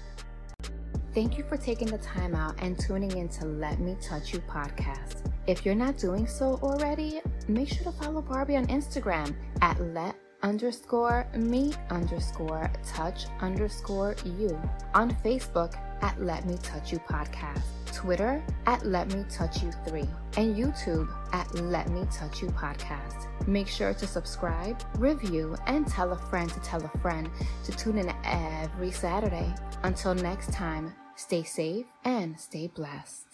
Thank 1.14 1.38
you 1.38 1.44
for 1.44 1.58
taking 1.58 1.90
the 1.90 2.00
time 2.00 2.34
out 2.34 2.56
and 2.58 2.78
tuning 2.80 3.16
in 3.18 3.30
to 3.30 3.46
Let 3.46 3.80
Me 3.80 3.96
Touch 4.02 4.34
You 4.34 4.40
podcast. 4.40 5.32
If 5.46 5.64
you're 5.64 5.76
not 5.76 5.96
doing 5.96 6.26
so 6.26 6.60
already, 6.64 7.22
make 7.48 7.70
sure 7.70 7.84
to 7.84 7.92
follow 7.92 8.22
Barbie 8.22 8.56
on 8.56 8.66
Instagram 8.66 9.36
at 9.62 9.80
Let 9.80 10.16
underscore 10.42 11.28
me 11.36 11.72
underscore 11.92 12.72
touch 12.84 13.26
underscore 13.42 14.16
you. 14.26 14.60
On 14.96 15.12
Facebook 15.18 15.76
at 16.02 16.20
Let 16.20 16.48
Me 16.48 16.58
Touch 16.64 16.92
You 16.92 16.98
Podcast, 16.98 17.62
Twitter 17.94 18.44
at 18.66 18.84
Let 18.84 19.14
Me 19.14 19.24
Touch 19.30 19.62
You 19.62 19.72
3, 19.88 20.02
and 20.38 20.56
YouTube 20.56 21.08
at 21.32 21.54
Let 21.62 21.90
Me 21.90 22.08
Touch 22.12 22.42
You 22.42 22.48
Podcast. 22.50 23.28
Make 23.48 23.68
sure 23.68 23.94
to 23.94 24.08
subscribe, 24.08 24.84
review, 24.98 25.56
and 25.68 25.88
tell 25.88 26.12
a 26.12 26.18
friend 26.18 26.50
to 26.50 26.60
tell 26.62 26.84
a 26.84 26.98
friend 27.00 27.30
to 27.66 27.72
tune 27.72 28.00
in 28.00 28.12
every 28.24 28.92
Saturday. 28.92 29.54
Until 29.84 30.16
next 30.16 30.52
time, 30.52 30.94
stay 31.16 31.44
safe 31.44 31.86
and 32.04 32.40
stay 32.40 32.68
blessed. 32.68 33.33